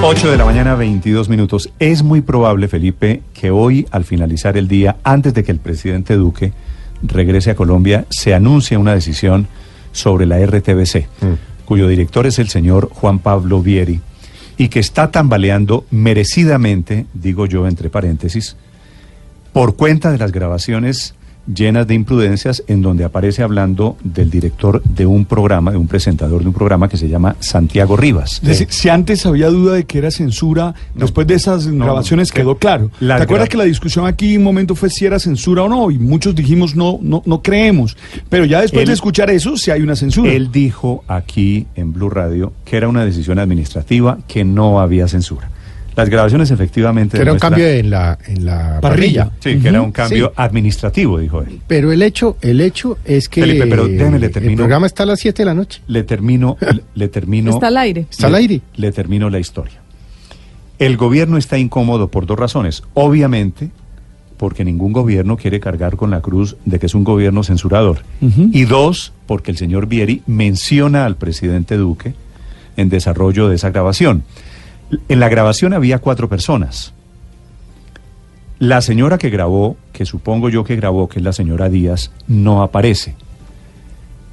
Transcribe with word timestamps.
8 0.00 0.30
de 0.30 0.36
la 0.36 0.44
mañana, 0.44 0.76
22 0.76 1.28
minutos. 1.28 1.70
Es 1.80 2.02
muy 2.02 2.20
probable, 2.20 2.68
Felipe, 2.68 3.22
que 3.34 3.50
hoy, 3.50 3.86
al 3.90 4.04
finalizar 4.04 4.56
el 4.56 4.68
día, 4.68 4.96
antes 5.02 5.34
de 5.34 5.42
que 5.42 5.50
el 5.50 5.58
presidente 5.58 6.14
Duque 6.14 6.52
regrese 7.02 7.50
a 7.50 7.56
Colombia, 7.56 8.06
se 8.08 8.32
anuncie 8.32 8.76
una 8.76 8.94
decisión 8.94 9.48
sobre 9.92 10.26
la 10.26 10.38
RTBC, 10.38 11.08
cuyo 11.64 11.88
director 11.88 12.26
es 12.26 12.38
el 12.38 12.48
señor 12.48 12.88
Juan 12.92 13.18
Pablo 13.18 13.60
Vieri, 13.60 14.00
y 14.56 14.68
que 14.68 14.78
está 14.78 15.10
tambaleando 15.10 15.84
merecidamente, 15.90 17.06
digo 17.12 17.46
yo 17.46 17.66
entre 17.66 17.90
paréntesis, 17.90 18.56
por 19.52 19.76
cuenta 19.76 20.12
de 20.12 20.18
las 20.18 20.30
grabaciones 20.30 21.14
llenas 21.52 21.86
de 21.86 21.94
imprudencias 21.94 22.62
en 22.66 22.82
donde 22.82 23.04
aparece 23.04 23.42
hablando 23.42 23.96
del 24.04 24.30
director 24.30 24.82
de 24.84 25.06
un 25.06 25.24
programa, 25.24 25.70
de 25.70 25.76
un 25.78 25.86
presentador 25.88 26.42
de 26.42 26.48
un 26.48 26.52
programa 26.54 26.88
que 26.88 26.96
se 26.96 27.08
llama 27.08 27.36
Santiago 27.40 27.96
Rivas. 27.96 28.40
Si 28.68 28.88
antes 28.88 29.24
había 29.26 29.48
duda 29.48 29.74
de 29.74 29.84
que 29.84 29.98
era 29.98 30.10
censura, 30.10 30.74
después 30.94 31.26
de 31.26 31.34
esas 31.34 31.66
grabaciones 31.66 32.30
que- 32.32 32.40
quedó 32.40 32.56
claro. 32.56 32.90
¿Te 32.98 33.12
acuerdas 33.12 33.48
que 33.48 33.56
la 33.56 33.64
discusión 33.64 34.06
aquí 34.06 34.36
un 34.36 34.44
momento 34.44 34.74
fue 34.74 34.90
si 34.90 35.06
era 35.06 35.18
censura 35.18 35.62
o 35.64 35.68
no? 35.68 35.90
Y 35.90 35.98
muchos 35.98 36.34
dijimos 36.34 36.76
no, 36.76 36.98
no, 37.02 37.22
no 37.26 37.42
creemos. 37.42 37.96
Pero 38.28 38.44
ya 38.44 38.60
después 38.60 38.82
Él- 38.82 38.88
de 38.88 38.94
escuchar 38.94 39.30
eso, 39.30 39.56
si 39.56 39.70
hay 39.70 39.82
una 39.82 39.96
censura. 39.96 40.30
Él 40.32 40.52
dijo 40.52 41.02
aquí 41.08 41.66
en 41.74 41.92
Blue 41.92 42.10
Radio 42.10 42.52
que 42.64 42.76
era 42.76 42.88
una 42.88 43.04
decisión 43.04 43.38
administrativa, 43.38 44.18
que 44.28 44.44
no 44.44 44.80
había 44.80 45.08
censura. 45.08 45.50
Las 45.98 46.08
grabaciones 46.10 46.48
efectivamente 46.52 47.16
Que 47.16 47.22
era 47.22 47.32
un 47.32 47.40
cambio 47.40 47.66
en 47.66 47.90
la, 47.90 48.16
en 48.26 48.44
la 48.46 48.78
Parrilla. 48.80 49.24
parrilla. 49.24 49.30
Sí, 49.40 49.58
que 49.60 49.68
era 49.68 49.82
un 49.82 49.90
cambio 49.90 50.28
sí. 50.28 50.32
administrativo, 50.36 51.18
dijo 51.18 51.42
él. 51.42 51.60
Pero 51.66 51.90
el 51.90 52.02
hecho, 52.02 52.36
el 52.40 52.60
hecho 52.60 52.98
es 53.04 53.28
que 53.28 53.40
Felipe, 53.40 53.66
pero 53.66 53.88
déjeme, 53.88 54.20
le 54.20 54.26
el 54.26 54.32
termino. 54.32 54.56
programa 54.58 54.86
está 54.86 55.02
a 55.02 55.06
las 55.06 55.18
7 55.18 55.42
de 55.42 55.44
la 55.46 55.54
noche. 55.54 55.82
Le 55.88 56.04
termino, 56.04 56.56
le, 56.60 56.82
le 56.94 57.08
termino. 57.08 57.50
Está 57.50 57.66
al 57.66 57.76
aire. 57.78 58.06
Está 58.08 58.28
al 58.28 58.36
aire. 58.36 58.60
Le 58.76 58.92
termino 58.92 59.28
la 59.28 59.40
historia. 59.40 59.80
El 60.78 60.96
gobierno 60.96 61.36
está 61.36 61.58
incómodo 61.58 62.08
por 62.08 62.26
dos 62.26 62.38
razones. 62.38 62.84
Obviamente, 62.94 63.70
porque 64.36 64.64
ningún 64.64 64.92
gobierno 64.92 65.36
quiere 65.36 65.58
cargar 65.58 65.96
con 65.96 66.10
la 66.12 66.20
cruz 66.20 66.56
de 66.64 66.78
que 66.78 66.86
es 66.86 66.94
un 66.94 67.02
gobierno 67.02 67.42
censurador. 67.42 68.04
Y 68.20 68.64
dos, 68.66 69.12
porque 69.26 69.50
el 69.50 69.56
señor 69.56 69.88
Vieri 69.88 70.22
menciona 70.28 71.04
al 71.04 71.16
presidente 71.16 71.76
Duque 71.76 72.14
en 72.76 72.88
desarrollo 72.88 73.48
de 73.48 73.56
esa 73.56 73.70
grabación. 73.70 74.22
En 75.08 75.20
la 75.20 75.28
grabación 75.28 75.72
había 75.74 75.98
cuatro 75.98 76.28
personas. 76.28 76.92
La 78.58 78.80
señora 78.80 79.18
que 79.18 79.30
grabó, 79.30 79.76
que 79.92 80.04
supongo 80.04 80.48
yo 80.48 80.64
que 80.64 80.76
grabó, 80.76 81.08
que 81.08 81.20
es 81.20 81.24
la 81.24 81.32
señora 81.32 81.68
Díaz, 81.68 82.10
no 82.26 82.62
aparece. 82.62 83.14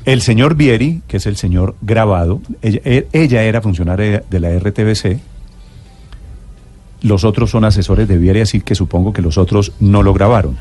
El 0.06 0.22
señor 0.22 0.56
Vieri, 0.56 1.02
que 1.08 1.17
es 1.17 1.26
el 1.26 1.36
señor 1.36 1.76
grabado, 1.81 2.42
ella, 2.61 2.80
e- 2.86 3.08
ella 3.11 3.44
era 3.44 3.61
funcionaria 3.61 4.23
de 4.30 4.39
la 4.39 4.50
RTBC, 4.58 5.20
los 7.02 7.23
otros 7.23 7.52
son 7.52 7.66
asesores 7.66 8.08
de 8.08 8.17
Vieri, 8.17 8.42
así 8.42 8.61
que 8.61 8.73
supongo 8.76 9.14
que 9.14 9.22
los 9.22 9.38
otros 9.38 9.73
no 9.80 10.02
lo 10.02 10.14
grabaron. 10.14 10.58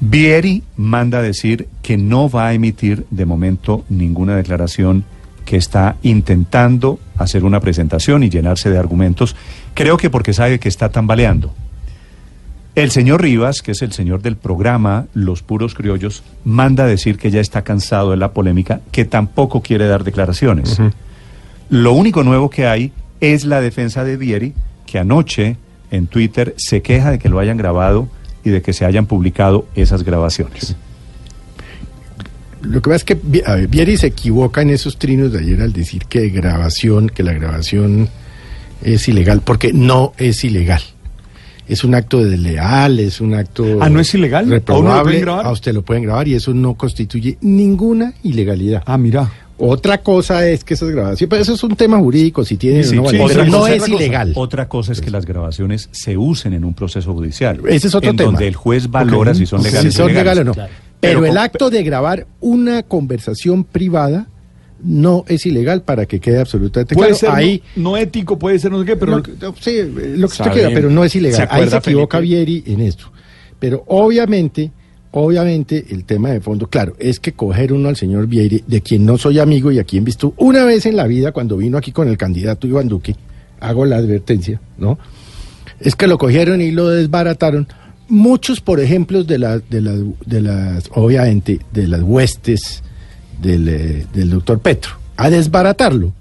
Vieri 0.00 0.62
manda 0.76 1.20
decir 1.20 1.68
que 1.82 1.98
no 1.98 2.30
va 2.30 2.48
a 2.48 2.54
emitir 2.54 3.04
de 3.10 3.26
momento 3.26 3.84
ninguna 3.90 4.36
declaración, 4.36 5.04
que 5.50 5.56
está 5.56 5.96
intentando 6.04 7.00
hacer 7.18 7.42
una 7.42 7.58
presentación 7.58 8.22
y 8.22 8.30
llenarse 8.30 8.70
de 8.70 8.78
argumentos, 8.78 9.34
creo 9.74 9.96
que 9.96 10.08
porque 10.08 10.32
sabe 10.32 10.60
que 10.60 10.68
está 10.68 10.90
tambaleando. 10.90 11.52
El 12.76 12.92
señor 12.92 13.20
Rivas, 13.20 13.60
que 13.60 13.72
es 13.72 13.82
el 13.82 13.90
señor 13.90 14.22
del 14.22 14.36
programa 14.36 15.06
Los 15.12 15.42
Puros 15.42 15.74
Criollos, 15.74 16.22
manda 16.44 16.86
decir 16.86 17.18
que 17.18 17.32
ya 17.32 17.40
está 17.40 17.62
cansado 17.62 18.12
de 18.12 18.16
la 18.16 18.32
polémica, 18.32 18.80
que 18.92 19.04
tampoco 19.04 19.60
quiere 19.60 19.88
dar 19.88 20.04
declaraciones. 20.04 20.80
Lo 21.68 21.94
único 21.94 22.22
nuevo 22.22 22.48
que 22.48 22.68
hay 22.68 22.92
es 23.20 23.44
la 23.44 23.60
defensa 23.60 24.04
de 24.04 24.16
Vieri, 24.16 24.54
que 24.86 25.00
anoche 25.00 25.56
en 25.90 26.06
Twitter 26.06 26.54
se 26.58 26.80
queja 26.80 27.10
de 27.10 27.18
que 27.18 27.28
lo 27.28 27.40
hayan 27.40 27.56
grabado 27.56 28.08
y 28.44 28.50
de 28.50 28.62
que 28.62 28.72
se 28.72 28.84
hayan 28.84 29.06
publicado 29.06 29.66
esas 29.74 30.04
grabaciones. 30.04 30.76
Lo 32.62 32.82
que 32.82 32.90
pasa 32.90 32.96
es 32.96 33.04
que 33.04 33.42
a 33.46 33.54
ver, 33.54 33.68
Vieri 33.68 33.96
se 33.96 34.08
equivoca 34.08 34.62
en 34.62 34.70
esos 34.70 34.98
trinos 34.98 35.32
de 35.32 35.38
ayer 35.40 35.60
al 35.62 35.72
decir 35.72 36.04
que 36.06 36.28
grabación, 36.28 37.08
que 37.08 37.22
la 37.22 37.32
grabación 37.32 38.08
es 38.82 39.08
ilegal, 39.08 39.40
porque 39.44 39.72
no 39.72 40.12
es 40.18 40.44
ilegal. 40.44 40.82
Es 41.68 41.84
un 41.84 41.94
acto 41.94 42.18
de 42.18 42.30
desleal, 42.30 42.98
es 42.98 43.20
un 43.20 43.34
acto 43.34 43.78
Ah, 43.80 43.88
¿no 43.88 44.00
es 44.00 44.12
ilegal? 44.14 44.46
¿A 44.46 44.50
reprobable. 44.50 45.20
grabar? 45.20 45.46
A 45.46 45.52
usted 45.52 45.72
lo 45.72 45.82
pueden 45.82 46.02
grabar 46.02 46.26
y 46.26 46.34
eso 46.34 46.52
no 46.52 46.74
constituye 46.74 47.38
ninguna 47.40 48.12
ilegalidad. 48.24 48.82
Ah, 48.86 48.98
mira. 48.98 49.30
Otra 49.62 49.98
cosa 50.02 50.48
es 50.48 50.64
que 50.64 50.72
esas 50.74 50.88
grabaciones, 50.90 51.28
pero 51.28 51.42
eso 51.42 51.52
es 51.52 51.62
un 51.62 51.76
tema 51.76 51.98
jurídico, 51.98 52.44
si 52.46 52.56
tienen 52.56 52.82
Sí, 52.82 52.96
o 52.96 53.02
no, 53.02 53.10
sí, 53.10 53.18
vale, 53.18 53.28
sí, 53.28 53.34
pero 53.34 53.44
sí, 53.44 53.50
no 53.50 53.58
otra 53.60 53.74
es 53.74 53.80
cosa. 53.82 53.94
ilegal. 53.94 54.32
Otra 54.34 54.68
cosa 54.68 54.92
es 54.92 55.00
que 55.02 55.10
las 55.10 55.26
grabaciones 55.26 55.88
se 55.92 56.16
usen 56.16 56.54
en 56.54 56.64
un 56.64 56.72
proceso 56.74 57.12
judicial. 57.12 57.60
Ese 57.68 57.88
es 57.88 57.94
otro 57.94 58.10
en 58.10 58.16
tema. 58.16 58.30
donde 58.32 58.48
el 58.48 58.56
juez 58.56 58.90
valora 58.90 59.34
si 59.34 59.44
son 59.46 59.62
legales 59.62 59.92
si 59.92 59.96
son 59.98 60.12
legales 60.14 60.42
o 60.42 60.44
no. 60.44 60.54
Pero, 61.00 61.20
Pero 61.20 61.32
el 61.32 61.38
acto 61.38 61.70
de 61.70 61.82
grabar 61.82 62.26
una 62.40 62.82
conversación 62.82 63.64
privada 63.64 64.26
no 64.82 65.24
es 65.28 65.44
ilegal 65.46 65.82
para 65.82 66.06
que 66.06 66.20
quede 66.20 66.38
absolutamente 66.40 66.94
Puede 66.94 67.10
claro. 67.10 67.18
ser 67.18 67.30
Ahí, 67.30 67.62
no, 67.76 67.90
no 67.90 67.96
ético, 67.96 68.38
puede 68.38 68.58
ser 68.58 68.70
no 68.70 68.80
sé 68.80 68.86
qué, 68.86 68.96
pero... 68.96 69.16
lo 69.16 69.22
que- 69.22 69.32
no, 69.40 69.54
sí, 69.58 69.78
lo 69.82 70.28
que 70.28 70.32
usted 70.32 70.52
quiera, 70.52 70.70
pero 70.72 70.90
no 70.90 71.04
es 71.04 71.12
¿se 71.12 71.18
ilegal. 71.18 71.48
Ahí 71.50 71.68
se 71.68 71.76
equivoca 71.76 72.18
Felipe? 72.18 72.44
Vieri 72.44 72.64
en 72.66 72.80
esto. 72.82 73.10
Pero 73.58 73.84
obviamente, 73.88 74.70
obviamente, 75.10 75.84
el 75.90 76.04
tema 76.04 76.30
de 76.30 76.40
fondo, 76.40 76.66
claro, 76.66 76.96
es 76.98 77.20
que 77.20 77.32
coger 77.32 77.72
uno 77.74 77.88
al 77.90 77.96
señor 77.96 78.26
Vieri, 78.26 78.64
de 78.66 78.80
quien 78.80 79.04
no 79.04 79.18
soy 79.18 79.38
amigo 79.38 79.70
y 79.70 79.78
a 79.78 79.84
quien 79.84 80.04
visto 80.04 80.32
una 80.38 80.64
vez 80.64 80.86
en 80.86 80.96
la 80.96 81.06
vida 81.06 81.32
cuando 81.32 81.56
vino 81.58 81.76
aquí 81.76 81.92
con 81.92 82.08
el 82.08 82.16
candidato 82.16 82.66
Iván 82.66 82.88
Duque, 82.88 83.16
hago 83.60 83.84
la 83.84 83.96
advertencia, 83.96 84.60
¿no? 84.78 84.98
Es 85.78 85.94
que 85.94 86.06
lo 86.06 86.16
cogieron 86.18 86.60
y 86.62 86.70
lo 86.70 86.88
desbarataron. 86.88 87.66
Muchos, 88.10 88.60
por 88.60 88.80
ejemplo, 88.80 89.24
de, 89.24 89.38
la- 89.38 89.58
de, 89.58 89.80
las, 89.80 89.98
de 90.26 90.40
las, 90.42 90.90
obviamente, 90.94 91.60
de 91.72 91.86
las 91.88 92.02
huestes 92.02 92.82
del, 93.40 93.68
eh, 93.68 94.06
del 94.12 94.30
doctor 94.30 94.58
Petro, 94.60 94.92
a 95.16 95.30
desbaratarlo. 95.30 96.12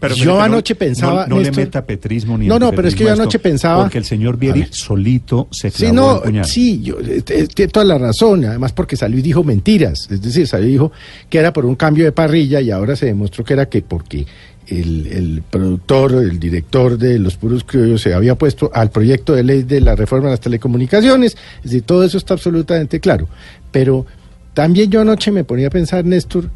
Pero, 0.00 0.16
yo 0.16 0.24
Felipe, 0.24 0.34
no- 0.36 0.42
anoche 0.42 0.74
pensaba. 0.74 1.26
No, 1.28 1.36
no 1.36 1.42
le 1.42 1.52
meta 1.52 1.86
petrismo 1.86 2.36
ni 2.36 2.48
No, 2.48 2.58
no, 2.58 2.72
pero 2.72 2.88
es 2.88 2.96
que 2.96 3.04
yo 3.04 3.12
anoche 3.12 3.36
esto, 3.36 3.48
pensaba. 3.48 3.82
Porque 3.84 3.98
el 3.98 4.04
señor 4.04 4.36
Vieri 4.36 4.66
solito 4.72 5.46
se 5.52 5.70
clavó 5.70 6.22
Sí, 6.26 6.32
no, 6.32 6.44
sí, 6.44 6.80
yo, 6.82 6.98
eh, 6.98 7.22
eh, 7.28 7.46
tiene 7.54 7.70
toda 7.70 7.86
la 7.86 7.98
razón, 7.98 8.44
además 8.44 8.72
porque 8.72 8.96
salió 8.96 9.20
y 9.20 9.22
dijo 9.22 9.44
mentiras, 9.44 10.08
es 10.10 10.20
decir, 10.20 10.48
salió 10.48 10.66
y 10.66 10.72
dijo 10.72 10.90
que 11.30 11.38
era 11.38 11.52
por 11.52 11.64
un 11.66 11.76
cambio 11.76 12.04
de 12.04 12.10
parrilla 12.10 12.60
y 12.60 12.72
ahora 12.72 12.96
se 12.96 13.06
demostró 13.06 13.44
que 13.44 13.52
era 13.52 13.66
que 13.68 13.80
porque 13.82 14.26
el, 14.66 15.06
el 15.06 15.42
productor, 15.48 16.12
el 16.14 16.38
director 16.38 16.98
de 16.98 17.18
Los 17.18 17.36
Puros 17.36 17.64
Criollos 17.64 18.02
se 18.02 18.14
había 18.14 18.36
puesto 18.36 18.70
al 18.72 18.90
proyecto 18.90 19.34
de 19.34 19.42
ley 19.42 19.62
de 19.62 19.80
la 19.80 19.96
reforma 19.96 20.26
de 20.26 20.32
las 20.32 20.40
telecomunicaciones, 20.40 21.36
es 21.58 21.62
decir, 21.64 21.82
todo 21.82 22.04
eso 22.04 22.18
está 22.18 22.34
absolutamente 22.34 23.00
claro, 23.00 23.28
pero 23.70 24.06
también 24.54 24.90
yo 24.90 25.00
anoche 25.00 25.30
me 25.30 25.44
ponía 25.44 25.68
a 25.68 25.70
pensar, 25.70 26.04
Néstor, 26.04 26.50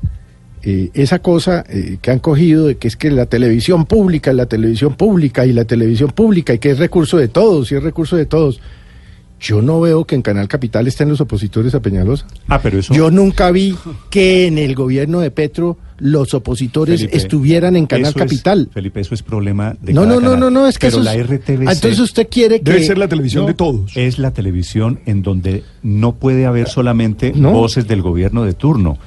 eh, 0.62 0.90
esa 0.94 1.20
cosa 1.20 1.64
eh, 1.68 1.98
que 2.02 2.10
han 2.10 2.18
cogido 2.18 2.66
de 2.66 2.76
que 2.76 2.88
es 2.88 2.96
que 2.96 3.10
la 3.10 3.26
televisión 3.26 3.86
pública, 3.86 4.32
la 4.32 4.46
televisión 4.46 4.94
pública 4.94 5.46
y 5.46 5.52
la 5.52 5.64
televisión 5.64 6.10
pública 6.10 6.54
y 6.54 6.58
que 6.58 6.70
es 6.70 6.78
recurso 6.78 7.18
de 7.18 7.28
todos 7.28 7.70
y 7.70 7.76
es 7.76 7.82
recurso 7.82 8.16
de 8.16 8.26
todos. 8.26 8.60
Yo 9.38 9.62
no 9.62 9.80
veo 9.80 10.06
que 10.06 10.14
en 10.14 10.22
Canal 10.22 10.48
Capital 10.48 10.86
estén 10.86 11.08
los 11.08 11.20
opositores 11.20 11.74
a 11.74 11.80
Peñalosa. 11.80 12.26
Ah, 12.48 12.60
pero 12.60 12.78
eso. 12.78 12.92
Yo 12.94 13.10
nunca 13.10 13.50
vi 13.50 13.76
que 14.10 14.46
en 14.46 14.58
el 14.58 14.74
gobierno 14.74 15.20
de 15.20 15.30
Petro 15.30 15.76
los 15.98 16.34
opositores 16.34 17.00
Felipe, 17.00 17.16
estuvieran 17.16 17.76
en 17.76 17.86
Canal 17.86 18.10
es- 18.10 18.14
Capital. 18.14 18.68
Felipe, 18.72 19.00
eso 19.00 19.14
es 19.14 19.22
problema 19.22 19.74
de 19.80 19.92
No, 19.94 20.02
cada 20.02 20.14
no, 20.14 20.20
no, 20.20 20.30
canal. 20.32 20.40
no, 20.40 20.50
no, 20.50 20.66
es 20.68 20.78
que 20.78 20.88
Pero 20.88 21.00
eso 21.00 21.04
la 21.04 21.14
RTBC 21.16 21.68
Ah, 21.68 21.72
Entonces 21.72 21.98
usted 22.00 22.28
quiere 22.30 22.60
que 22.60 22.70
Debe 22.70 22.84
ser 22.84 22.98
la 22.98 23.08
televisión 23.08 23.42
No, 23.44 23.48
de 23.48 23.54
todos. 23.54 23.96
es 23.96 24.18
la 24.18 24.30
televisión 24.32 25.00
en 25.06 25.22
donde 25.22 25.62
no 25.82 26.14
puede 26.16 26.46
haber 26.46 26.68
solamente 26.68 27.32
No. 27.34 27.52
voces 27.52 27.86
del 27.88 28.02
gobierno 28.02 28.44
de 28.44 28.52
turno. 28.54 28.98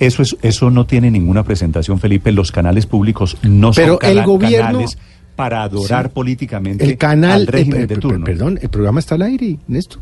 Eso 0.00 0.22
es 0.22 0.36
eso 0.42 0.70
no 0.70 0.86
tiene 0.86 1.10
ninguna 1.10 1.44
presentación, 1.44 2.00
Felipe. 2.00 2.32
Los 2.32 2.50
canales 2.52 2.86
públicos 2.86 3.36
no 3.42 3.70
Pero 3.72 3.92
son 3.94 3.98
cana- 3.98 4.20
el 4.20 4.26
gobierno- 4.26 4.66
canales 4.66 4.98
para 5.36 5.62
adorar 5.62 6.06
Sí. 6.06 6.10
políticamente 6.14 6.84
El 6.84 6.98
canal, 6.98 7.42
al 7.42 7.46
régimen 7.46 7.82
eh, 7.82 7.86
de 7.86 7.96
turno. 7.96 8.24
perdón, 8.24 8.58
el 8.60 8.68
programa 8.68 9.00
está 9.00 9.14
al 9.16 9.22
aire, 9.22 9.56
Néstor. 9.68 10.00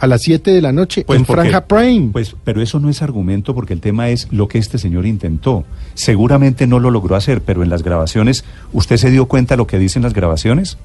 A 0.00 0.06
las 0.06 0.22
7 0.22 0.50
de 0.50 0.60
la 0.62 0.72
noche 0.72 1.04
Pues 1.06 1.18
en 1.20 1.24
porque- 1.26 1.42
Franja 1.42 1.66
Prime. 1.66 2.08
Pues, 2.12 2.34
pero 2.42 2.62
eso 2.62 2.80
no 2.80 2.88
es 2.88 3.02
argumento 3.02 3.54
porque 3.54 3.74
el 3.74 3.80
tema 3.80 4.08
es 4.08 4.26
lo 4.30 4.48
que 4.48 4.58
este 4.58 4.78
señor 4.78 5.06
intentó. 5.06 5.64
Seguramente 5.94 6.66
no 6.66 6.78
lo 6.80 6.90
logró 6.90 7.14
hacer, 7.16 7.42
pero 7.42 7.62
en 7.62 7.68
las 7.70 7.82
grabaciones, 7.82 8.44
¿usted 8.72 8.96
se 8.96 9.10
dio 9.10 9.26
cuenta 9.26 9.54
de 9.54 9.58
lo 9.58 9.66
que 9.66 9.78
dicen 9.78 10.02
las 10.02 10.14
grabaciones? 10.14 10.78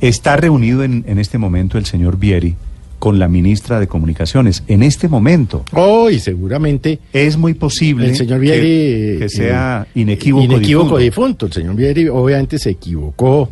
Está 0.00 0.36
reunido 0.36 0.82
en, 0.84 1.04
en 1.06 1.18
este 1.18 1.38
momento 1.38 1.76
el 1.78 1.84
señor 1.86 2.18
Vieri 2.18 2.56
con 2.98 3.18
la 3.18 3.28
ministra 3.28 3.80
de 3.80 3.86
Comunicaciones. 3.86 4.62
En 4.68 4.82
este 4.82 5.08
momento. 5.08 5.64
Oh, 5.72 6.10
y 6.10 6.18
seguramente 6.20 6.98
Es 7.14 7.36
muy 7.38 7.54
posible 7.54 8.08
el 8.08 8.16
señor 8.16 8.38
que- 8.40 8.42
Vieri... 8.60 9.18
que, 9.18 9.24
eh, 9.24 9.28
sea 9.30 9.86
inequívoco. 9.94 10.44
inequívoco 10.44 10.98
difunto. 10.98 10.98
difunto. 10.98 11.46
El 11.46 11.52
señor 11.52 11.74
Vieri 11.76 12.08
obviamente 12.08 12.58
se 12.58 12.70
equivocó, 12.70 13.48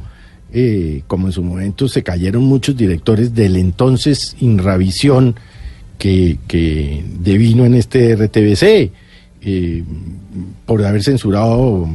eh, 0.52 1.02
como 1.06 1.26
en 1.26 1.32
su 1.32 1.42
momento 1.42 1.88
se 1.88 2.02
cayeron 2.02 2.42
muchos 2.44 2.76
directores 2.76 3.34
del 3.34 3.56
entonces 3.56 4.36
Inravisión 4.40 5.34
que, 5.98 6.38
que 6.46 7.04
devino 7.20 7.64
en 7.66 7.74
este 7.74 8.14
RTBC 8.16 8.90
eh, 9.42 9.84
por 10.66 10.84
haber 10.84 11.02
censurado 11.02 11.88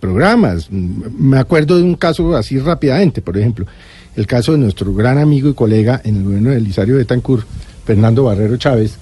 programas. 0.00 0.68
Me 0.70 1.38
acuerdo 1.38 1.76
de 1.76 1.82
un 1.82 1.94
caso 1.96 2.36
así 2.36 2.58
rápidamente, 2.58 3.20
por 3.22 3.36
ejemplo, 3.36 3.66
el 4.16 4.26
caso 4.26 4.52
de 4.52 4.58
nuestro 4.58 4.92
gran 4.94 5.18
amigo 5.18 5.48
y 5.50 5.54
colega 5.54 6.00
en 6.04 6.16
el 6.16 6.24
gobierno 6.24 6.50
de 6.50 6.56
Elisario 6.56 6.96
Betancourt, 6.96 7.46
Fernando 7.84 8.24
Barrero 8.24 8.56
Chávez, 8.56 8.96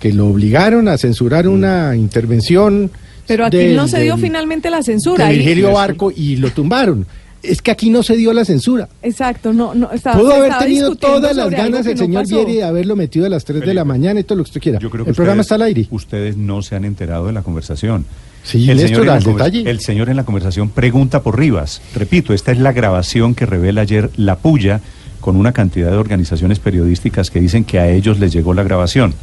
que 0.00 0.12
lo 0.12 0.28
obligaron 0.28 0.88
a 0.88 0.98
censurar 0.98 1.48
una 1.48 1.96
intervención. 1.96 2.90
Pero 3.26 3.46
aquí 3.46 3.56
del- 3.56 3.76
no 3.76 3.88
se 3.88 4.00
dio 4.02 4.14
del- 4.14 4.22
finalmente 4.24 4.70
la 4.70 4.82
censura. 4.82 5.26
de 5.28 5.34
Virgilio 5.34 5.72
Barco 5.72 6.12
y 6.14 6.36
lo 6.36 6.50
tumbaron. 6.50 7.06
Es 7.48 7.62
que 7.62 7.70
aquí 7.70 7.90
no 7.90 8.02
se 8.02 8.16
dio 8.16 8.32
la 8.32 8.44
censura. 8.44 8.88
Exacto, 9.02 9.52
no, 9.52 9.74
no, 9.74 9.90
estaba, 9.92 10.18
Pudo 10.18 10.32
haber 10.34 10.44
estaba 10.50 10.64
tenido 10.64 10.94
todas 10.96 11.36
las 11.36 11.50
ganas 11.50 11.86
el 11.86 11.94
no 11.94 11.98
señor. 11.98 12.26
Vieri 12.26 12.54
de 12.56 12.64
haberlo 12.64 12.96
metido 12.96 13.26
a 13.26 13.28
las 13.28 13.44
3 13.44 13.60
de 13.62 13.74
la 13.74 13.84
mañana 13.84 14.20
y 14.20 14.24
todo 14.24 14.38
lo 14.38 14.44
que 14.44 14.48
usted 14.48 14.60
quiera. 14.60 14.78
Yo 14.78 14.90
creo 14.90 15.04
que 15.04 15.10
el 15.10 15.16
programa 15.16 15.40
ustedes- 15.40 15.46
está 15.46 15.54
al 15.56 15.62
aire. 15.62 15.86
Ustedes 15.90 16.36
no 16.36 16.62
se 16.62 16.76
han 16.76 16.84
enterado 16.84 17.26
de 17.26 17.32
la 17.32 17.42
conversación. 17.42 18.04
Sí, 18.42 18.70
el, 18.70 18.76
Néstor, 18.76 18.88
señor 18.88 19.00
en 19.02 19.06
la 19.06 19.14
al 19.14 19.22
conver- 19.24 19.32
detalle. 19.34 19.70
el 19.70 19.80
señor 19.80 20.08
en 20.08 20.16
la 20.16 20.24
conversación 20.24 20.70
pregunta 20.70 21.22
por 21.22 21.38
Rivas. 21.38 21.82
Repito, 21.94 22.32
esta 22.32 22.52
es 22.52 22.58
la 22.58 22.72
grabación 22.72 23.34
que 23.34 23.46
revela 23.46 23.80
ayer 23.82 24.10
La 24.16 24.36
Puya 24.36 24.80
con 25.20 25.36
una 25.36 25.52
cantidad 25.52 25.90
de 25.90 25.96
organizaciones 25.96 26.58
periodísticas 26.60 27.30
que 27.30 27.40
dicen 27.40 27.64
que 27.64 27.78
a 27.80 27.88
ellos 27.90 28.20
les 28.20 28.32
llegó 28.32 28.54
la 28.54 28.62
grabación. 28.62 29.14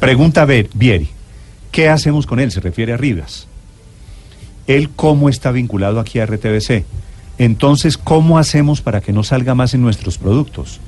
Pregunta 0.00 0.44
Ver- 0.44 0.68
Vieri, 0.74 1.08
¿qué 1.72 1.88
hacemos 1.88 2.26
con 2.26 2.40
él? 2.40 2.50
Se 2.52 2.60
refiere 2.60 2.92
a 2.92 2.96
Rivas. 2.98 3.46
¿Él 4.66 4.90
cómo 4.94 5.28
está 5.30 5.50
vinculado 5.50 5.98
aquí 5.98 6.18
a 6.18 6.26
RTBC? 6.26 6.84
Entonces, 7.38 7.96
¿cómo 7.96 8.38
hacemos 8.38 8.80
para 8.80 9.00
que 9.00 9.12
no 9.12 9.22
salga 9.22 9.54
más 9.54 9.72
en 9.74 9.80
nuestros 9.80 10.18
productos? 10.18 10.80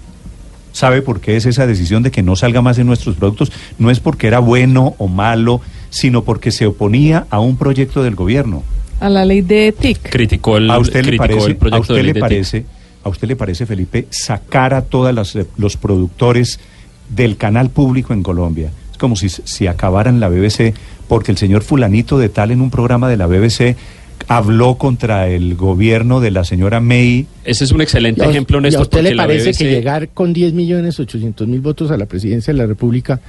¿Sabe 0.72 1.02
por 1.02 1.20
qué 1.20 1.36
es 1.36 1.46
esa 1.46 1.66
decisión 1.66 2.02
de 2.02 2.10
que 2.10 2.22
no 2.22 2.36
salga 2.36 2.60
más 2.60 2.78
en 2.78 2.86
nuestros 2.86 3.16
productos? 3.16 3.52
No 3.78 3.90
es 3.90 4.00
porque 4.00 4.26
era 4.26 4.40
bueno 4.40 4.94
o 4.98 5.08
malo, 5.08 5.60
sino 5.90 6.22
porque 6.22 6.50
se 6.50 6.66
oponía 6.66 7.26
a 7.30 7.40
un 7.40 7.56
proyecto 7.56 8.02
del 8.02 8.14
gobierno. 8.14 8.62
A 9.00 9.08
la 9.08 9.24
ley 9.24 9.40
de 9.40 9.72
TIC. 9.72 10.10
Criticó 10.10 10.56
el, 10.56 10.70
¿A 10.70 10.78
usted 10.78 11.04
le 11.04 11.16
criticó 11.16 11.24
parece, 11.26 11.46
el 11.46 11.56
proyecto 11.56 11.76
a 11.76 11.80
usted 11.80 11.94
de 11.94 12.02
le 12.02 12.04
ley 12.04 12.12
de 12.12 12.20
TIC. 12.20 12.20
parece, 12.20 12.64
a 13.02 13.08
usted 13.08 13.28
le 13.28 13.36
parece, 13.36 13.66
Felipe, 13.66 14.06
sacar 14.10 14.74
a 14.74 14.82
todos 14.82 15.36
los 15.56 15.76
productores 15.76 16.60
del 17.08 17.36
canal 17.36 17.70
público 17.70 18.12
en 18.12 18.22
Colombia? 18.22 18.70
Es 18.92 18.98
como 18.98 19.16
si, 19.16 19.28
si 19.28 19.66
acabaran 19.66 20.20
la 20.20 20.28
BBC, 20.28 20.74
porque 21.08 21.32
el 21.32 21.38
señor 21.38 21.62
fulanito 21.62 22.18
de 22.18 22.28
tal 22.28 22.50
en 22.50 22.60
un 22.60 22.70
programa 22.70 23.08
de 23.08 23.16
la 23.16 23.26
BBC 23.26 23.76
habló 24.28 24.76
contra 24.76 25.28
el 25.28 25.54
gobierno 25.56 26.20
de 26.20 26.30
la 26.30 26.44
señora 26.44 26.80
May. 26.80 27.26
Ese 27.44 27.64
es 27.64 27.72
un 27.72 27.80
excelente 27.80 28.22
¿Y 28.22 28.26
a- 28.26 28.30
ejemplo, 28.30 28.58
¿Y 28.58 28.60
a 28.60 28.62
Néstor, 28.62 28.82
usted 28.82 29.02
le 29.02 29.16
parece 29.16 29.50
BBC 29.50 29.58
que 29.58 29.70
llegar 29.70 30.08
con 30.10 30.32
10 30.32 30.52
millones 30.52 30.98
800 31.00 31.46
mil 31.48 31.60
votos 31.60 31.90
a 31.90 31.96
la 31.96 32.06
presidencia 32.06 32.52
de 32.52 32.58
la 32.58 32.66
República 32.66 33.20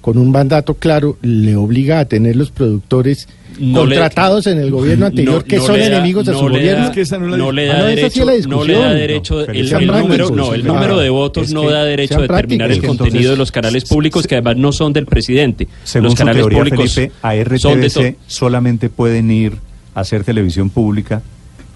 con 0.00 0.18
un 0.18 0.32
mandato 0.32 0.74
claro 0.74 1.16
le 1.22 1.54
obliga 1.54 2.00
a 2.00 2.04
tener 2.06 2.34
los 2.34 2.50
productores 2.50 3.28
no 3.60 3.84
le- 3.86 3.94
contratados 3.96 4.46
en 4.48 4.58
el 4.58 4.70
gobierno 4.72 5.06
anterior 5.06 5.36
no- 5.36 5.44
que 5.44 5.58
no 5.58 5.62
son 5.66 5.76
le 5.78 5.88
da- 5.88 5.96
enemigos 5.98 6.26
de 6.26 6.32
no 6.32 6.38
su 6.40 6.48
le 6.48 6.58
gobierno? 6.58 6.80
da- 6.82 6.88
Es 6.88 6.94
que 6.94 7.00
esa 7.02 7.18
no 7.18 7.28
la 7.28 7.36
no 7.36 7.52
le 7.52 7.70
Ah, 7.70 7.74
da 7.74 7.80
sí 7.82 7.94
derecho, 7.96 8.30
es 8.30 8.46
la 8.46 8.56
no 8.56 8.64
le 8.64 8.72
da 8.74 8.94
derecho, 8.94 9.34
No, 9.34 9.40
el, 9.42 9.56
el 9.56 9.70
número, 9.70 9.86
prácticos, 10.26 10.36
no, 10.36 10.54
el 10.54 10.64
número 10.64 10.98
de 10.98 11.10
votos 11.10 11.46
Es 11.48 11.52
no 11.54 11.60
que 11.62 11.70
da 11.70 11.84
derecho 11.84 12.18
a 12.18 12.22
determinar 12.22 12.66
prácticos. 12.68 12.70
el 12.76 12.80
que 12.80 12.86
contenido 12.88 13.16
entonces, 13.18 13.30
de 13.30 13.36
los 13.36 13.52
canales 13.52 13.84
públicos, 13.84 14.22
se- 14.22 14.28
que 14.28 14.34
además 14.36 14.56
no 14.56 14.72
son 14.72 14.92
del 14.92 15.06
presidente. 15.06 15.68
Según 15.84 16.04
los 16.04 16.12
su 16.14 16.18
canales 16.18 16.40
teoría, 16.40 16.58
públicos 16.58 16.94
Felipe, 16.94 17.12
a 17.22 17.58
son 17.58 17.80
de 17.80 17.86
RTBC 17.88 18.16
solamente 18.26 18.88
pueden 18.88 19.30
ir 19.30 19.52
a 19.52 19.56
hacer 19.94 20.24
televisión 20.24 20.70
pública 20.70 21.22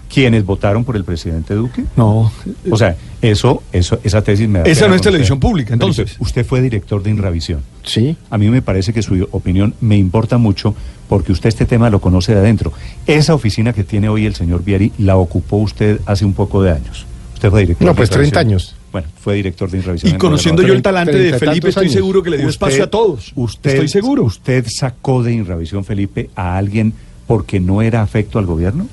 quienes 0.09 0.45
votaron 0.45 0.85
por 0.85 0.95
el 0.95 1.03
presidente 1.03 1.53
Duque. 1.53 1.83
No. 1.97 2.31
O 2.71 2.77
sea, 2.77 2.95
eso, 3.21 3.61
eso, 3.73 3.99
esa 4.05 4.21
tesis 4.21 4.47
me 4.47 4.59
da 4.59 4.65
Esa 4.65 4.87
no 4.87 4.95
es 4.95 5.01
televisión 5.01 5.37
usted. 5.37 5.47
pública, 5.49 5.73
entonces. 5.73 6.15
usted 6.19 6.45
fue 6.45 6.61
director 6.61 7.03
de 7.03 7.09
Inravisión. 7.09 7.61
Sí. 7.83 8.15
A 8.29 8.37
mí 8.37 8.47
me 8.49 8.61
parece 8.61 8.93
que 8.93 9.01
su 9.01 9.27
opinión 9.31 9.73
me 9.81 9.97
importa 9.97 10.37
mucho 10.37 10.73
porque 11.09 11.33
usted 11.33 11.49
este 11.49 11.65
tema 11.65 11.89
lo 11.89 11.99
conoce 11.99 12.33
de 12.33 12.39
adentro. 12.39 12.71
Esa 13.05 13.33
oficina 13.33 13.73
que 13.73 13.83
tiene 13.83 14.07
hoy 14.07 14.25
el 14.25 14.33
señor 14.35 14.63
Vieri 14.63 14.93
la 14.97 15.17
ocupó 15.17 15.57
usted 15.57 15.99
hace 16.05 16.23
un 16.23 16.33
poco 16.33 16.63
de 16.63 16.71
años. 16.71 17.05
Usted 17.33 17.49
fue 17.49 17.59
director 17.61 17.85
No, 17.85 17.91
de 17.91 17.97
pues, 17.97 18.09
Inravisión. 18.09 18.31
30 18.33 18.39
años. 18.39 18.75
Bueno, 18.93 19.09
fue 19.19 19.35
director 19.35 19.69
de 19.69 19.77
Inravisión. 19.77 20.09
Y 20.09 20.13
en 20.13 20.19
conociendo 20.19 20.63
yo 20.63 20.73
el 20.73 20.81
talante 20.81 21.17
de 21.17 21.37
Felipe, 21.37 21.67
estoy 21.67 21.83
años. 21.83 21.93
seguro 21.93 22.23
que 22.23 22.29
le 22.29 22.37
dio 22.37 22.47
espacio 22.49 22.85
a 22.85 22.87
todos. 22.87 23.33
Usted, 23.35 23.71
Estoy 23.71 23.89
seguro. 23.89 24.23
¿Usted 24.23 24.65
sacó 24.69 25.21
de 25.21 25.33
Inravisión, 25.33 25.83
Felipe, 25.83 26.29
a 26.35 26.57
alguien 26.57 26.93
porque 27.27 27.59
no 27.59 27.81
era 27.81 28.01
afecto 28.01 28.39
al 28.39 28.45
gobierno? 28.45 28.87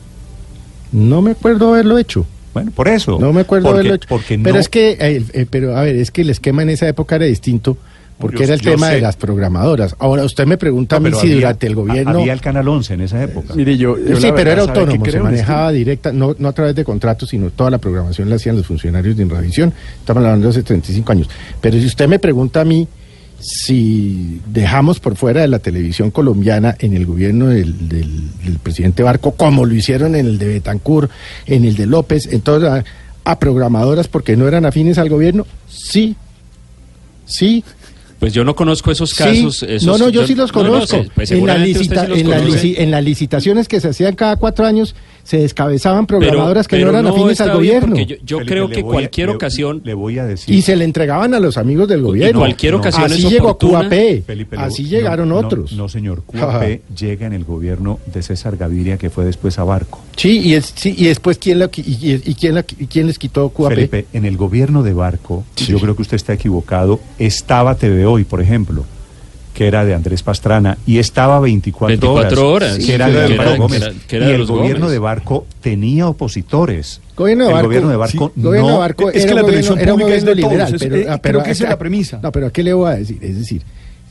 No 0.92 1.22
me 1.22 1.32
acuerdo 1.32 1.72
haberlo 1.72 1.98
hecho. 1.98 2.26
Bueno, 2.52 2.70
por 2.70 2.86
eso. 2.88 3.18
No 3.18 3.32
me 3.32 3.40
acuerdo 3.40 3.64
porque, 3.66 3.78
haberlo 3.80 3.94
hecho. 3.94 4.08
Porque 4.08 4.38
pero 4.38 4.54
no- 4.54 4.60
es 4.60 4.68
que, 4.68 4.90
eh, 5.00 5.24
eh, 5.32 5.46
pero 5.48 5.76
a 5.76 5.82
ver, 5.82 5.96
es 5.96 6.10
que 6.10 6.22
el 6.22 6.30
esquema 6.30 6.62
en 6.62 6.70
esa 6.70 6.86
época 6.88 7.16
era 7.16 7.24
distinto 7.24 7.76
porque 8.16 8.38
Yo- 8.38 8.44
era 8.44 8.54
el 8.54 8.60
tema 8.60 8.88
sé. 8.90 8.94
de 8.94 9.00
las 9.00 9.16
programadoras. 9.16 9.96
Ahora 9.98 10.22
usted 10.24 10.46
me 10.46 10.56
pregunta 10.56 11.00
No, 11.00 11.06
a 11.08 11.10
mí 11.10 11.16
si 11.16 11.26
había- 11.26 11.34
durante 11.34 11.66
el 11.66 11.74
gobierno... 11.74 12.20
Había 12.20 12.32
el 12.32 12.40
Canal 12.40 12.68
11 12.68 12.94
en 12.94 13.00
esa 13.00 13.20
época. 13.24 13.54
Mire, 13.56 13.76
yo, 13.76 13.98
yo 13.98 14.16
sí, 14.20 14.28
pero 14.36 14.52
era 14.52 14.62
verdad, 14.62 14.66
¿sabe 14.66 14.80
autónomo, 14.82 15.04
se 15.10 15.18
manejaba 15.20 15.72
directa, 15.72 16.12
no, 16.12 16.36
no 16.38 16.48
a 16.48 16.52
través 16.52 16.76
de 16.76 16.84
contratos, 16.84 17.28
sino 17.30 17.50
toda 17.50 17.70
la 17.70 17.78
programación 17.78 18.30
la 18.30 18.36
hacían 18.36 18.54
los 18.56 18.66
funcionarios 18.66 19.16
de 19.16 19.24
Inravisión. 19.24 19.72
Estamos 19.98 20.22
hablando 20.22 20.46
de 20.46 20.50
hace 20.50 20.62
35 20.62 21.10
años. 21.10 21.28
Pero 21.60 21.76
si 21.80 21.86
usted 21.86 22.06
me 22.06 22.20
pregunta 22.20 22.60
a 22.60 22.64
mí 22.64 22.86
si 23.46 24.40
dejamos 24.46 25.00
por 25.00 25.16
fuera 25.16 25.42
de 25.42 25.48
la 25.48 25.58
televisión 25.58 26.10
colombiana 26.10 26.74
en 26.78 26.94
el 26.94 27.04
gobierno 27.04 27.48
del, 27.48 27.88
del- 27.90 28.30
del 28.42 28.58
presidente 28.58 29.02
Barco, 29.02 29.32
como 29.32 29.66
lo 29.66 29.74
hicieron 29.74 30.14
en 30.14 30.24
el 30.26 30.38
de 30.38 30.46
Betancourt, 30.48 31.10
en 31.44 31.66
el 31.66 31.76
de 31.76 31.84
López, 31.86 32.26
en 32.32 32.40
todas 32.40 32.84
a, 33.24 33.30
a 33.30 33.38
programadoras 33.38 34.08
porque 34.08 34.34
no 34.34 34.48
eran 34.48 34.64
afines 34.64 34.96
al 34.96 35.10
gobierno, 35.10 35.46
sí, 35.68 36.16
sí, 37.26 37.62
Pues 38.18 38.32
yo 38.32 38.44
no 38.44 38.56
conozco 38.56 38.90
esos 38.90 39.10
Sí. 39.10 39.16
casos. 39.16 39.62
esos- 39.64 39.84
no, 39.86 39.98
no, 39.98 40.08
yo, 40.08 40.26
sí 40.26 40.34
los 40.34 40.50
no, 40.54 40.62
no, 40.62 40.70
conozco. 40.70 41.04
pues 41.14 41.30
la 41.30 41.58
licita- 41.58 42.08
los 42.08 42.22
la 42.22 42.38
en 42.38 42.90
las 42.90 43.04
licitaciones 43.04 43.68
que 43.68 43.78
se 43.80 43.88
hacían 43.88 44.14
cada 44.14 44.36
cuatro 44.36 44.64
años, 44.64 44.94
se 45.24 45.38
descabezaban 45.38 46.06
Pero- 46.06 46.20
programadoras 46.20 46.68
que 46.68 46.76
pero 46.76 46.92
no 46.92 46.98
eran 46.98 47.06
afines 47.12 47.40
al 47.40 47.52
gobierno. 47.54 47.96
Yo, 47.96 48.16
yo 48.24 48.38
Felipe, 48.38 48.44
creo 48.54 48.68
que 48.68 48.80
a- 48.80 48.82
cualquier 48.84 49.28
le- 49.30 49.34
ocasión 49.34 49.80
Le 49.84 49.94
voy 49.94 50.18
a 50.18 50.24
decir. 50.24 50.54
Y 50.54 50.62
se 50.62 50.76
le 50.76 50.84
entregaban 50.84 51.34
a 51.34 51.40
los 51.40 51.56
amigos 51.56 51.88
del 51.88 52.02
gobierno. 52.02 52.40
cualquier 52.40 52.74
ocasión 52.74 53.04
Así 53.04 53.24
es 53.26 53.30
llegó 53.32 53.48
oportuna. 53.52 53.88
Felipe, 53.88 54.34
le- 54.36 54.46
Así 54.58 54.84
llegaron 54.84 55.30
no, 55.30 55.36
otros. 55.38 55.72
No, 55.72 55.88
señor. 55.88 56.22
QAP 56.24 56.80
llega 56.98 57.26
en 57.26 57.32
el 57.32 57.44
gobierno 57.44 57.98
de 58.12 58.22
César 58.22 58.56
Gaviria, 58.56 58.98
que 58.98 59.10
fue 59.10 59.24
después 59.24 59.58
a 59.58 59.64
Barco. 59.64 60.00
Sí, 60.16 60.40
y, 60.40 60.54
es- 60.54 60.72
sí, 60.76 60.94
y 60.96 61.06
después, 61.06 61.38
¿quién, 61.38 61.58
la, 61.58 61.70
qui- 61.70 61.84
y, 61.86 62.12
y- 62.12 62.22
y 62.24 62.34
quién, 62.34 62.54
la- 62.54 62.64
y 62.78 62.86
quién 62.86 63.06
les 63.06 63.18
quitó 63.18 63.48
QAP? 63.48 63.70
Felipe, 63.74 64.06
en 64.12 64.24
el 64.24 64.36
gobierno 64.36 64.82
de 64.82 64.92
Barco, 64.92 65.44
Sí. 65.56 65.66
yo 65.72 65.78
creo 65.80 65.96
que 65.96 66.02
usted 66.02 66.16
está 66.16 66.34
equivocado, 66.34 67.00
estaba 67.18 67.74
TV 67.74 68.04
Hoy, 68.06 68.24
por 68.24 68.40
ejemplo, 68.40 68.84
que 69.54 69.66
era 69.68 69.84
de 69.84 69.94
Andrés 69.94 70.22
Pastrana, 70.22 70.76
y 70.84 70.98
estaba 70.98 71.40
24, 71.40 71.86
24 71.88 72.50
horas, 72.50 72.76
que 72.76 72.92
era 72.94 73.08
de 73.08 73.22
Álvaro 73.22 73.50
era- 73.50 73.56
Gómez. 73.56 73.78
que 73.80 73.86
era- 73.86 73.94
que 74.08 74.16
era 74.16 74.26
y 74.28 74.30
el 74.32 74.44
gobierno 74.46 74.78
Gómez. 74.80 74.90
de 74.92 74.98
Barco 74.98 75.46
tenía 75.62 76.08
opositores. 76.08 77.00
Gobierno 77.16 77.44
de 77.44 77.50
el 77.50 77.54
Barco, 77.54 77.68
gobierno 77.68 77.88
de 77.90 77.96
Barco 77.96 78.32
sí, 78.34 78.42
gobierno 78.42 78.66
no... 78.68 78.72
de 78.74 78.78
Barco 78.80 79.10
Es 79.10 79.24
que 79.24 79.34
la 79.34 79.44
televisión 79.44 79.74
gobierno- 79.76 79.82
era 79.82 79.94
un 79.94 80.00
pública 80.00 80.16
es 80.18 80.24
de 80.24 80.30
gobierno 80.32 80.48
todos, 80.48 80.52
liberal, 80.52 80.74
es- 80.74 80.82
pero, 80.82 80.96
eh, 80.96 81.06
ah, 81.14 81.18
creo 81.22 81.42
que 81.44 81.48
¿a 81.48 81.52
esa 81.52 81.64
es 81.64 81.70
la 81.70 81.78
premisa. 81.78 82.20
No, 82.22 82.32
pero 82.32 82.46
¿a 82.48 82.50
qué 82.50 82.62
le 82.64 82.72
voy 82.72 82.90
a 82.90 82.94
decir? 82.96 83.18
Es 83.22 83.38
decir, 83.38 83.62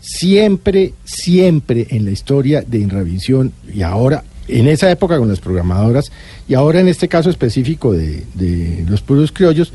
siempre, 0.02 0.94
siempre 1.04 1.88
en 1.90 2.06
la 2.06 2.12
historia 2.12 2.62
de 2.66 2.78
Inravisión 2.80 3.52
y 3.74 3.82
ahora, 3.82 4.24
en 4.48 4.68
esa 4.68 4.92
época 4.92 5.18
con 5.18 5.30
las 5.30 5.40
programadoras 5.40 6.12
y 6.48 6.54
ahora 6.54 6.80
en 6.82 6.88
este 6.90 7.08
caso 7.08 7.30
específico 7.30 7.94
de, 7.94 8.24
de 8.34 8.84
los 8.88 9.02
puros 9.02 9.32
criollos, 9.32 9.72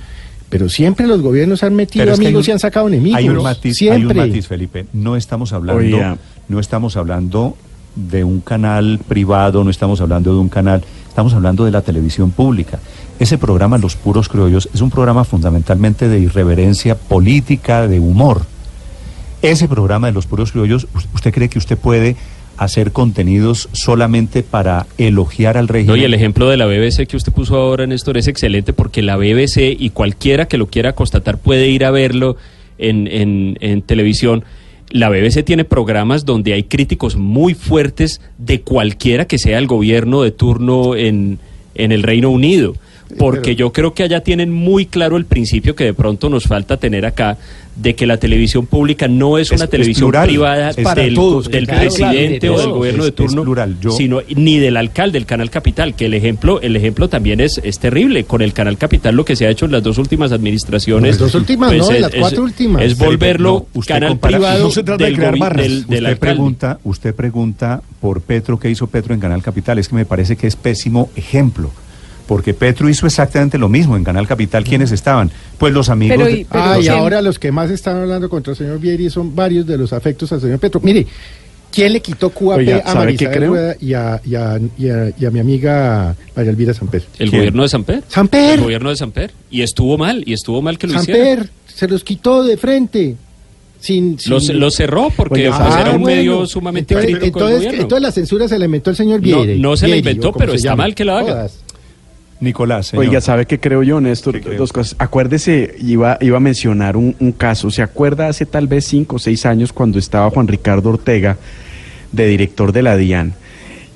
pero 0.50 0.68
siempre 0.68 1.06
los 1.06 1.20
gobiernos 1.22 1.62
han 1.62 1.74
metido 1.74 2.12
amigos 2.12 2.46
un- 2.46 2.50
y 2.50 2.52
han 2.52 2.58
sacado 2.58 2.88
enemigos. 2.88 3.18
Hay 3.18 3.28
un 3.28 3.42
matiz, 3.42 3.76
siempre. 3.76 4.20
hay 4.20 4.26
un 4.26 4.32
matiz, 4.32 4.46
Felipe. 4.46 4.86
No 4.92 5.16
estamos 5.16 5.52
hablando, 5.52 5.82
Oiga. 5.82 6.16
no 6.48 6.58
estamos 6.60 6.96
hablando 6.96 7.56
de 7.96 8.24
un 8.24 8.40
canal 8.40 8.98
privado, 9.08 9.64
no 9.64 9.70
estamos 9.70 10.00
hablando 10.00 10.32
de 10.32 10.38
un 10.40 10.48
canal, 10.48 10.82
estamos 11.08 11.34
hablando 11.34 11.64
de 11.64 11.70
la 11.72 11.82
televisión 11.82 12.30
pública. 12.30 12.78
Ese 13.18 13.36
programa, 13.38 13.78
Los 13.78 13.96
Puros 13.96 14.28
Criollos, 14.28 14.68
es 14.72 14.80
un 14.80 14.90
programa 14.90 15.24
fundamentalmente 15.24 16.08
de 16.08 16.20
irreverencia 16.20 16.94
política, 16.96 17.88
de 17.88 17.98
humor. 17.98 18.42
Ese 19.42 19.68
programa 19.68 20.06
de 20.08 20.12
Los 20.12 20.26
Puros 20.26 20.52
Criollos, 20.52 20.86
¿us- 20.94 21.08
¿usted 21.14 21.32
cree 21.32 21.48
que 21.48 21.58
usted 21.58 21.76
puede 21.76 22.16
hacer 22.58 22.92
contenidos 22.92 23.68
solamente 23.72 24.42
para 24.42 24.86
elogiar 24.98 25.56
al 25.56 25.66
No, 25.66 25.72
régimen? 25.72 26.00
y 26.00 26.04
el 26.04 26.14
ejemplo 26.14 26.48
de 26.48 26.56
la 26.56 26.66
BBC 26.66 27.06
que 27.06 27.16
usted 27.16 27.32
puso 27.32 27.56
ahora, 27.56 27.86
Néstor, 27.86 28.18
es 28.18 28.26
excelente 28.28 28.72
porque 28.72 29.00
la 29.02 29.16
BBC 29.16 29.74
y 29.78 29.90
cualquiera 29.90 30.46
que 30.48 30.58
lo 30.58 30.66
quiera 30.66 30.92
constatar 30.94 31.38
puede 31.38 31.68
ir 31.68 31.84
a 31.84 31.90
verlo 31.90 32.36
en, 32.78 33.06
en, 33.06 33.56
en 33.60 33.82
televisión, 33.82 34.44
la 34.90 35.08
BBC 35.08 35.44
tiene 35.44 35.64
programas 35.64 36.24
donde 36.24 36.52
hay 36.54 36.64
críticos 36.64 37.16
muy 37.16 37.54
fuertes 37.54 38.20
de 38.38 38.60
cualquiera 38.62 39.26
que 39.26 39.38
sea 39.38 39.58
el 39.58 39.66
gobierno 39.66 40.22
de 40.22 40.30
turno 40.30 40.96
en, 40.96 41.38
en 41.74 41.92
el 41.92 42.02
Reino 42.02 42.30
Unido. 42.30 42.74
Porque 43.16 43.56
yo 43.56 43.72
creo 43.72 43.94
que 43.94 44.02
allá 44.02 44.20
tienen 44.22 44.50
muy 44.52 44.84
claro 44.86 45.16
el 45.16 45.24
principio 45.24 45.74
que 45.74 45.84
de 45.84 45.94
pronto 45.94 46.28
nos 46.28 46.44
falta 46.44 46.76
tener 46.76 47.06
acá, 47.06 47.38
de 47.74 47.94
que 47.94 48.06
la 48.06 48.16
televisión 48.16 48.66
pública 48.66 49.06
no 49.06 49.38
es 49.38 49.48
Es- 49.52 49.56
una 49.58 49.64
es 49.64 49.70
televisión 49.70 50.08
plural, 50.10 50.26
privada 50.26 50.70
es 50.70 50.76
del, 50.76 50.84
para 50.84 51.14
todos, 51.14 51.48
del 51.48 51.66
claro, 51.66 51.80
presidente 51.82 52.38
claro, 52.40 52.54
o 52.54 52.58
de 52.58 52.62
del 52.64 52.72
gobierno 52.72 53.04
de 53.04 53.12
turno, 53.12 53.42
plural. 53.44 53.76
Yo- 53.80 53.92
sino 53.92 54.20
ni 54.34 54.58
del 54.58 54.76
alcalde 54.76 55.12
del 55.18 55.26
Canal 55.26 55.48
Capital, 55.48 55.94
que 55.94 56.06
el 56.06 56.14
ejemplo, 56.14 56.60
el 56.60 56.74
ejemplo 56.74 57.08
también 57.08 57.40
es, 57.40 57.60
es 57.62 57.78
terrible. 57.78 58.24
Con 58.24 58.42
el 58.42 58.52
Canal 58.52 58.76
Capital 58.78 59.14
lo 59.14 59.24
que 59.24 59.36
se 59.36 59.46
ha 59.46 59.50
hecho 59.50 59.64
en 59.66 59.72
las 59.72 59.82
dos 59.84 59.96
últimas 59.98 60.32
administraciones. 60.32 61.10
Las 61.12 61.18
dos 61.18 61.34
últimas, 61.36 61.72
no, 61.72 61.90
en 61.92 62.00
las 62.02 62.14
cuatro 62.14 62.42
últimas. 62.42 62.82
Es 62.82 62.98
volverlo 62.98 63.66
No, 63.72 63.80
usted 63.80 63.94
canal 63.94 64.08
compara- 64.10 64.36
privado 64.38 64.64
no 64.64 64.70
se 64.72 64.82
trata 64.82 65.04
de 65.04 65.10
del, 65.10 65.16
crear 65.16 65.34
gobi- 65.34 65.40
barras. 65.40 65.62
del, 65.62 65.72
del 65.72 65.82
usted 65.84 65.96
alcalde. 66.06 66.16
pregunta, 66.34 66.78
usted 66.84 67.14
pregunta 67.14 67.82
por 68.00 68.20
Petro, 68.22 68.58
¿qué 68.58 68.70
hizo 68.70 68.88
Petro 68.88 69.14
en 69.14 69.20
Canal 69.20 69.40
Capital? 69.42 69.78
Es 69.78 69.88
que 69.88 69.94
me 69.94 70.04
parece 70.04 70.34
que 70.36 70.48
es 70.48 70.56
pésimo 70.56 71.10
ejemplo. 71.14 71.70
Porque 72.28 72.54
Petro 72.54 72.88
hizo 72.88 73.06
exactamente 73.06 73.58
lo 73.58 73.68
mismo 73.68 73.96
en 73.96 74.04
Canal 74.04 74.28
Capital. 74.28 74.62
¿Quiénes 74.62 74.92
estaban? 74.92 75.30
Pues 75.58 75.72
los 75.74 75.88
amigos. 75.88 76.16
Pero 76.18 76.28
de- 76.28 76.40
y- 76.40 76.44
pero 76.44 76.62
Ah, 76.64 76.78
y 76.80 76.86
ahora 76.86 77.20
los 77.22 77.38
que 77.40 77.50
más 77.50 77.70
están 77.70 77.96
hablando 77.96 78.28
contra 78.28 78.52
el 78.52 78.56
señor 78.56 78.78
Vieri 78.78 79.08
son 79.10 79.34
varios 79.34 79.66
de 79.66 79.76
los 79.78 79.92
afectos 79.92 80.30
al 80.32 80.40
señor 80.40 80.58
Petro. 80.60 80.78
Mire, 80.84 81.06
¿quién 81.72 81.92
le 81.94 82.00
quitó 82.00 82.28
QAP 82.30 82.58
Oiga, 82.58 82.76
a 82.84 82.92
¿sabe 82.92 83.16
qué 83.16 83.24
Marisabel 83.24 83.36
creo? 83.38 83.50
Rueda 83.50 83.76
y 83.80 83.94
a, 83.94 84.20
y, 84.24 84.34
a, 84.34 84.60
y, 84.78 84.88
a, 84.90 85.12
y 85.18 85.24
a 85.24 85.30
mi 85.30 85.40
amiga 85.40 86.14
María 86.36 86.50
Elvira 86.50 86.74
Samper? 86.74 87.02
El 87.18 87.30
¿Quién? 87.30 87.40
gobierno 87.40 87.62
de 87.62 87.68
Samper. 87.70 88.04
Samper. 88.08 88.54
El 88.58 88.60
gobierno 88.60 88.90
de 88.90 88.96
Samper. 88.96 89.32
Y 89.50 89.62
estuvo 89.62 89.96
mal, 89.96 90.22
y 90.26 90.34
estuvo 90.34 90.60
mal 90.60 90.76
que 90.78 90.86
lo 90.86 91.00
hiciera. 91.00 91.24
Samper 91.36 91.50
se 91.66 91.88
los 91.88 92.04
quitó 92.04 92.42
de 92.44 92.56
frente. 92.58 93.16
Sin, 93.80 94.18
sin- 94.18 94.32
Lo, 94.32 94.40
lo 94.54 94.70
cerró 94.72 95.08
porque 95.16 95.46
pues, 95.48 95.54
Ah, 95.60 95.78
era 95.82 95.90
un 95.92 96.02
bueno. 96.02 96.16
medio 96.16 96.46
sumamente 96.46 96.94
entonces, 96.94 97.16
crítico 97.16 97.38
entonces, 97.48 97.72
entonces 97.74 98.02
la 98.02 98.10
censura 98.10 98.48
se 98.48 98.58
la 98.58 98.64
inventó 98.64 98.90
el 98.90 98.96
señor 98.96 99.20
Vieri. 99.20 99.60
no 99.60 99.76
se 99.76 99.86
la 99.86 99.94
Vieri, 99.94 99.98
inventó, 100.00 100.30
o 100.30 100.32
como 100.32 100.40
pero 100.40 100.52
está 100.54 100.74
mal 100.74 100.96
que 100.96 101.04
lo 101.04 101.14
haga. 101.16 101.46
Nicolás, 102.40 102.88
señor. 102.88 103.06
Oiga, 103.06 103.20
¿sabe 103.20 103.46
qué 103.46 103.58
creo 103.58 103.82
yo, 103.82 104.00
Néstor? 104.00 104.40
Dos 104.56 104.72
cosas. 104.72 104.96
Acuérdese, 104.98 105.74
iba, 105.80 106.18
iba 106.20 106.36
a 106.36 106.40
mencionar 106.40 106.96
un, 106.96 107.16
un 107.18 107.32
caso. 107.32 107.70
¿Se 107.70 107.82
acuerda 107.82 108.28
hace 108.28 108.46
tal 108.46 108.68
vez 108.68 108.84
cinco 108.84 109.16
o 109.16 109.18
seis 109.18 109.44
años 109.46 109.72
cuando 109.72 109.98
estaba 109.98 110.30
Juan 110.30 110.48
Ricardo 110.48 110.90
Ortega 110.90 111.36
de 112.12 112.26
director 112.26 112.72
de 112.72 112.82
la 112.82 112.96
DIAN? 112.96 113.34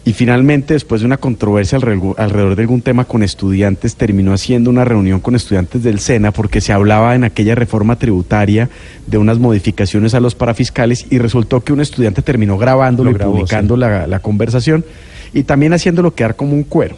Y 0.04 0.14
finalmente, 0.14 0.74
después 0.74 1.00
de 1.00 1.06
una 1.06 1.16
controversia 1.16 1.76
alrededor, 1.76 2.56
de 2.56 2.62
algún 2.62 2.82
tema 2.82 3.04
con 3.04 3.22
estudiantes, 3.22 3.94
terminó 3.94 4.32
haciendo 4.32 4.68
una 4.68 4.84
reunión 4.84 5.20
con 5.20 5.36
estudiantes 5.36 5.84
del 5.84 6.00
SENA 6.00 6.32
porque 6.32 6.60
se 6.60 6.72
hablaba 6.72 7.14
en 7.14 7.22
aquella 7.22 7.54
reforma 7.54 7.94
tributaria 7.94 8.68
de 9.06 9.18
unas 9.18 9.38
modificaciones 9.38 10.14
a 10.14 10.20
los 10.20 10.34
parafiscales 10.34 11.06
y 11.10 11.18
resultó 11.18 11.60
que 11.62 11.72
un 11.72 11.80
estudiante 11.80 12.20
terminó 12.20 12.58
grabándolo 12.58 13.12
Lo 13.12 13.16
y 13.16 13.20
publicando 13.20 13.76
la, 13.76 14.08
la 14.08 14.18
conversación 14.18 14.84
y 15.32 15.44
también 15.44 15.72
haciéndolo 15.72 16.16
quedar 16.16 16.34
como 16.34 16.54
un 16.54 16.64
cuero. 16.64 16.96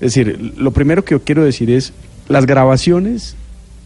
Es 0.00 0.14
decir, 0.14 0.52
lo 0.56 0.70
primero 0.72 1.04
que 1.04 1.14
yo 1.14 1.22
quiero 1.22 1.44
decir 1.44 1.70
es, 1.70 1.92
las 2.28 2.46
grabaciones 2.46 3.36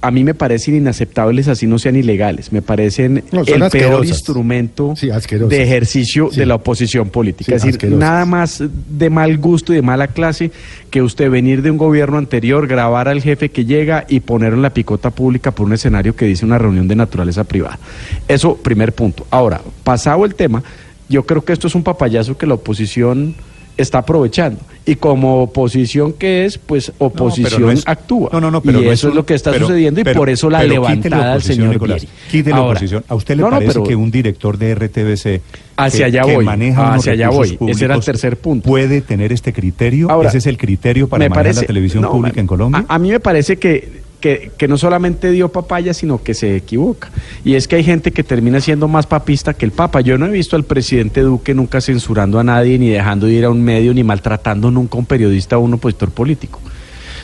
a 0.05 0.11
mí 0.11 0.25
me 0.25 0.35
parecen 0.35 0.75
inaceptables 0.75 1.47
así 1.47 1.69
no 1.69 1.79
sean 1.79 1.95
ilegales, 1.95 2.51
me 2.51 2.61
parecen 2.61 3.23
No, 3.31 3.43
el 3.43 3.71
peor 3.71 4.05
instrumento 4.05 4.95
Sí, 4.97 5.09
de 5.49 5.63
ejercicio 5.63 6.29
Sí. 6.33 6.41
de 6.41 6.47
la 6.47 6.57
oposición 6.57 7.09
política. 7.11 7.47
Sí, 7.53 7.55
es 7.55 7.63
decir, 7.63 7.75
asquerosas. 7.77 8.01
nada 8.01 8.25
más 8.25 8.65
de 8.91 9.11
mal 9.11 9.39
gusto 9.39 9.73
y 9.73 9.77
de 9.77 9.83
mala 9.83 10.09
clase 10.09 10.51
que 10.91 11.03
usted 11.03 11.31
venir 11.31 11.63
de 11.63 11.71
un 11.71 11.79
gobierno 11.79 12.19
anterior, 12.19 12.67
grabar 12.67 13.07
al 13.07 13.23
jefe 13.23 13.51
que 13.51 13.65
llega 13.65 14.05
y 14.09 14.19
ponerlo 14.19 14.57
en 14.57 14.63
la 14.63 14.75
picota 14.75 15.11
pública 15.11 15.53
por 15.53 15.67
un 15.67 15.73
escenario 15.75 16.17
que 16.17 16.25
dice 16.27 16.45
una 16.45 16.59
reunión 16.59 16.89
de 16.89 16.97
naturaleza 16.97 17.45
privada. 17.45 17.79
Eso, 18.27 18.57
primer 18.57 18.93
punto. 18.95 19.25
Ahora, 19.31 19.61
pasado 19.85 20.25
el 20.25 20.35
tema, 20.35 20.65
yo 21.09 21.25
creo 21.27 21.45
que 21.45 21.53
esto 21.53 21.69
es 21.69 21.77
un 21.77 21.85
papayazo 21.85 22.37
que 22.37 22.49
la 22.49 22.55
oposición 22.55 23.37
está 23.77 23.99
aprovechando. 23.99 24.59
Y 24.85 24.97
como 24.97 25.43
oposición 25.43 26.13
que 26.13 26.45
es, 26.45 26.59
pues 26.59 26.93
oposición 26.99 27.63
no 27.63 27.71
es- 27.71 27.85
actúa. 27.87 28.31
No, 28.33 28.41
no, 28.41 28.51
no, 28.51 28.61
pero 28.61 28.81
y 28.83 28.87
no 28.87 28.91
eso 28.93 29.07
es, 29.09 29.11
un- 29.13 29.17
lo 29.17 29.25
que 29.25 29.35
está 29.35 29.53
pero- 29.53 29.67
sucediendo 29.67 30.01
y 30.01 30.05
pero- 30.05 30.19
por 30.19 30.29
eso 30.29 30.51
la 30.51 30.65
levantada 30.65 31.33
oposición, 31.35 31.55
señor 31.57 31.73
Nicolás, 31.75 32.07
Vieri. 32.33 32.51
Ahora, 32.51 32.71
oposición. 32.73 33.05
¿A 33.07 33.15
usted 33.15 33.37
le 33.37 33.43
no, 33.43 33.51
no, 33.51 33.57
parece 33.59 33.73
pero- 33.75 33.85
que 33.85 33.95
un 33.95 34.11
director 34.11 34.59
de 34.59 34.75
RTBC 34.75 35.41
Hacia 35.77 35.99
que, 35.99 36.05
allá 36.05 36.23
que 36.23 36.35
voy, 36.35 36.45
maneja 36.45 36.95
hacia 36.95 37.13
allá 37.13 37.29
voy. 37.31 37.57
Ese 37.69 37.85
era 37.85 37.95
el 37.95 38.01
tercer 38.05 38.37
punto. 38.39 38.69
puede 38.69 39.01
tener 39.03 39.33
este 39.33 39.53
criterio? 39.53 40.11
Ahora, 40.11 40.29
¿Ese 40.31 40.39
es 40.39 40.47
el 40.49 40.59
criterio 40.59 41.09
para 41.09 41.21
manejar 41.29 41.45
parece- 41.45 41.61
la 41.61 41.67
televisión 41.69 42.03
no, 42.03 42.11
pública 42.11 42.41
en 42.41 42.47
Colombia? 42.49 42.85
A, 42.89 42.97
a 42.97 42.99
mí 42.99 43.11
me 43.11 43.21
parece 43.21 43.59
que, 43.59 44.02
que, 44.23 44.69
no 44.69 44.79
solamente 44.79 45.33
dio 45.33 45.51
papaya, 45.51 45.93
sino 45.93 46.23
que 46.23 46.33
se 46.33 46.57
equivoca. 46.57 47.11
Y 47.45 47.57
es 47.57 47.69
que 47.69 47.77
hay 47.77 47.85
gente 47.85 48.13
que 48.13 48.23
termina 48.23 48.61
siendo 48.61 48.89
más 48.89 49.07
papista 49.07 49.53
que 49.53 49.67
el 49.67 49.73
papa. 49.73 50.01
Yo 50.01 50.17
no 50.17 50.27
he 50.27 50.31
visto 50.31 50.57
al 50.57 50.65
presidente 50.65 51.21
Duque 51.21 51.53
nunca 51.53 51.81
censurando 51.81 52.39
a 52.39 52.45
nadie, 52.45 52.79
ni 52.79 52.89
dejando 52.89 53.27
de 53.27 53.33
ir 53.33 53.45
a 53.45 53.51
un 53.51 53.63
medio, 53.63 53.93
ni 53.93 54.05
maltratando 54.05 54.71
nunca 54.71 54.97
a 54.97 55.01
un 55.01 55.07
periodista 55.07 55.59
o 55.59 55.61
un 55.61 55.75
opositor 55.75 56.13
político. 56.13 56.61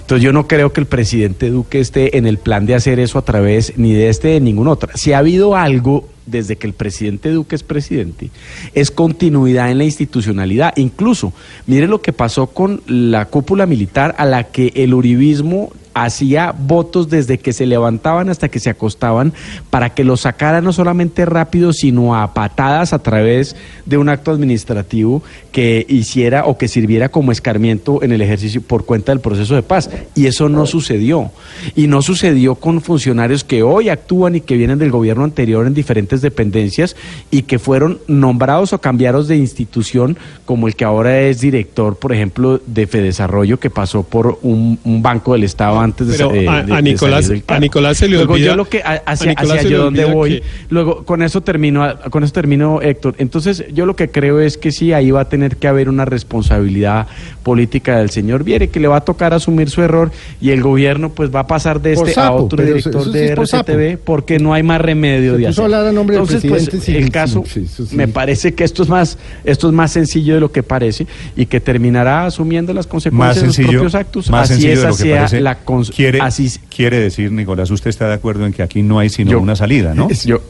Entonces 0.00 0.24
yo 0.24 0.32
no 0.32 0.48
creo 0.48 0.72
que 0.72 0.80
el 0.80 0.86
presidente 0.86 1.50
Duque 1.50 1.80
esté 1.80 2.18
en 2.18 2.26
el 2.26 2.38
plan 2.38 2.66
de 2.66 2.74
hacer 2.74 2.98
eso 2.98 3.18
a 3.18 3.22
través 3.22 3.74
ni 3.76 3.92
de 3.92 4.08
este 4.08 4.28
ni 4.28 4.34
de 4.34 4.40
ningún 4.40 4.66
otro. 4.68 4.90
Si 4.94 5.12
ha 5.12 5.18
habido 5.18 5.54
algo 5.54 6.08
desde 6.30 6.56
que 6.56 6.66
el 6.66 6.72
presidente 6.72 7.30
Duque 7.30 7.56
es 7.56 7.62
presidente, 7.62 8.30
es 8.74 8.90
continuidad 8.90 9.70
en 9.70 9.78
la 9.78 9.84
institucionalidad. 9.84 10.76
Incluso, 10.76 11.32
mire 11.66 11.86
lo 11.86 12.00
que 12.00 12.12
pasó 12.12 12.48
con 12.48 12.82
la 12.86 13.26
cúpula 13.26 13.66
militar 13.66 14.14
a 14.18 14.24
la 14.24 14.44
que 14.44 14.72
el 14.76 14.94
uribismo 14.94 15.72
hacía 16.04 16.54
votos 16.56 17.08
desde 17.08 17.38
que 17.38 17.52
se 17.52 17.66
levantaban 17.66 18.28
hasta 18.28 18.48
que 18.48 18.60
se 18.60 18.70
acostaban 18.70 19.32
para 19.70 19.90
que 19.90 20.04
lo 20.04 20.16
sacara 20.16 20.60
no 20.60 20.72
solamente 20.72 21.24
rápido, 21.24 21.72
sino 21.72 22.16
a 22.16 22.34
patadas 22.34 22.92
a 22.92 23.00
través 23.00 23.56
de 23.84 23.98
un 23.98 24.08
acto 24.08 24.30
administrativo 24.30 25.22
que 25.52 25.86
hiciera 25.88 26.44
o 26.46 26.56
que 26.56 26.68
sirviera 26.68 27.08
como 27.08 27.32
escarmiento 27.32 28.02
en 28.02 28.12
el 28.12 28.20
ejercicio 28.20 28.60
por 28.60 28.84
cuenta 28.84 29.12
del 29.12 29.20
proceso 29.20 29.54
de 29.54 29.62
paz. 29.62 29.90
Y 30.14 30.26
eso 30.26 30.48
no 30.48 30.66
sucedió. 30.66 31.30
Y 31.74 31.86
no 31.88 32.02
sucedió 32.02 32.54
con 32.54 32.80
funcionarios 32.80 33.44
que 33.44 33.62
hoy 33.62 33.88
actúan 33.88 34.36
y 34.36 34.40
que 34.40 34.56
vienen 34.56 34.78
del 34.78 34.90
gobierno 34.90 35.24
anterior 35.24 35.66
en 35.66 35.74
diferentes 35.74 36.17
dependencias 36.22 36.96
y 37.30 37.42
que 37.42 37.58
fueron 37.58 37.98
nombrados 38.06 38.72
o 38.72 38.80
cambiados 38.80 39.28
de 39.28 39.36
institución, 39.36 40.16
como 40.44 40.68
el 40.68 40.74
que 40.76 40.84
ahora 40.84 41.20
es 41.20 41.40
director, 41.40 41.96
por 41.96 42.12
ejemplo, 42.12 42.60
de 42.66 42.86
Fedesarrollo, 42.86 43.58
que 43.60 43.70
pasó 43.70 44.02
por 44.02 44.38
un, 44.42 44.78
un 44.84 45.02
banco 45.02 45.32
del 45.34 45.44
Estado 45.44 45.78
antes 45.80 46.06
de, 46.08 46.16
Pero 46.16 46.30
a- 46.30 46.32
de- 46.32 46.72
a 46.72 46.76
de 46.76 46.82
Nicolás- 46.82 47.30
a. 47.46 47.58
Nicolás 47.58 47.96
se 47.98 48.08
le 48.08 48.16
Luego 48.16 48.34
olvida- 48.34 48.46
yo 48.46 48.56
lo 48.56 48.64
que 48.68 48.82
a- 48.82 48.92
a 49.04 49.12
hacia, 49.12 49.32
hacia 49.32 49.62
yo 49.62 49.84
donde 49.84 50.04
voy, 50.04 50.40
que- 50.40 50.42
luego 50.70 51.04
con 51.04 51.22
eso 51.22 51.40
termino, 51.42 51.86
con 52.10 52.24
eso 52.24 52.32
termino 52.32 52.80
Héctor. 52.82 53.14
Entonces 53.18 53.64
yo 53.72 53.86
lo 53.86 53.96
que 53.96 54.08
creo 54.10 54.40
es 54.40 54.56
que 54.58 54.72
sí 54.72 54.92
ahí 54.92 55.10
va 55.10 55.22
a 55.22 55.28
tener 55.28 55.56
que 55.56 55.68
haber 55.68 55.88
una 55.88 56.04
responsabilidad 56.04 57.06
política 57.42 57.98
del 57.98 58.10
señor 58.10 58.44
Viere 58.44 58.68
que 58.68 58.80
le 58.80 58.88
va 58.88 58.96
a 58.98 59.00
tocar 59.00 59.34
asumir 59.34 59.70
su 59.70 59.82
error 59.82 60.10
y 60.40 60.50
el 60.50 60.62
gobierno 60.62 61.10
pues 61.10 61.34
va 61.34 61.40
a 61.40 61.46
pasar 61.46 61.80
de 61.80 61.94
Por 61.94 62.08
este 62.08 62.20
a 62.20 62.32
otro 62.32 62.62
director 62.64 63.02
eso 63.02 63.04
sí 63.12 63.18
de 63.18 63.28
sapo. 63.28 63.42
RCTV 63.72 63.98
porque 63.98 64.38
no 64.38 64.54
hay 64.54 64.62
más 64.62 64.80
remedio 64.80 65.32
Se 65.32 65.38
de 65.38 65.46
a 65.46 65.50
hacer. 65.50 65.64
Nombre 65.98 66.16
del 66.16 66.24
Entonces, 66.24 66.50
pues, 66.50 66.84
sí, 66.84 66.96
el 66.96 67.10
caso 67.10 67.44
sí, 67.46 67.64
eso 67.64 67.86
sí. 67.86 67.96
me 67.96 68.08
parece 68.08 68.54
que 68.54 68.64
esto 68.64 68.82
es 68.82 68.88
más 68.88 69.18
esto 69.44 69.68
es 69.68 69.74
más 69.74 69.92
sencillo 69.92 70.34
de 70.34 70.40
lo 70.40 70.50
que 70.52 70.62
parece 70.62 71.06
y 71.36 71.46
que 71.46 71.60
terminará 71.60 72.24
asumiendo 72.26 72.72
las 72.72 72.86
más 72.86 72.90
consecuencias 72.90 73.36
de 73.42 73.46
sus 73.46 73.56
sencillo, 73.56 73.78
propios 73.80 73.94
actos. 73.94 74.30
más 74.30 74.50
así 74.50 74.54
sencillo 74.62 74.72
esa 74.72 74.82
de 74.82 74.88
lo 74.88 74.96
que 74.96 75.02
sea 75.02 75.16
parece. 75.16 75.40
la 75.40 75.58
quiere, 75.94 76.20
así 76.20 76.50
quiere 76.74 76.98
decir, 76.98 77.30
Nicolás, 77.32 77.70
usted 77.70 77.90
está 77.90 78.08
de 78.08 78.14
acuerdo 78.14 78.46
en 78.46 78.52
que 78.52 78.62
aquí 78.62 78.82
no 78.82 78.98
hay 78.98 79.08
sino 79.08 79.32
Yo- 79.32 79.40
una 79.40 79.56
salida, 79.56 79.94
¿no? 79.94 80.08
yo 80.24 80.40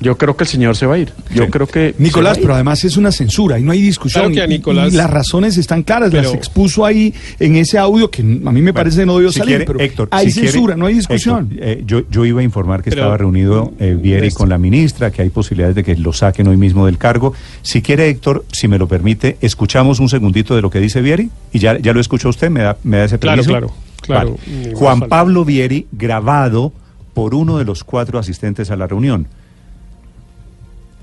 yo 0.00 0.16
creo 0.16 0.36
que 0.36 0.44
el 0.44 0.48
señor 0.48 0.76
se 0.76 0.86
va 0.86 0.94
a 0.94 0.98
ir. 0.98 1.12
Yo 1.34 1.44
Sí. 1.44 1.50
creo 1.50 1.66
que 1.66 1.94
Nicolás, 1.98 2.38
pero 2.38 2.54
además 2.54 2.84
es 2.84 2.96
una 2.96 3.12
censura 3.12 3.58
y 3.58 3.62
no 3.62 3.72
hay 3.72 3.80
discusión. 3.80 4.22
Claro 4.24 4.34
que 4.34 4.40
a 4.42 4.44
Y- 4.46 4.58
Nicolás- 4.58 4.92
y 4.92 4.96
las 4.96 5.10
razones 5.10 5.56
están 5.56 5.82
claras, 5.82 6.12
las 6.12 6.32
expuso 6.34 6.84
ahí 6.84 7.12
en 7.38 7.56
ese 7.56 7.78
audio 7.78 8.10
que 8.10 8.22
a 8.22 8.24
mí 8.52 8.62
me 8.62 8.72
parece 8.72 9.04
no 9.06 9.14
debió 9.16 9.30
Si 9.32 9.38
salir, 9.38 9.56
quiere, 9.56 9.66
pero 9.66 9.80
Héctor, 9.80 10.08
hay 10.10 10.28
si 10.28 10.40
quiere- 10.40 10.52
censura, 10.52 10.76
no 10.76 10.86
hay 10.86 10.94
discusión. 10.94 11.48
Héctor, 11.52 11.68
eh, 11.68 11.82
yo, 11.86 12.02
yo 12.10 12.24
iba 12.24 12.40
a 12.40 12.44
informar 12.44 12.82
que 12.82 12.90
Pero- 12.90 13.02
estaba 13.02 13.16
reunido 13.16 13.72
eh, 13.78 13.96
Vieri 14.00 14.30
con 14.30 14.48
la 14.48 14.58
ministra, 14.58 15.10
que 15.10 15.22
hay 15.22 15.30
posibilidades 15.30 15.74
de 15.76 15.84
que 15.84 15.96
lo 15.96 16.12
saquen 16.12 16.46
hoy 16.48 16.56
mismo 16.56 16.86
del 16.86 16.98
cargo. 16.98 17.34
Si 17.62 17.82
quiere, 17.82 18.08
Héctor, 18.08 18.44
si 18.52 18.68
me 18.68 18.78
lo 18.78 18.88
permite, 18.88 19.36
escuchamos 19.40 20.00
un 20.00 20.08
segundito 20.08 20.54
de 20.56 20.62
lo 20.62 20.70
que 20.70 20.80
dice 20.80 21.00
Vieri 21.02 21.30
y 21.52 21.58
ya, 21.58 21.78
ya 21.78 21.92
lo 21.92 22.00
escuchó 22.00 22.28
usted, 22.28 22.50
me 22.50 22.60
da, 22.62 22.76
me 22.84 22.98
da 22.98 23.04
ese 23.04 23.18
Claro, 23.18 23.42
permiso. 23.42 23.50
claro, 23.50 23.74
claro. 24.02 24.36
Vale. 24.46 24.68
Más 24.70 24.78
Juan. 24.78 25.00
Pablo 25.08 25.44
Vieri, 25.44 25.86
grabado 25.92 26.72
por 27.14 27.34
uno 27.34 27.58
de 27.58 27.64
los 27.64 27.84
cuatro 27.84 28.18
asistentes 28.18 28.70
a 28.70 28.76
la 28.76 28.86
reunión. 28.86 29.26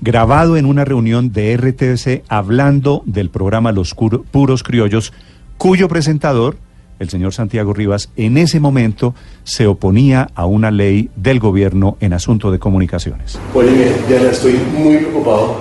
Grabado 0.00 0.56
en 0.56 0.64
una 0.64 0.84
reunión 0.84 1.32
de 1.32 1.56
RTC 1.56 2.24
hablando 2.28 3.02
del 3.04 3.30
programa 3.30 3.72
Los 3.72 3.94
Puros 3.94 4.62
Criollos, 4.62 5.12
cuyo 5.56 5.88
presentador, 5.88 6.56
el 7.00 7.08
señor 7.08 7.32
Santiago 7.34 7.72
Rivas, 7.72 8.08
en 8.16 8.38
ese 8.38 8.60
momento 8.60 9.14
se 9.42 9.66
oponía 9.66 10.28
a 10.36 10.46
una 10.46 10.70
ley 10.70 11.10
del 11.16 11.40
gobierno 11.40 11.96
en 11.98 12.12
asunto 12.12 12.52
de 12.52 12.60
comunicaciones. 12.60 13.40
Oye, 13.54 13.92
Diana, 14.06 14.30
estoy 14.30 14.60
muy 14.76 14.98
preocupado. 14.98 15.56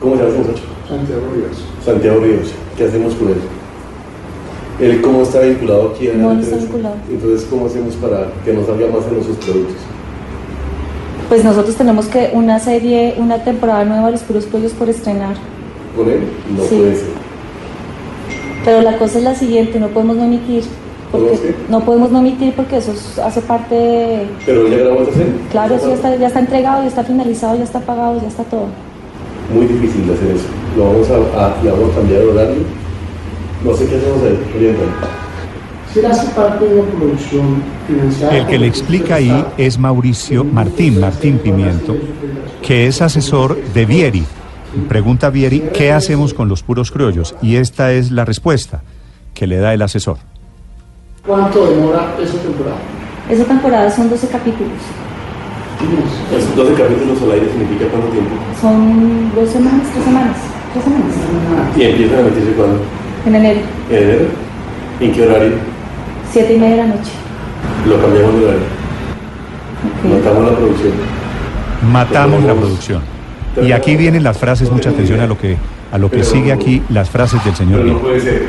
¿Cómo 0.00 0.16
se 0.16 0.22
llama 0.24 0.36
muchacho? 0.38 0.62
Santiago 0.88 1.22
Rivas. 1.32 1.58
Santiago 1.84 2.20
Rivas. 2.20 2.48
¿Qué 2.76 2.84
hacemos 2.84 3.14
con 3.14 3.28
él? 3.28 3.40
¿Él 4.80 5.00
cómo 5.00 5.22
está 5.22 5.40
vinculado 5.42 5.92
aquí 5.94 6.08
a 6.08 6.14
No, 6.14 6.34
no 6.34 6.40
está 6.40 6.56
vinculado. 6.56 6.96
Entonces, 7.08 7.46
¿cómo 7.48 7.66
hacemos 7.66 7.94
para 7.96 8.32
que 8.44 8.52
no 8.52 8.66
salga 8.66 8.86
más 8.88 9.06
en 9.06 9.14
nuestros 9.14 9.36
productos? 9.36 9.76
Pues 11.30 11.44
nosotros 11.44 11.76
tenemos 11.76 12.06
que 12.06 12.30
una 12.34 12.58
serie, 12.58 13.14
una 13.18 13.42
temporada 13.44 13.84
nueva 13.84 14.06
de 14.06 14.12
Los 14.12 14.22
Puros 14.22 14.44
Pollos 14.46 14.72
por 14.72 14.88
estrenar. 14.90 15.36
¿Con 15.96 16.10
él? 16.10 16.24
No 16.56 16.62
Sí. 16.64 16.74
puede 16.76 16.96
ser. 16.96 17.06
Pero 18.64 18.82
la 18.82 18.98
cosa 18.98 19.18
es 19.18 19.24
la 19.24 19.34
siguiente, 19.34 19.80
no 19.80 19.88
podemos 19.88 20.16
no 20.16 20.24
emitir. 20.24 20.64
Porque 21.12 21.54
no 21.68 21.80
podemos 21.84 22.10
no 22.10 22.18
emitir 22.18 22.52
porque 22.54 22.76
eso 22.76 22.92
es- 22.92 23.18
hace 23.18 23.40
parte 23.40 23.74
de... 23.74 24.26
Pero 24.46 24.68
ya 24.68 24.76
grabó 24.78 25.02
esa 25.02 25.12
serie. 25.12 25.32
Claro, 25.50 25.74
eso 25.76 25.88
ya 25.88 25.94
está, 25.94 26.16
ya 26.16 26.26
está 26.26 26.40
entregado, 26.40 26.82
ya 26.82 26.88
está 26.88 27.02
finalizado, 27.04 27.56
ya 27.56 27.64
está 27.64 27.80
pagado, 27.80 28.20
ya 28.20 28.28
está 28.28 28.42
todo. 28.44 28.66
Muy 29.54 29.66
difícil 29.66 30.06
de 30.06 30.14
hacer 30.14 30.30
eso. 30.32 30.46
Lo 30.76 30.84
vamos 30.84 31.08
a, 31.10 31.14
a- 31.46 31.62
le 31.64 31.70
vamos 31.70 31.90
a 31.92 31.96
cambiar 31.96 32.22
el 32.22 32.28
horario. 32.28 32.56
No 33.64 33.74
sé 33.74 33.86
qué 33.86 33.96
hacemos 33.96 34.22
ahí. 34.22 34.38
Oriéntame. 34.56 34.90
Él 35.96 36.06
hace 36.06 36.28
parte 36.34 36.64
de 36.64 36.80
una 36.80 36.90
producción 36.92 37.62
financiada. 37.86 38.36
El 38.36 38.46
que 38.46 38.58
le 38.58 38.66
explica 38.68 39.16
ahí 39.16 39.44
es 39.58 39.76
Mauricio 39.78 40.44
Martín, 40.44 41.00
Martín 41.00 41.38
Pimiento, 41.38 41.96
que 42.62 42.86
es 42.86 43.02
asesor 43.02 43.60
de 43.74 43.86
Vieri. 43.86 44.24
Pregunta 44.88 45.26
a 45.26 45.30
Vieri, 45.30 45.64
¿qué 45.74 45.90
hacemos 45.90 46.32
con 46.32 46.48
los 46.48 46.62
puros 46.62 46.92
criollos? 46.92 47.34
Y 47.42 47.56
esta 47.56 47.92
es 47.92 48.12
la 48.12 48.24
respuesta 48.24 48.82
que 49.34 49.48
le 49.48 49.56
da 49.58 49.74
el 49.74 49.82
asesor. 49.82 50.18
¿Cuánto 51.26 51.68
demora 51.68 52.14
esa 52.22 52.38
temporada? 52.38 52.78
Esa 53.28 53.44
temporada 53.44 53.90
son 53.90 54.08
12 54.10 54.28
capítulos. 54.28 54.78
Esos 56.36 56.54
12 56.54 56.74
capítulos 56.74 57.22
al 57.22 57.32
aire 57.32 57.46
significa 57.50 57.86
cuánto 57.90 58.08
tiempo. 58.10 58.30
Son 58.60 59.34
dos 59.34 59.50
semanas, 59.50 59.88
tres 59.92 60.04
semanas, 60.04 60.36
tres 60.72 60.84
semanas. 60.84 61.76
Y 61.76 61.82
empiezan 61.82 62.18
a 62.18 62.20
emitirse 62.20 62.52
cuándo. 62.52 62.78
En 63.26 63.34
enero, 63.34 63.60
¿En 63.90 63.96
enero? 63.96 64.26
¿En 65.00 65.12
qué 65.12 65.26
horario? 65.26 65.69
Siete 66.30 66.54
y 66.54 66.58
media 66.58 66.76
de 66.76 66.82
la 66.82 66.86
noche. 66.88 67.10
Lo 67.86 68.00
cambiamos 68.00 68.34
de 68.34 68.44
horario. 68.46 68.62
Matamos 70.08 70.44
la 70.50 70.56
producción. 70.56 70.92
Matamos 71.92 72.44
la 72.44 72.54
producción. 72.54 73.02
Y 73.62 73.72
aquí 73.72 73.96
vienen 73.96 74.22
las 74.22 74.38
frases, 74.38 74.70
mucha 74.70 74.90
atención 74.90 75.20
a 75.20 75.26
lo 75.26 75.36
que 75.36 75.56
a 75.92 75.98
lo 75.98 76.08
que 76.08 76.22
sigue 76.22 76.52
aquí, 76.52 76.82
las 76.90 77.10
frases 77.10 77.44
del 77.44 77.56
señor 77.56 77.80
Pero 77.80 77.94
no 77.94 77.98
puede 77.98 78.20
ser. 78.20 78.42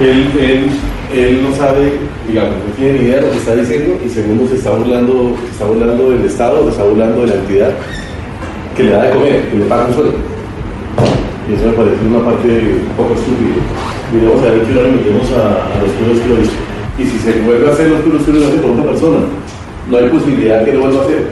Él, 0.00 0.30
él, 0.40 0.70
él 1.12 1.42
no 1.42 1.56
sabe, 1.56 1.94
digamos, 2.28 2.52
no 2.54 2.72
tiene 2.76 2.92
ni 2.92 3.04
idea 3.06 3.16
de 3.16 3.22
lo 3.22 3.30
que 3.32 3.38
está 3.38 3.56
diciendo 3.56 3.98
y 4.04 4.08
segundo 4.08 4.46
se 4.46 4.54
está 4.54 4.70
burlando, 4.70 5.34
se 5.44 5.52
está 5.52 5.64
burlando 5.64 6.10
del 6.10 6.24
Estado, 6.24 6.62
se 6.64 6.70
está 6.70 6.84
burlando 6.84 7.22
de 7.22 7.26
la 7.26 7.34
entidad 7.34 7.70
que 8.76 8.84
le 8.84 8.90
da 8.92 9.02
de 9.02 9.10
comer, 9.10 9.48
que 9.48 9.56
le 9.56 9.64
paga 9.64 9.86
un 9.86 9.94
sueldo. 9.94 10.14
Y 11.50 11.54
eso 11.54 11.66
me 11.66 11.72
parece 11.72 11.96
una 12.06 12.24
parte 12.24 12.46
un 12.46 12.96
poco 12.96 13.14
estúpida. 13.14 13.56
Miremos 14.12 14.40
a 14.40 14.50
ver 14.50 14.62
qué 14.62 14.78
hora 14.78 14.88
metemos 14.88 15.26
a, 15.32 15.74
a 15.74 15.82
los 15.82 15.90
puros 15.98 16.20
criollos. 16.20 16.67
Y 16.98 17.04
si 17.04 17.18
se 17.18 17.40
vuelve 17.42 17.68
a 17.68 17.72
hacer 17.72 17.88
los 17.90 18.00
criollos, 18.02 18.28
lo 18.42 18.48
hace 18.48 18.56
por 18.58 18.70
otra 18.72 18.84
persona. 18.90 19.18
No 19.90 19.96
hay 19.96 20.08
posibilidad 20.08 20.64
que 20.64 20.72
lo 20.72 20.80
vuelva 20.80 21.00
a 21.00 21.04
hacer. 21.04 21.26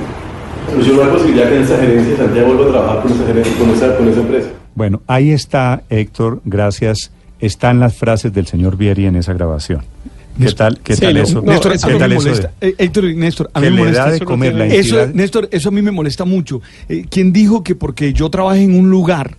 No 0.77 1.03
hay 1.03 1.11
posibilidad 1.11 1.49
que 1.49 1.57
en 1.57 1.63
esa 1.63 1.77
gerencia 1.79 2.11
de 2.13 2.17
Santiago 2.17 2.47
vuelva 2.55 2.65
a 2.67 2.69
trabajar 2.73 3.03
con 3.03 3.13
esa, 3.13 3.27
gerencia, 3.27 3.53
con 3.59 3.71
esa, 3.71 3.97
con 3.97 4.09
esa 4.09 4.21
empresa. 4.21 4.49
Bueno, 4.75 5.03
ahí 5.07 5.31
está, 5.31 5.83
Héctor, 5.91 6.41
gracias. 6.45 7.11
Están 7.41 7.81
las 7.81 7.95
frases 7.97 8.33
del 8.33 8.47
señor 8.47 8.77
Vieri 8.77 9.07
en 9.07 9.17
esa 9.17 9.33
grabación. 9.33 9.83
¿Qué 10.41 10.53
tal, 10.53 10.79
qué 10.81 10.95
Sí, 10.95 11.01
tal 11.01 11.15
no, 11.15 11.23
eso? 11.23 11.41
Néstor, 11.43 11.73
¿Qué 11.73 11.79
tal 11.79 12.11
me 12.11 12.17
eso 12.17 12.25
de- 12.25 12.31
molesta. 12.31 12.51
Eh, 12.61 12.75
Héctor 12.77 13.05
y 13.07 13.17
Néstor, 13.17 13.51
a 13.55 13.61
mí 13.61 13.67
me 13.67 13.71
le 13.73 13.79
molesta. 13.79 14.03
da 14.05 14.11
de 14.11 14.17
Eso 14.17 14.25
no 14.25 14.31
comer 14.31 14.55
la 14.55 14.65
tiene- 14.69 14.79
eso? 14.79 15.07
Néstor, 15.15 15.49
eso 15.51 15.69
a 15.71 15.73
mí 15.73 15.83
me 15.83 15.91
molesta 15.91 16.25
mucho. 16.27 16.61
Eh, 16.91 17.07
¿Quién 17.09 17.33
dijo 17.33 17.65
que 17.65 17.75
porque 17.75 18.13
yo 18.13 18.29
trabajé 18.29 18.63
en 18.63 18.79
un 18.79 18.91
lugar, 18.91 19.37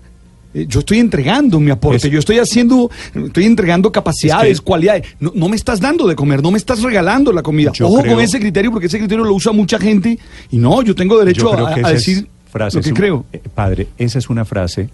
yo 0.65 0.79
estoy 0.79 0.99
entregando 0.99 1.59
mi 1.59 1.69
aporte, 1.71 2.07
Es- 2.07 2.13
yo 2.13 2.19
estoy 2.19 2.39
haciendo, 2.39 2.89
estoy 3.13 3.45
entregando 3.45 3.91
capacidades, 3.91 4.51
Es 4.53 4.59
que- 4.61 4.65
cualidades. 4.65 5.03
No, 5.19 5.31
no 5.35 5.49
me 5.49 5.55
estás 5.55 5.79
dando 5.79 6.07
de 6.07 6.15
comer, 6.15 6.41
no 6.41 6.49
me 6.51 6.57
estás 6.57 6.81
regalando 6.81 7.31
la 7.31 7.43
comida. 7.43 7.71
Yo 7.73 7.87
Ojo 7.87 8.01
creo- 8.01 8.15
con 8.15 8.23
ese 8.23 8.39
criterio, 8.39 8.71
porque 8.71 8.87
ese 8.87 8.97
criterio 8.97 9.23
lo 9.25 9.33
usa 9.33 9.51
mucha 9.51 9.77
gente 9.77 10.17
y 10.49 10.57
no, 10.57 10.81
yo 10.81 10.95
tengo 10.95 11.19
derecho 11.19 11.55
Yo 11.55 11.67
a, 11.67 11.91
decir 11.91 12.27
frase, 12.51 12.77
lo 12.77 12.83
que 12.83 12.89
un- 12.89 12.95
creo. 12.95 13.25
eh, 13.33 13.41
padre, 13.53 13.87
esa 13.97 14.17
es 14.19 14.29
una 14.29 14.45
frase 14.45 14.89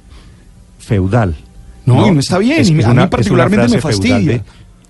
feudal. 0.80 1.36
No, 1.86 2.08
y 2.08 2.12
no 2.12 2.20
está 2.20 2.38
bien, 2.38 2.66
y 2.66 2.82
a 2.84 2.94
mí 2.94 3.08
particularmente 3.08 3.68
me 3.68 3.82
fastidia. 3.82 4.18
de, 4.20 4.42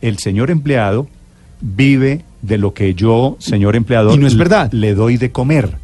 el 0.02 0.20
señor 0.20 0.52
empleado 0.52 1.08
vive 1.62 2.24
de 2.42 2.58
lo 2.58 2.74
que 2.74 2.94
yo, 2.94 3.36
señor 3.40 3.76
empleador, 3.76 4.14
Y 4.14 4.18
no 4.18 4.28
es 4.28 4.36
verdad. 4.36 4.72
le 4.72 4.94
doy 4.94 5.18
de 5.18 5.32
comer. 5.32 5.78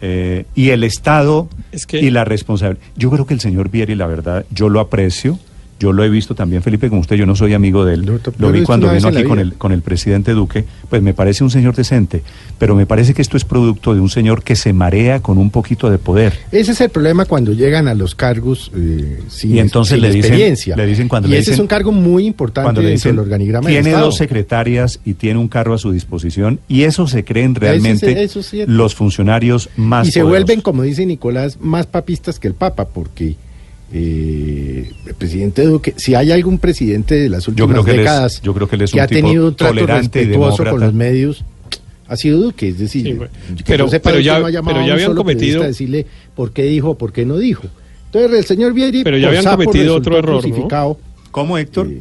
Eh, 0.00 0.44
y 0.54 0.70
el 0.70 0.82
Estado 0.84 1.48
Es 1.72 1.86
que- 1.86 2.00
y 2.00 2.10
la 2.10 2.24
responsabilidad. 2.24 2.82
Yo 2.96 3.10
creo 3.10 3.26
que 3.26 3.34
el 3.34 3.40
señor 3.40 3.70
Vieri, 3.70 3.94
la 3.94 4.06
verdad, 4.06 4.44
yo 4.50 4.68
lo 4.68 4.80
aprecio. 4.80 5.38
Yo 5.80 5.92
lo 5.94 6.04
he 6.04 6.10
visto 6.10 6.34
también, 6.34 6.62
Felipe, 6.62 6.90
como 6.90 7.00
usted, 7.00 7.16
yo 7.16 7.24
no 7.24 7.34
soy 7.34 7.54
amigo 7.54 7.86
de 7.86 7.94
él. 7.94 8.20
Lo 8.38 8.52
vi 8.52 8.62
cuando 8.64 8.92
vino 8.92 9.08
aquí 9.08 9.24
con 9.24 9.38
el, 9.38 9.54
con 9.54 9.72
el 9.72 9.80
presidente 9.80 10.32
Duque. 10.32 10.66
Pues 10.90 11.00
me 11.00 11.14
parece 11.14 11.42
un 11.42 11.48
señor 11.50 11.74
decente. 11.74 12.22
Pero 12.58 12.74
me 12.74 12.84
parece 12.84 13.14
que 13.14 13.22
esto 13.22 13.38
es 13.38 13.46
producto 13.46 13.94
de 13.94 14.00
un 14.00 14.10
señor 14.10 14.42
que 14.42 14.56
se 14.56 14.74
marea 14.74 15.20
con 15.20 15.38
un 15.38 15.48
poquito 15.48 15.90
de 15.90 15.96
poder. 15.96 16.34
Ese 16.52 16.72
es 16.72 16.80
el 16.82 16.90
problema 16.90 17.24
cuando 17.24 17.52
llegan 17.54 17.88
a 17.88 17.94
los 17.94 18.14
cargos 18.14 18.70
eh, 18.76 19.20
sin, 19.28 19.56
Y 19.56 19.58
entonces 19.58 19.94
sin 19.94 20.02
le 20.02 20.08
dicen- 20.10 20.18
experiencia. 20.20 20.76
le 20.76 20.84
dicen 20.86 21.08
cuando 21.08 21.28
y 21.28 21.32
le 21.32 21.38
ese 21.38 21.52
es 21.54 21.58
un 21.58 21.66
cargo 21.66 21.92
muy 21.92 22.26
importante 22.26 22.66
Cuando 22.66 22.82
le 22.82 22.90
dicen, 22.90 23.12
del 23.12 23.20
organigrama 23.20 23.68
tiene 23.68 23.92
dos 23.92 24.16
secretarias 24.18 25.00
y 25.06 25.14
tiene 25.14 25.38
un 25.40 25.48
cargo 25.48 25.72
a 25.72 25.78
su 25.78 25.92
disposición, 25.92 26.60
y 26.68 26.82
eso 26.82 27.06
se 27.06 27.24
creen 27.24 27.54
realmente 27.54 28.22
es 28.22 28.36
los 28.66 28.94
funcionarios 28.94 29.70
más 29.76 30.08
y 30.08 30.12
se 30.12 30.20
poderosos. 30.20 30.30
vuelven, 30.46 30.60
como 30.60 30.82
dice 30.82 31.06
Nicolás, 31.06 31.56
más 31.60 31.86
papistas 31.86 32.38
que 32.38 32.48
el 32.48 32.54
Papa, 32.54 32.84
porque 32.86 33.36
eh, 33.92 34.90
el 35.06 35.14
presidente 35.14 35.62
Duque, 35.64 35.94
si 35.96 36.14
hay 36.14 36.30
algún 36.32 36.58
presidente 36.58 37.14
de 37.16 37.28
las 37.28 37.44
Yo 37.46 37.50
últimas 37.50 37.70
creo 37.72 37.84
que 37.84 37.90
él 37.90 37.96
es- 37.98 38.02
décadas 38.04 38.42
yo 38.42 38.54
creo 38.54 38.68
que 38.68 38.76
es 38.84 38.92
que 38.92 39.00
ha 39.00 39.06
tenido 39.06 39.48
un 39.48 39.54
trato 39.56 39.86
respetuoso 39.86 40.64
con 40.64 40.80
los 40.80 40.94
medios, 40.94 41.44
ha 42.06 42.16
sido 42.16 42.38
Duque, 42.40 42.68
es 42.68 42.78
decir, 42.78 43.04
Sí, 43.06 43.12
bueno. 43.14 43.32
que 43.56 43.64
Pero- 43.64 43.88
sepa, 43.88 44.10
pero 44.10 44.20
ya- 44.20 44.38
no 44.40 44.46
ha 44.46 44.50
llamado 44.50 44.74
pero 44.76 44.86
ya 44.86 44.92
habían 44.94 45.14
cometido- 45.14 45.62
decirle 45.62 46.06
por 46.34 46.52
qué 46.52 46.64
dijo, 46.64 46.96
por 46.96 47.12
qué 47.12 47.24
no 47.26 47.36
dijo. 47.38 47.64
Entonces 48.06 48.38
el 48.38 48.44
señor 48.44 48.72
Vieri, 48.74 49.04
Pero 49.04 49.18
ya 49.18 49.28
habían 49.28 49.44
cometido 49.44 49.94
otro 49.96 50.18
error, 50.18 50.44
¿no? 50.48 50.96
¿Cómo, 51.30 51.58
Héctor? 51.58 51.86
Eh, 51.88 52.00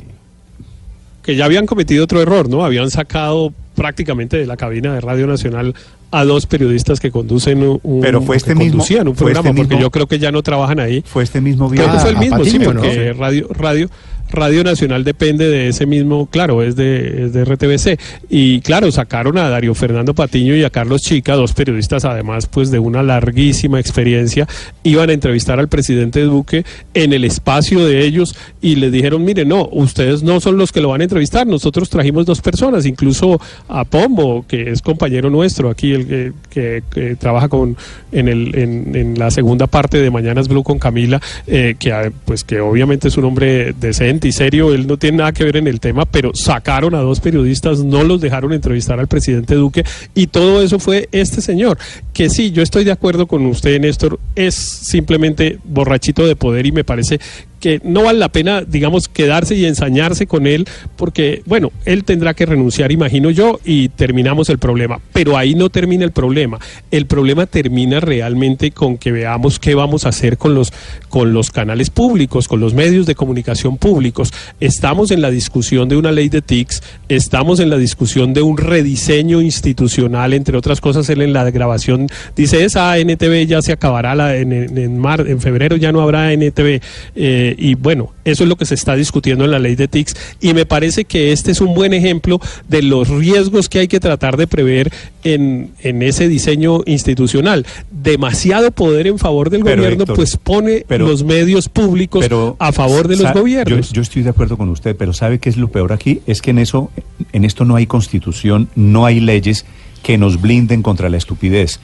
que 1.21 1.35
ya 1.35 1.45
habían 1.45 1.65
cometido 1.67 2.03
otro 2.03 2.21
error, 2.21 2.49
¿no? 2.49 2.65
Habían 2.65 2.89
sacado 2.89 3.53
prácticamente 3.75 4.37
de 4.37 4.47
la 4.47 4.57
cabina 4.57 4.93
de 4.95 5.01
Radio 5.01 5.27
Nacional 5.27 5.75
a 6.11 6.25
dos 6.25 6.45
periodistas 6.45 6.99
que 6.99 7.11
conducen 7.11 7.61
un, 7.83 8.01
Pero 8.01 8.21
fue 8.21 8.37
este 8.37 8.49
que 8.51 8.55
mismo- 8.55 8.71
conducían 8.73 9.07
un 9.07 9.13
este 9.13 9.23
programa 9.25 9.53
porque 9.53 9.75
mismo- 9.75 9.81
yo 9.81 9.91
creo 9.91 10.07
que 10.07 10.19
ya 10.19 10.31
no 10.31 10.41
trabajan 10.43 10.79
ahí. 10.79 11.03
Fue 11.05 11.23
este 11.23 11.39
mismo 11.41 11.69
Creo 11.69 11.83
Vieri. 11.83 11.93
que 11.97 11.99
fue 12.01 12.09
el 12.11 12.15
a 12.17 12.19
mismo, 12.19 12.43
sí, 12.45 12.59
Patiño, 12.59 13.13
Radio 13.13 13.47
Radio 13.51 13.89
Radio 14.31 14.63
Nacional 14.63 15.03
depende 15.03 15.49
de 15.49 15.69
ese 15.69 15.87
mismo, 15.87 16.27
claro, 16.27 16.61
es 16.61 16.75
de, 16.75 17.25
es 17.25 17.33
de 17.33 17.45
RTBC. 17.45 17.99
Y 18.29 18.61
claro, 18.61 18.91
sacaron 18.91 19.39
a 19.39 19.49
Darío 19.49 19.73
Fernando 19.73 20.13
Patiño 20.13 20.55
y 20.55 20.63
a 20.63 20.69
Carlos 20.69 21.01
Chica, 21.01 21.33
dos 21.35 21.53
periodistas 21.53 22.05
además 22.05 22.45
pues 22.45 22.69
de 22.69 22.77
una 22.77 23.01
larguísima 23.01 23.79
experiencia, 23.79 24.47
iban 24.83 25.09
a 25.09 25.13
entrevistar 25.13 25.59
al 25.59 25.67
presidente 25.67 26.21
Duque 26.21 26.63
en 26.93 27.13
el 27.13 27.23
espacio 27.25 27.83
de 27.83 28.05
ellos 28.05 28.35
y 28.61 28.75
les 28.75 28.91
dijeron, 28.91 29.25
mire, 29.25 29.45
no, 29.45 29.67
ustedes 29.71 30.21
no 30.21 30.39
son 30.39 30.57
los 30.57 30.71
que 30.71 30.81
lo 30.81 30.89
van 30.89 31.01
a 31.01 31.05
entrevistar, 31.05 31.47
nosotros 31.47 31.89
trajimos 31.89 32.27
dos 32.27 32.39
personas, 32.41 32.85
incluso 32.85 33.41
a 33.67 33.83
Pombo, 33.83 34.45
que 34.47 34.69
es 34.69 34.83
compañero 34.83 35.31
nuestro 35.31 35.71
aquí, 35.71 35.91
que 36.05 37.15
trabaja 37.19 37.47
con 37.49 37.77
en, 38.11 38.27
el, 38.27 38.57
en, 38.57 38.95
en 38.95 39.19
la 39.19 39.31
segunda 39.31 39.67
parte 39.67 39.97
de 39.97 40.09
Mañanas 40.09 40.47
Blue 40.47 40.63
con 40.63 40.79
Camila, 40.79 41.21
eh, 41.47 41.75
que 41.77 41.91
ah, 41.91 42.11
pues 42.25 42.43
que 42.43 42.59
obviamente 42.59 43.07
es 43.07 43.17
un 43.17 43.25
hombre 43.25 43.73
decente 43.73 44.27
y 44.27 44.31
serio, 44.31 44.73
él 44.73 44.87
no 44.87 44.97
tiene 44.97 45.17
nada 45.17 45.31
que 45.31 45.43
ver 45.43 45.57
en 45.57 45.67
el 45.67 45.79
tema, 45.79 46.05
pero 46.05 46.31
sacaron 46.33 46.95
a 46.95 46.99
dos 46.99 47.19
periodistas, 47.19 47.83
no 47.83 48.03
los 48.03 48.21
dejaron 48.21 48.53
entrevistar 48.53 48.99
al 48.99 49.07
presidente 49.07 49.55
Duque 49.55 49.83
y 50.15 50.27
todo 50.27 50.61
eso 50.61 50.79
fue 50.79 51.09
este 51.11 51.41
señor, 51.41 51.77
que 52.13 52.29
sí, 52.29 52.51
yo 52.51 52.61
estoy 52.61 52.83
de 52.83 52.91
acuerdo 52.91 53.27
con 53.27 53.45
usted, 53.45 53.79
Néstor, 53.79 54.19
es 54.35 54.55
simplemente 54.55 55.59
borrachito 55.63 56.25
de 56.25 56.35
poder 56.35 56.65
y 56.65 56.71
me 56.71 56.83
parece 56.83 57.19
que 57.59 57.81
no 57.83 58.03
vale 58.03 58.19
la 58.19 58.29
pena, 58.29 58.61
digamos, 58.61 59.07
quedarse 59.07 59.55
y 59.55 59.65
ensañarse 59.65 60.27
con 60.27 60.47
él, 60.47 60.65
porque, 60.95 61.41
bueno, 61.45 61.71
él 61.85 62.03
tendrá 62.03 62.33
que 62.33 62.45
renunciar, 62.45 62.91
imagino 62.91 63.29
yo, 63.31 63.59
y 63.65 63.89
terminamos 63.89 64.49
el 64.49 64.57
problema. 64.59 64.99
Pero 65.13 65.37
ahí 65.37 65.55
no 65.55 65.69
termina 65.69 66.05
el 66.05 66.11
problema. 66.11 66.59
El 66.91 67.05
problema 67.05 67.45
termina 67.45 67.99
realmente 67.99 68.71
con 68.71 68.97
que 68.97 69.11
veamos 69.11 69.59
qué 69.59 69.75
vamos 69.75 70.05
a 70.05 70.09
hacer 70.09 70.37
con 70.37 70.55
los, 70.55 70.71
con 71.09 71.33
los 71.33 71.51
canales 71.51 71.89
públicos, 71.89 72.47
con 72.47 72.59
los 72.59 72.73
medios 72.73 73.05
de 73.05 73.15
comunicación 73.15 73.77
públicos. 73.77 74.31
Estamos 74.59 75.11
en 75.11 75.21
la 75.21 75.29
discusión 75.31 75.89
de 75.89 75.95
una 75.97 76.11
ley 76.11 76.29
de 76.29 76.41
TICS, 76.41 76.81
estamos 77.09 77.59
en 77.59 77.69
la 77.69 77.77
discusión 77.77 78.33
de 78.33 78.41
un 78.41 78.57
rediseño 78.57 79.41
institucional, 79.41 80.33
entre 80.33 80.57
otras 80.57 80.81
cosas, 80.81 81.09
él 81.09 81.21
en 81.21 81.33
la 81.33 81.49
grabación 81.51 82.07
dice, 82.35 82.63
esa 82.63 82.97
NTV 82.97 83.45
ya 83.47 83.61
se 83.61 83.71
acabará 83.71 84.15
la- 84.15 84.35
en, 84.37 84.51
en, 84.53 84.97
mar- 84.97 85.25
en 85.27 85.39
febrero, 85.41 85.75
ya 85.75 85.91
no 85.91 86.01
habrá 86.01 86.31
NTV. 86.33 86.81
Eh, 87.15 87.48
y 87.57 87.75
bueno, 87.75 88.11
eso 88.25 88.43
es 88.43 88.49
lo 88.49 88.55
que 88.55 88.65
se 88.65 88.75
está 88.75 88.95
discutiendo 88.95 89.45
en 89.45 89.51
la 89.51 89.59
ley 89.59 89.75
de 89.75 89.87
TICS 89.87 90.15
y 90.41 90.53
me 90.53 90.65
parece 90.65 91.05
que 91.05 91.31
este 91.31 91.51
es 91.51 91.61
un 91.61 91.73
buen 91.73 91.93
ejemplo 91.93 92.39
de 92.67 92.81
los 92.83 93.07
riesgos 93.07 93.69
que 93.69 93.79
hay 93.79 93.87
que 93.87 93.99
tratar 93.99 94.37
de 94.37 94.47
prever 94.47 94.91
en, 95.23 95.71
en 95.81 96.01
ese 96.01 96.27
diseño 96.27 96.81
institucional. 96.85 97.65
Demasiado 97.91 98.71
poder 98.71 99.07
en 99.07 99.17
favor 99.19 99.49
del 99.49 99.63
Pero, 99.63 99.81
gobierno 99.81 100.03
Héctor, 100.03 100.15
pues 100.15 100.37
pone 100.37 100.85
pero- 100.87 101.07
los 101.07 101.23
medios 101.23 101.69
públicos 101.69 102.23
pero 102.23 102.55
a 102.59 102.71
favor 102.71 103.07
de 103.07 103.17
los 103.17 103.33
gobiernos. 103.33 103.89
Yo, 103.89 103.95
yo 103.95 104.01
estoy 104.01 104.21
de 104.23 104.29
acuerdo 104.29 104.57
con 104.57 104.69
usted, 104.69 104.95
pero 104.95 105.13
¿sabe 105.13 105.39
qué 105.39 105.49
es 105.49 105.57
lo 105.57 105.67
peor 105.69 105.91
aquí? 105.93 106.21
Es 106.27 106.41
que 106.41 106.51
en 106.51 106.59
eso, 106.59 106.91
en 107.33 107.45
esto 107.45 107.65
no 107.65 107.75
hay 107.75 107.85
constitución, 107.85 108.69
no 108.75 109.05
hay 109.05 109.19
leyes 109.19 109.65
que 110.03 110.17
nos 110.17 110.41
blinden 110.41 110.81
contra 110.81 111.09
la 111.09 111.17
estupidez. 111.17 111.79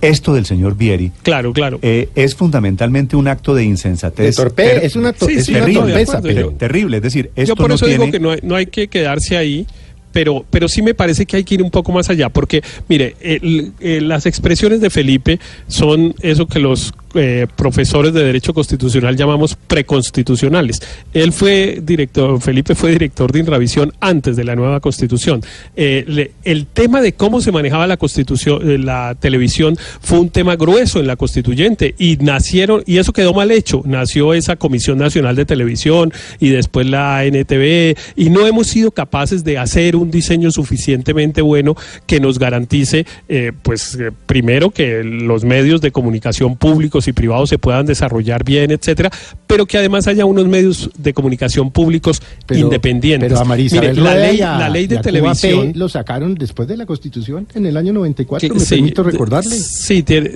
Esto 0.00 0.32
del 0.34 0.46
señor 0.46 0.76
Vieri 0.76 1.10
Claro, 1.22 1.52
claro. 1.52 1.78
eh, 1.82 2.08
es 2.14 2.34
fundamentalmente 2.36 3.16
un 3.16 3.26
acto 3.28 3.54
de 3.54 3.64
insensatez. 3.64 4.36
De 4.36 4.42
torpe- 4.42 4.54
ter- 4.54 4.84
es 4.84 4.94
una 4.96 5.12
to- 5.12 5.26
Sí, 5.26 5.34
es 5.34 5.46
sí, 5.46 5.50
una 5.52 5.60
terrible, 5.60 5.80
torpeza, 5.92 6.18
acuerdo, 6.18 6.36
pero 6.36 6.50
terrible. 6.52 6.96
Es 6.98 7.02
decir, 7.02 7.30
esto 7.34 7.48
Yo 7.52 7.56
por 7.56 7.68
no 7.68 7.74
eso 7.74 7.86
tiene... 7.86 8.04
digo 8.04 8.12
que 8.12 8.20
no 8.20 8.30
hay, 8.30 8.38
no 8.42 8.54
hay 8.54 8.66
que 8.66 8.88
quedarse 8.88 9.36
ahí, 9.36 9.66
pero, 10.12 10.44
pero 10.50 10.68
sí 10.68 10.82
me 10.82 10.94
parece 10.94 11.26
que 11.26 11.36
hay 11.36 11.44
que 11.44 11.54
ir 11.56 11.62
un 11.62 11.70
poco 11.70 11.92
más 11.92 12.08
allá, 12.10 12.28
porque, 12.28 12.62
mire, 12.88 13.16
el- 13.20 13.72
las 14.08 14.24
expresiones 14.26 14.80
de 14.80 14.88
Felipe 14.90 15.38
son 15.66 16.14
eso 16.22 16.46
que 16.46 16.58
los 16.60 16.92
eh, 17.18 17.46
profesores 17.54 18.12
de 18.12 18.24
Derecho 18.24 18.54
Constitucional 18.54 19.16
llamamos 19.16 19.54
preconstitucionales. 19.54 20.80
Él 21.12 21.32
fue 21.32 21.80
director, 21.82 22.40
Felipe 22.40 22.74
fue 22.74 22.92
director 22.92 23.32
de 23.32 23.40
Inravisión 23.40 23.92
antes 24.00 24.36
de 24.36 24.44
la 24.44 24.54
nueva 24.54 24.80
Constitución. 24.80 25.42
Eh, 25.76 26.32
el 26.44 26.66
tema 26.66 27.00
de 27.00 27.12
cómo 27.14 27.40
se 27.40 27.52
manejaba 27.52 27.86
la 27.86 27.96
Constitución, 27.96 28.70
eh, 28.70 28.78
la 28.78 29.16
televisión, 29.18 29.76
fue 30.00 30.20
un 30.20 30.30
tema 30.30 30.56
grueso 30.56 31.00
en 31.00 31.06
la 31.06 31.16
Constituyente 31.16 31.94
y 31.98 32.16
nacieron, 32.18 32.82
y 32.86 32.98
eso 32.98 33.12
quedó 33.12 33.34
mal 33.34 33.50
hecho, 33.50 33.82
nació 33.84 34.34
esa 34.34 34.56
Comisión 34.56 34.98
Nacional 34.98 35.36
de 35.36 35.44
Televisión 35.44 36.12
y 36.38 36.50
después 36.50 36.86
la 36.86 37.24
NTV, 37.24 37.96
y 38.16 38.30
no 38.30 38.46
hemos 38.46 38.68
sido 38.68 38.90
capaces 38.90 39.44
de 39.44 39.58
hacer 39.58 39.96
un 39.96 40.10
diseño 40.10 40.50
suficientemente 40.50 41.42
bueno 41.42 41.76
que 42.06 42.20
nos 42.20 42.38
garantice, 42.38 43.06
eh, 43.28 43.52
pues, 43.62 43.98
primero 44.26 44.70
que 44.70 45.02
los 45.02 45.44
medios 45.44 45.80
de 45.80 45.90
comunicación 45.90 46.56
públicos 46.56 47.07
y 47.08 47.12
privados 47.12 47.48
se 47.48 47.58
puedan 47.58 47.86
desarrollar 47.86 48.44
bien, 48.44 48.70
etcétera, 48.70 49.10
pero 49.46 49.66
que 49.66 49.78
además 49.78 50.06
haya 50.06 50.24
unos 50.24 50.46
medios 50.46 50.90
de 50.96 51.12
comunicación 51.14 51.70
públicos 51.70 52.20
Pero- 52.46 52.60
independientes. 52.60 53.28
Pero 53.28 53.40
a 53.40 53.44
María 53.44 53.68
Mire, 53.72 53.94
la 53.94 54.14
ley, 54.14 54.38
y 54.38 54.42
a- 54.42 54.58
la 54.58 54.68
ley 54.68 54.84
y 54.84 54.86
de 54.88 54.98
televisión 54.98 55.72
P 55.72 55.78
lo 55.78 55.88
sacaron 55.88 56.34
después 56.34 56.68
de 56.68 56.76
la 56.76 56.86
Constitución 56.86 57.46
en 57.54 57.66
el 57.66 57.76
año 57.76 57.92
94, 57.92 58.48
que- 58.48 58.54
me 58.54 58.60
sí, 58.60 58.74
permito 58.76 59.02
de- 59.02 59.10
recordarle. 59.12 59.56
Sí, 59.56 60.02
tiene, 60.02 60.30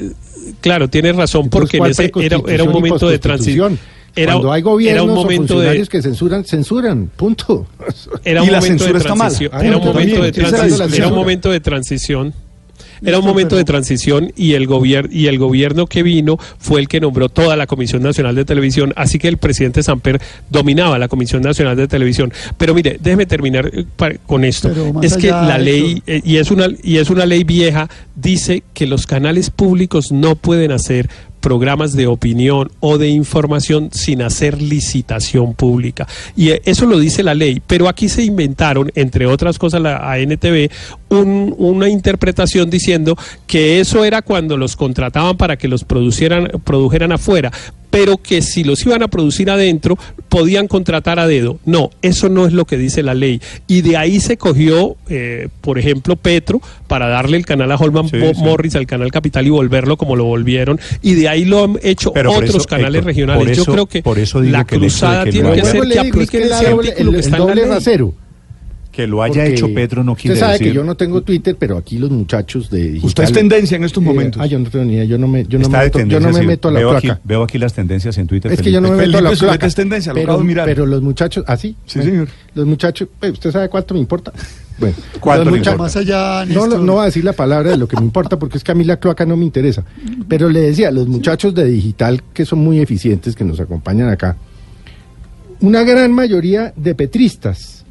claro, 0.61 0.88
tiene 0.88 1.12
razón, 1.12 1.44
Entonces, 1.44 1.61
porque 1.61 1.76
en 1.76 1.80
¿cuál 1.80 1.90
ese 1.92 2.12
era, 2.26 2.38
era 2.48 2.64
un 2.64 2.70
y 2.70 2.72
momento 2.72 3.08
de 3.08 3.18
transición. 3.18 3.78
Era, 4.14 4.32
Cuando 4.35 4.52
hay 4.52 4.61
era 4.61 4.70
gobiernos 4.70 5.04
un 5.06 5.11
o 5.11 5.14
momento 5.14 5.42
de, 5.42 5.48
funcionarios 5.48 5.88
que 5.88 6.02
censuran, 6.02 6.44
censuran, 6.44 7.11
punto. 7.16 7.66
era 8.24 8.42
Y 8.42 8.46
un 8.46 8.52
la 8.52 8.61
momento 8.61 8.85
de 8.85 8.90
censura 8.90 8.98
está 8.98 9.14
mal. 9.14 9.28
transición. 9.28 9.50
Ah, 9.54 9.64
Era 9.66 9.76
un 9.78 9.85
momento 9.85 10.22
de 10.22 10.28
era 10.28 10.42
la 10.42 10.48
transición. 10.50 10.74
Era 10.80 10.85
un 10.85 10.90
censura. 10.92 11.11
momento 11.16 11.50
de 11.50 11.61
transición. 11.61 12.35
Era 13.05 13.19
un 13.19 13.25
momento 13.25 13.57
de 13.57 13.65
transición 13.65 14.33
y 14.37 14.53
el 14.55 14.67
gobierno 14.67 15.11
y 15.12 15.27
el 15.27 15.38
gobierno 15.38 15.87
que 15.87 16.03
vino 16.03 16.38
fue 16.59 16.81
el 16.81 16.88
que 16.88 17.01
nombró 17.01 17.29
toda 17.29 17.57
la 17.57 17.67
Comisión 17.67 18.03
Nacional 18.03 18.35
de 18.35 18.45
Televisión, 18.45 18.93
así 18.97 19.19
que 19.19 19.29
el 19.29 19.38
presidente 19.38 19.83
Samper 19.83 20.21
dominaba 20.51 20.99
la 20.99 21.09
Comisión 21.09 21.43
Nacional 21.43 21.77
de 21.77 21.88
Televisión. 21.88 22.33
Pero 22.57 22.75
mire, 22.75 22.99
déjeme 23.01 23.27
terminar 23.27 23.71
eh, 23.73 24.19
con 24.27 24.45
esto. 24.45 24.71
Es 25.03 25.17
que 25.17 25.29
la 25.29 25.59
ley 25.59 26.03
eh, 26.07 26.21
y 26.25 26.37
es 26.37 26.51
una 26.51 26.69
y 26.83 26.99
es 26.99 27.11
una 27.11 27.27
ley 27.27 27.45
vieja 27.45 27.88
dice 28.15 28.62
que 28.75 28.87
los 28.87 29.07
canales 29.07 29.51
públicos 29.51 30.12
no 30.12 30.37
pueden 30.37 30.73
hacer 30.73 31.09
programas 31.42 31.92
de 31.94 32.07
opinión 32.07 32.70
o 32.81 32.96
de 32.96 33.09
información 33.11 33.90
sin 33.92 34.22
hacer 34.22 34.62
licitación 34.62 35.52
pública. 35.52 36.09
Y 36.35 36.48
eh, 36.50 36.62
eso 36.64 36.87
lo 36.87 36.98
dice 36.98 37.22
la 37.22 37.35
ley, 37.35 37.61
pero 37.66 37.88
aquí 37.88 38.09
se 38.09 38.22
inventaron, 38.24 38.90
entre 38.94 39.26
otras 39.26 39.59
cosas, 39.59 39.83
la 39.83 40.11
ANTV, 40.11 40.70
un- 41.11 41.55
una 41.59 41.90
interpretación 41.90 42.70
diciendo 42.70 43.18
que 43.46 43.81
eso 43.81 44.05
era 44.05 44.22
cuando 44.22 44.57
los 44.57 44.76
contrataban 44.76 45.37
para 45.37 45.57
que 45.59 45.68
los 45.68 45.85
producieran, 45.85 46.48
produjeran 46.64 47.12
afuera 47.12 47.50
pero 47.92 48.16
que 48.16 48.40
si 48.42 48.64
los 48.64 48.85
iban 48.87 49.02
a 49.05 49.09
producir 49.09 49.50
adentro 49.50 49.96
podían 50.31 50.66
contratar 50.66 51.18
a 51.20 51.26
dedo. 51.26 51.59
No, 51.66 51.90
eso 52.00 52.31
no 52.31 52.46
es 52.46 52.55
lo 52.55 52.64
que 52.64 52.78
dice 52.78 53.02
la 53.02 53.12
ley. 53.14 53.40
Y 53.68 53.83
de 53.83 53.98
ahí 53.98 54.18
se 54.18 54.38
cogió, 54.38 54.96
eh, 55.11 55.48
por 55.61 55.78
ejemplo, 55.78 56.16
Petro 56.16 56.61
para 56.88 57.07
darle 57.09 57.37
el 57.37 57.44
canal 57.44 57.70
a 57.70 57.76
Holman 57.76 58.09
Sí, 58.09 58.18
Bo- 58.18 58.33
sí. 58.35 58.40
Morris, 58.42 58.74
al 58.76 58.87
canal 58.87 59.12
Capital 59.12 59.46
y 59.46 59.50
volverlo 59.50 59.98
como 59.98 60.16
lo 60.16 60.24
volvieron. 60.24 60.81
Y 61.02 61.14
de 61.14 61.28
ahí 61.28 61.44
lo 61.44 61.64
han 61.64 61.78
hecho 61.83 62.12
Pero 62.14 62.33
otros 62.33 62.48
eso, 62.57 62.64
canales 62.64 62.94
Héctor, 63.00 63.05
regionales. 63.07 63.57
Yo 63.59 63.64
creo 63.66 63.87
que 63.87 64.02
por 64.02 64.18
eso 64.18 64.40
digo 64.40 64.52
la 64.57 64.64
cruzada 64.64 65.24
que 65.24 65.33
tiene 65.33 65.52
que 65.52 65.64
ser 65.64 65.83
que 65.87 65.98
apliquen 65.98 66.42
ese 66.44 66.55
artículo 66.55 66.81
el, 66.83 66.94
que 66.94 67.02
el 67.02 67.14
está 67.16 67.28
en 67.28 67.33
la 67.33 67.38
doble 67.46 67.62
ley. 67.62 67.70
rasero. 67.70 68.14
Que 68.92 69.07
lo 69.07 69.22
haya 69.22 69.37
Porque 69.42 69.52
hecho 69.55 69.72
Petro 69.72 70.05
no 70.05 70.14
quiere 70.14 70.35
Usted 70.35 70.40
sabe 70.40 70.52
decir... 70.52 70.68
que 70.68 70.74
yo 70.74 70.85
no 70.85 70.94
tengo 70.94 71.22
Twitter, 71.22 71.57
pero 71.59 71.78
aquí 71.78 71.96
los 71.98 72.11
muchachos 72.11 72.68
de 72.70 72.83
digital... 72.90 73.07
Usted 73.07 73.24
es 73.24 73.33
tendencia 73.33 73.76
en 73.78 73.85
estos 73.85 74.02
Eh, 74.02 74.07
momentos. 74.07 74.40
ah, 74.42 74.44
yo 74.44 74.59
no 74.59 74.68
tengo 74.68 74.85
ni 74.85 74.92
idea, 74.92 75.05
yo 75.05 75.16
no 75.16 75.26
me, 75.26 75.44
yo 75.46 75.59
no 75.59 75.68
me 75.70 75.78
meto, 75.78 75.98
yo 76.00 76.20
no 76.20 76.28
me 76.31 76.42
meto 76.42 76.68
a 76.68 76.72
la 76.72 76.78
veo 76.81 76.90
aquí, 76.90 77.11
veo 77.24 77.42
aquí 77.42 77.57
las 77.57 77.72
tendencias 77.72 78.18
en 78.18 78.26
Twitter. 78.26 78.52
Es 78.52 78.61
que 78.61 78.70
yo 78.70 78.83
no 78.83 78.90
me 78.90 78.96
Felipe. 78.98 79.07
meto 79.07 79.18
a 79.18 79.22
la 79.22 79.31
Felipe 79.31 79.46
placa. 79.46 79.66
es 79.66 79.74
tendencia, 79.74 80.12
lo 80.12 80.16
pero, 80.16 80.26
acabo 80.26 80.38
de 80.40 80.44
mirar. 80.46 80.66
pero 80.66 80.85
los 80.85 81.00
muchachos, 81.00 81.42
¿así? 81.48 81.74
Sí, 81.87 82.02
señor. 82.02 82.28
Los 82.55 82.66
muchachos, 82.66 83.09
eh, 83.22 83.31
¿usted 83.31 83.50
sabe 83.50 83.68
cuánto 83.70 83.94
me 83.94 84.00
importa? 84.00 84.31
Bueno, 84.78 84.96
¿Cuánto 85.20 85.50
importa? 85.55 85.76
Más 85.76 85.96
allá, 85.96 86.44
No, 86.46 86.62
Néstor. 86.62 86.81
no 86.81 86.94
va 86.96 87.02
a 87.02 87.07
decir 87.07 87.22
la 87.24 87.35
palabra 87.35 87.70
de 87.70 87.76
lo 87.76 87.87
que 87.87 87.96
me 87.96 88.02
importa 88.02 88.38
porque 88.38 88.59
es 88.59 88.64
que 88.64 88.72
a 88.72 88.74
mí 88.74 88.83
la 88.85 88.96
cloaca 88.96 89.24
no 89.24 89.37
me 89.37 89.44
interesa. 89.44 89.85
Pero 90.28 90.48
le 90.48 90.61
decía, 90.61 90.90
los 90.90 91.07
muchachos 91.07 91.55
de 91.55 91.66
digital 91.66 92.22
que 92.33 92.44
son 92.44 92.59
muy 92.61 92.81
eficientes, 92.81 93.37
que 93.37 93.44
nos 93.44 93.61
acompañan 93.61 94.09
acá, 94.09 94.37
una 95.61 95.85
gran 95.85 96.11
mayoría 96.12 96.72
de 96.74 96.94
petristas, 96.94 97.82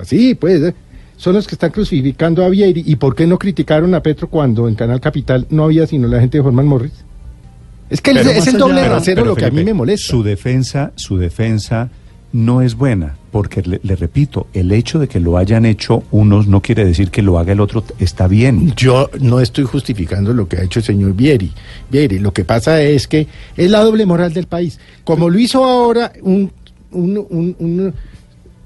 así 0.00 0.34
pues, 0.34 0.62
eh, 0.62 0.74
son 1.16 1.34
los 1.34 1.46
que 1.46 1.54
están 1.54 1.70
crucificando 1.70 2.44
a 2.44 2.48
Vieri. 2.48 2.82
¿Y 2.86 2.96
por 2.96 3.14
qué 3.14 3.26
no 3.26 3.38
criticaron 3.38 3.94
a 3.94 4.02
Petro 4.02 4.28
cuando 4.28 4.68
en 4.68 4.74
Canal 4.74 5.00
Capital 5.00 5.46
no 5.50 5.64
había 5.64 5.86
sino 5.86 6.08
la 6.08 6.20
gente 6.20 6.38
de 6.38 6.42
Forman 6.44 6.66
Morris? 6.66 6.92
Es 7.90 8.00
que 8.00 8.12
Pero 8.14 8.30
es, 8.30 8.46
el 8.46 8.56
doble 8.56 8.80
allá- 8.80 8.88
rasero 8.94 9.16
Pero, 9.22 9.26
lo 9.30 9.36
que 9.36 9.44
a 9.44 9.50
mí 9.50 9.62
me 9.64 9.74
molesta. 9.74 10.06
Su 10.10 10.22
defensa, 10.22 10.92
su 10.96 11.18
defensa 11.18 11.90
no 12.32 12.62
es 12.62 12.74
buena, 12.74 13.16
porque 13.30 13.60
le, 13.60 13.78
le 13.82 13.94
repito, 13.94 14.46
el 14.54 14.72
hecho 14.72 14.98
de 14.98 15.06
que 15.06 15.20
lo 15.20 15.36
hayan 15.36 15.66
hecho 15.66 16.02
unos 16.10 16.46
no 16.48 16.62
quiere 16.62 16.86
decir 16.86 17.10
que 17.10 17.20
lo 17.20 17.38
haga 17.38 17.52
el 17.52 17.60
otro 17.60 17.84
está 17.98 18.26
bien. 18.26 18.72
Yo 18.74 19.10
no 19.20 19.38
estoy 19.40 19.64
justificando 19.64 20.32
lo 20.32 20.48
que 20.48 20.56
ha 20.56 20.62
hecho 20.62 20.78
el 20.80 20.84
señor 20.86 21.12
Vieri. 21.12 21.52
Vieri, 21.90 22.18
lo 22.18 22.32
que 22.32 22.44
pasa 22.44 22.80
es 22.80 23.06
que 23.06 23.26
es 23.54 23.70
la 23.70 23.80
doble 23.84 24.06
moral 24.06 24.32
del 24.32 24.46
país. 24.46 24.80
Como 25.04 25.28
lo 25.28 25.38
hizo 25.38 25.62
ahora 25.62 26.10
un, 26.22 26.50
un, 26.92 27.18
un- 27.28 27.56
un, 27.58 27.94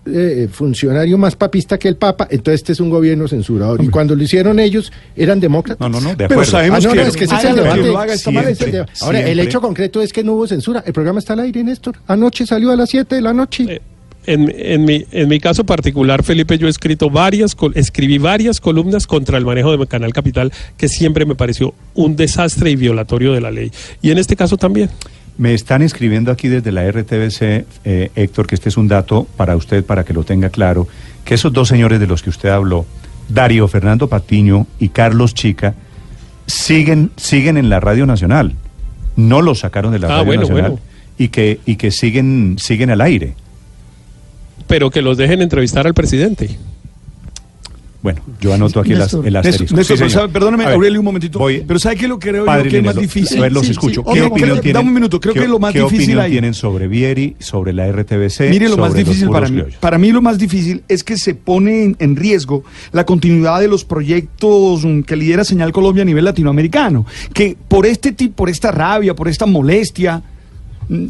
eh, 0.07 0.49
funcionario 0.51 1.19
más 1.19 1.37
papista 1.37 1.79
que 1.79 1.89
el 1.89 1.97
Papa, 1.97 2.29
entonces 2.31 2.61
este 2.61 2.73
es 2.73 2.81
un 2.81 2.91
gobierno 2.91 3.27
censurador. 3.29 3.83
Y 3.83 3.89
cuando 3.89 4.15
lo 4.15 4.23
hicieron 4.23 4.59
ellos, 4.59 4.93
eran 5.17 5.41
demócratas. 5.41 5.81
No, 5.81 5.89
no, 5.89 6.01
no, 6.01 6.11
de 6.11 6.17
Pero 6.17 6.35
acuerdo. 6.35 6.51
sabemos 6.53 6.85
Ah, 6.85 6.89
no, 6.89 6.95
que, 6.95 7.01
no, 7.01 7.07
es 7.09 7.17
que 7.17 7.25
ese 7.25 7.35
es 7.35 7.41
haga 7.45 7.51
el 7.51 7.57
lo 7.57 7.63
que 7.63 7.83
debate. 7.83 8.85
Ahora, 9.01 9.21
el 9.21 9.39
hecho 9.41 9.61
concreto 9.61 10.01
es 10.03 10.13
que 10.13 10.23
no 10.25 10.33
hubo 10.35 10.47
censura. 10.47 10.83
El 10.87 10.93
programa 10.93 11.19
está 11.19 11.33
al 11.33 11.41
aire, 11.41 11.63
Néstor. 11.65 11.97
Anoche 12.07 12.47
salió 12.47 12.71
a 12.71 12.77
las 12.77 12.91
7 12.91 13.15
de 13.17 13.21
la 13.23 13.33
noche. 13.33 13.65
Eh, 13.69 13.81
En, 14.29 14.53
en 14.59 14.85
mi, 14.85 15.05
en 15.13 15.29
mi 15.29 15.39
caso 15.39 15.63
particular, 15.65 16.25
Felipe, 16.25 16.59
yo 16.59 16.67
he 16.67 16.71
escrito 16.71 17.09
varias, 17.11 17.55
col- 17.55 17.71
escribí 17.77 18.19
varias 18.19 18.61
columnas 18.61 19.07
contra 19.07 19.39
el 19.39 19.45
manejo 19.45 19.77
de 19.77 19.87
Canal 19.87 20.13
Capital, 20.13 20.53
que 20.77 20.89
siempre 20.89 21.25
me 21.27 21.37
pareció 21.37 21.75
un 21.95 22.17
desastre 22.17 22.73
y 22.73 22.77
violatorio 22.77 23.33
de 23.35 23.41
la 23.41 23.53
ley. 23.53 23.71
Y 24.03 24.11
en 24.11 24.19
este 24.19 24.35
caso 24.35 24.57
también. 24.57 24.91
Me 25.39 25.53
están 25.53 25.83
escribiendo 25.83 26.31
aquí 26.33 26.49
desde 26.49 26.73
la 26.73 26.91
RTBC, 26.91 27.67
eh, 27.85 28.11
Héctor, 28.15 28.47
que 28.47 28.55
este 28.55 28.71
es 28.71 28.77
un 28.77 28.89
dato 28.89 29.27
para 29.37 29.55
usted, 29.57 29.85
para 29.85 30.03
que 30.05 30.15
lo 30.15 30.25
tenga 30.25 30.49
claro, 30.49 30.89
que 31.25 31.35
esos 31.35 31.53
dos 31.53 31.69
señores 31.69 32.01
de 32.01 32.07
los 32.07 32.23
que 32.23 32.31
usted 32.31 32.49
habló, 32.49 32.87
Darío 33.29 33.69
Fernando 33.69 34.09
Patiño 34.09 34.67
y 34.79 34.89
Carlos 34.91 35.35
Chica, 35.35 35.75
siguen, 36.47 37.11
siguen 37.17 37.57
en 37.59 37.69
la 37.69 37.81
Radio 37.81 38.07
Nacional. 38.07 38.55
No 39.17 39.43
los 39.43 39.59
sacaron 39.61 39.93
de 39.93 39.99
la 39.99 40.07
Ah, 40.09 40.11
Radio 40.11 40.27
bueno, 40.27 40.41
Nacional 40.43 40.71
bueno. 40.73 40.85
y 41.19 41.29
que, 41.29 41.61
y 41.67 41.77
que 41.77 41.91
siguen, 41.91 42.57
siguen 42.59 42.91
al 42.91 43.01
aire. 43.03 43.35
Pero 44.67 44.91
que 44.91 45.03
los 45.03 45.17
dejen 45.17 45.43
entrevistar 45.43 45.87
al 45.87 45.95
presidente. 45.95 46.57
Bueno, 48.07 48.23
yo 48.41 48.55
anoto 48.55 48.79
aquí 48.79 48.91
las, 48.91 49.13
Néstor. 49.13 49.27
el 49.27 49.33
Néstor, 49.33 49.51
asterisco. 49.51 49.77
Néstor, 49.77 49.97
Sí, 49.97 50.01
pero 50.05 50.11
sabe- 50.11 50.33
perdóneme, 50.33 50.65
ver, 50.65 50.75
Aurelio, 50.75 51.01
un 51.01 51.05
momentito. 51.07 51.41
voy- 51.41 51.65
pero 51.67 51.81
¿sabe 51.81 51.97
qué 51.97 52.07
lo 52.07 52.21
creo 52.21 52.45
Padre 52.45 52.67
yo 52.67 52.71
que 52.71 52.79
es 52.79 52.85
más 52.85 52.95
difícil? 52.97 53.39
A 53.39 53.41
ver, 53.43 53.53
los 53.53 53.67
Sí, 53.67 53.73
escucho. 53.73 54.05
sí. 54.07 54.13
¿Qué 54.15 54.23
opinión 54.23 54.31
creo- 54.51 54.61
tienen? 54.61 54.73
dame 54.75 54.89
un 54.91 54.95
minuto, 54.95 55.19
creo 55.21 55.35
que 55.35 55.49
lo 55.49 55.59
más 55.59 55.73
¿qué 55.73 55.81
difícil 55.81 56.03
opinión 56.05 56.21
ahí- 56.21 56.31
tienen 56.31 56.55
sobre 56.55 56.87
Vieri, 56.87 57.35
sobre 57.41 57.73
la 57.73 57.89
RTBC? 57.89 58.49
Mire, 58.49 58.69
lo 58.69 58.77
más 58.77 58.95
difícil 58.95 59.29
para 59.29 59.49
mí, 59.49 59.55
criollos? 59.57 59.75
para 59.81 59.99
mí 59.99 60.13
lo 60.13 60.23
más 60.23 60.39
difícil 60.39 60.85
es 60.87 61.03
que 61.03 61.17
se 61.17 61.35
pone 61.35 61.83
en, 61.83 61.97
en 61.99 62.15
riesgo 62.15 62.63
la 62.93 63.05
continuidad 63.05 63.59
de 63.59 63.67
los 63.67 63.85
proyectos 63.85 64.85
mm, 64.85 65.01
que 65.01 65.17
lidera 65.17 65.43
Señal 65.45 65.73
Colombia 65.73 66.03
a 66.03 66.07
nivel 66.07 66.25
latinoamericano, 66.25 67.07
que 67.35 67.57
por 67.67 67.87
este 67.87 68.13
tipo, 68.13 68.37
por 68.37 68.51
esta 68.51 68.71
rabia, 68.71 69.15
por 69.17 69.27
esta 69.27 69.47
molestia, 69.47 70.23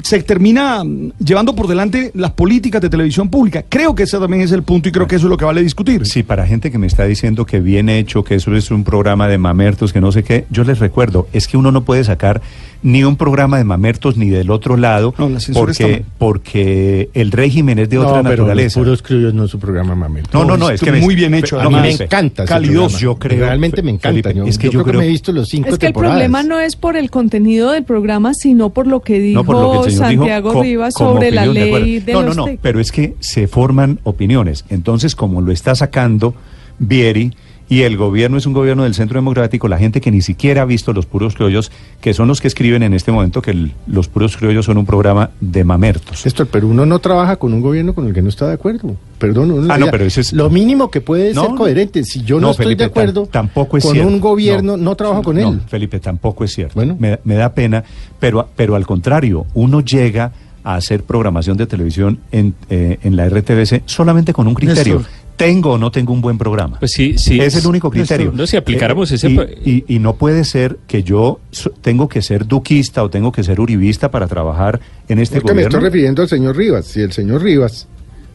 se 0.02 0.22
termina 0.22 0.82
mm, 0.84 1.12
llevando 1.24 1.54
por 1.54 1.66
delante 1.68 2.10
las 2.14 2.30
políticas 2.32 2.80
de 2.82 2.88
televisión 2.88 3.28
pública. 3.28 3.64
Creo 3.68 3.94
que 3.94 4.04
ese 4.04 4.18
también 4.18 4.42
es 4.42 4.52
el 4.52 4.62
punto 4.62 4.88
y 4.88 4.92
creo 4.92 5.06
que 5.06 5.16
eso 5.16 5.26
es 5.26 5.30
lo 5.30 5.36
que 5.36 5.44
vale 5.44 5.62
discutir. 5.62 6.06
Sí, 6.06 6.22
para 6.22 6.46
gente 6.46 6.70
que 6.70 6.78
me 6.78 6.86
está 6.86 7.04
diciendo 7.04 7.46
que 7.46 7.60
bien 7.60 7.88
hecho, 7.88 8.24
que 8.24 8.36
eso 8.36 8.54
es 8.56 8.70
un 8.70 8.84
programa 8.84 9.28
de 9.28 9.38
mamertos, 9.38 9.92
que 9.92 10.00
no 10.00 10.12
sé 10.12 10.22
qué, 10.24 10.46
yo 10.50 10.64
les 10.64 10.78
recuerdo, 10.78 11.28
es 11.32 11.46
que 11.48 11.56
uno 11.56 11.70
no 11.72 11.82
puede 11.84 12.04
sacar 12.04 12.40
ni 12.82 13.02
un 13.04 13.16
programa 13.16 13.58
de 13.58 13.64
mamertos 13.64 14.16
ni 14.16 14.28
del 14.28 14.50
otro 14.50 14.76
lado, 14.76 15.14
No, 15.18 15.28
la 15.28 15.40
censura 15.40 15.72
está 15.72 15.84
porque, 15.84 16.04
porque 16.18 17.10
el 17.14 17.32
régimen 17.32 17.78
es 17.78 17.88
de 17.88 17.96
no, 17.96 18.02
otra 18.02 18.22
pero 18.22 18.28
los 18.28 18.38
naturaleza. 18.48 18.80
puros 18.80 19.02
criollos 19.02 19.34
no 19.34 19.44
es 19.44 19.50
su 19.50 19.58
programa, 19.58 19.94
mami. 19.94 20.20
No, 20.32 20.44
no, 20.44 20.56
no, 20.56 20.70
es 20.70 20.80
que 20.80 20.92
me- 20.92 21.00
muy 21.00 21.14
bien 21.14 21.34
hecho. 21.34 21.58
A 21.60 21.68
mí 21.68 21.74
me 21.76 21.90
encanta 21.92 22.44
calidoso. 22.44 22.98
Yo 22.98 23.16
creo, 23.16 23.40
Realmente 23.40 23.82
me 23.82 23.90
encanta. 23.90 24.08
Felipe, 24.30 24.34
yo, 24.34 24.44
es 24.46 24.58
que 24.58 24.66
yo 24.66 24.72
yo 24.72 24.82
creo 24.84 24.92
que 24.92 24.98
me 24.98 25.04
he 25.06 25.08
visto 25.08 25.32
los 25.32 25.48
cinco 25.48 25.68
Es 25.70 25.78
que 25.78 25.86
el 25.86 25.92
temporadas. 25.92 26.16
problema 26.16 26.42
no 26.42 26.60
es 26.60 26.76
por 26.76 26.96
el 26.96 27.10
contenido 27.10 27.70
del 27.72 27.84
programa, 27.84 28.34
sino 28.34 28.70
por 28.70 28.86
lo 28.86 29.00
que 29.00 29.18
dijo 29.20 29.40
No, 29.40 29.44
por 29.44 29.56
lo 29.74 29.82
que 29.82 29.88
el 29.88 29.94
señor 29.94 30.10
dijo 30.10 30.22
Santiago 30.22 30.52
co- 30.52 30.62
Rivas 30.62 30.94
como 30.94 31.12
sobre 31.14 31.30
la 31.30 31.42
opinión, 31.42 31.64
de 31.72 31.80
ley 31.80 32.00
de 32.00 32.12
No, 32.12 32.22
los 32.22 32.36
no, 32.36 32.46
no, 32.46 32.52
pero 32.62 32.80
es 32.80 32.92
que 32.92 33.14
se 33.20 33.46
forman 33.48 33.98
opiniones. 34.04 34.64
Entonces, 34.70 35.14
como 35.14 35.40
lo 35.40 35.52
está 35.52 35.74
sacando 35.74 36.34
Vieri 36.78 37.32
y 37.68 37.82
el 37.82 37.96
gobierno 37.96 38.36
es 38.38 38.46
un 38.46 38.52
gobierno 38.52 38.84
del 38.84 38.94
centro 38.94 39.18
democrático, 39.18 39.66
la 39.66 39.76
gente 39.78 40.00
que 40.00 40.10
ni 40.12 40.20
siquiera 40.22 40.62
ha 40.62 40.64
visto 40.64 40.92
los 40.92 41.04
puros 41.06 41.34
criollos, 41.34 41.72
que 42.00 42.14
son 42.14 42.28
los 42.28 42.40
que 42.40 42.46
escriben 42.48 42.82
en 42.84 42.94
este 42.94 43.10
momento 43.10 43.42
que 43.42 43.50
el- 43.50 43.72
los 43.88 44.06
puros 44.08 44.36
criollos 44.36 44.66
son 44.66 44.78
un 44.78 44.86
programa 44.86 45.30
de 45.40 45.64
mamertos. 45.64 46.24
Esto, 46.26 46.46
pero 46.46 46.68
uno 46.68 46.86
no 46.86 46.98
trabaja 47.00 47.36
con 47.36 47.52
un 47.52 47.60
gobierno 47.60 47.92
con 47.94 48.06
el 48.06 48.14
que 48.14 48.22
no 48.22 48.28
está 48.28 48.46
de 48.46 48.54
acuerdo. 48.54 48.94
Perdón, 49.18 49.50
uno 49.50 49.72
Ah, 49.72 49.78
no, 49.78 49.88
pero 49.90 50.04
ese 50.04 50.20
es- 50.20 50.32
lo 50.32 50.48
mínimo 50.50 50.90
que 50.90 51.00
puede 51.00 51.34
No, 51.34 51.42
ser 51.46 51.54
coherente. 51.56 52.04
Si 52.04 52.22
yo 52.22 52.36
no, 52.36 52.42
no, 52.42 52.50
estoy 52.52 52.66
Felipe, 52.66 52.84
de 52.84 52.90
acuerdo 52.90 53.24
tam- 53.26 53.30
tampoco 53.30 53.78
es 53.78 53.84
con 53.84 53.94
cierto. 53.94 54.08
un 54.12 54.20
gobierno, 54.20 54.76
no, 54.76 54.94
trabajo 54.94 55.22
con 55.22 55.38
él. 55.38 55.60
Felipe, 55.68 55.98
tampoco 55.98 56.44
es 56.44 56.52
cierto. 56.54 56.80
Me, 56.98 57.18
me 57.24 57.34
da 57.34 57.52
pena, 57.52 57.82
pero, 58.20 58.48
pero 58.54 58.76
al 58.76 58.86
contrario, 58.86 59.46
uno 59.54 59.80
llega 59.80 60.30
a 60.62 60.74
hacer 60.76 61.02
programación 61.04 61.56
de 61.56 61.66
televisión 61.66 62.18
en, 62.32 62.54
eh, 62.70 62.98
en 63.02 63.16
la 63.16 63.26
RTBC 63.28 63.82
solamente 63.86 64.32
con 64.32 64.46
un 64.46 64.54
criterio. 64.54 64.98
Néstor. 64.98 65.12
¿Tengo 65.36 65.72
o 65.72 65.78
no 65.78 65.90
tengo 65.90 66.12
un 66.12 66.20
buen 66.22 66.38
programa? 66.38 66.78
Pues 66.78 66.92
sí, 66.92 67.18
sí. 67.18 67.38
Es 67.40 67.54
el 67.56 67.66
único 67.66 67.90
criterio. 67.90 68.32
No, 68.34 68.46
si 68.46 68.56
aplicáramos 68.56 69.12
Eh, 69.12 69.16
ese... 69.16 69.28
y, 69.30 69.70
y- 69.70 69.84
y 69.96 69.98
no 69.98 70.14
puede 70.16 70.44
ser 70.44 70.78
que 70.86 71.02
yo 71.02 71.40
so- 71.50 71.70
tengo 71.82 72.08
que 72.08 72.22
ser 72.22 72.46
duquista 72.46 73.02
o 73.02 73.10
tengo 73.10 73.32
que 73.32 73.42
ser 73.44 73.60
uribista 73.60 74.10
para 74.10 74.26
trabajar 74.26 74.80
en 75.08 75.18
este 75.18 75.36
Porque 75.36 75.48
me 75.54 75.62
gobierno. 75.62 75.76
estoy 75.78 75.88
refiriendo 75.90 76.22
al 76.22 76.28
señor 76.28 76.56
Rivas. 76.56 76.86
Si 76.86 77.00
el 77.00 77.12
señor 77.12 77.42
Rivas, 77.42 77.86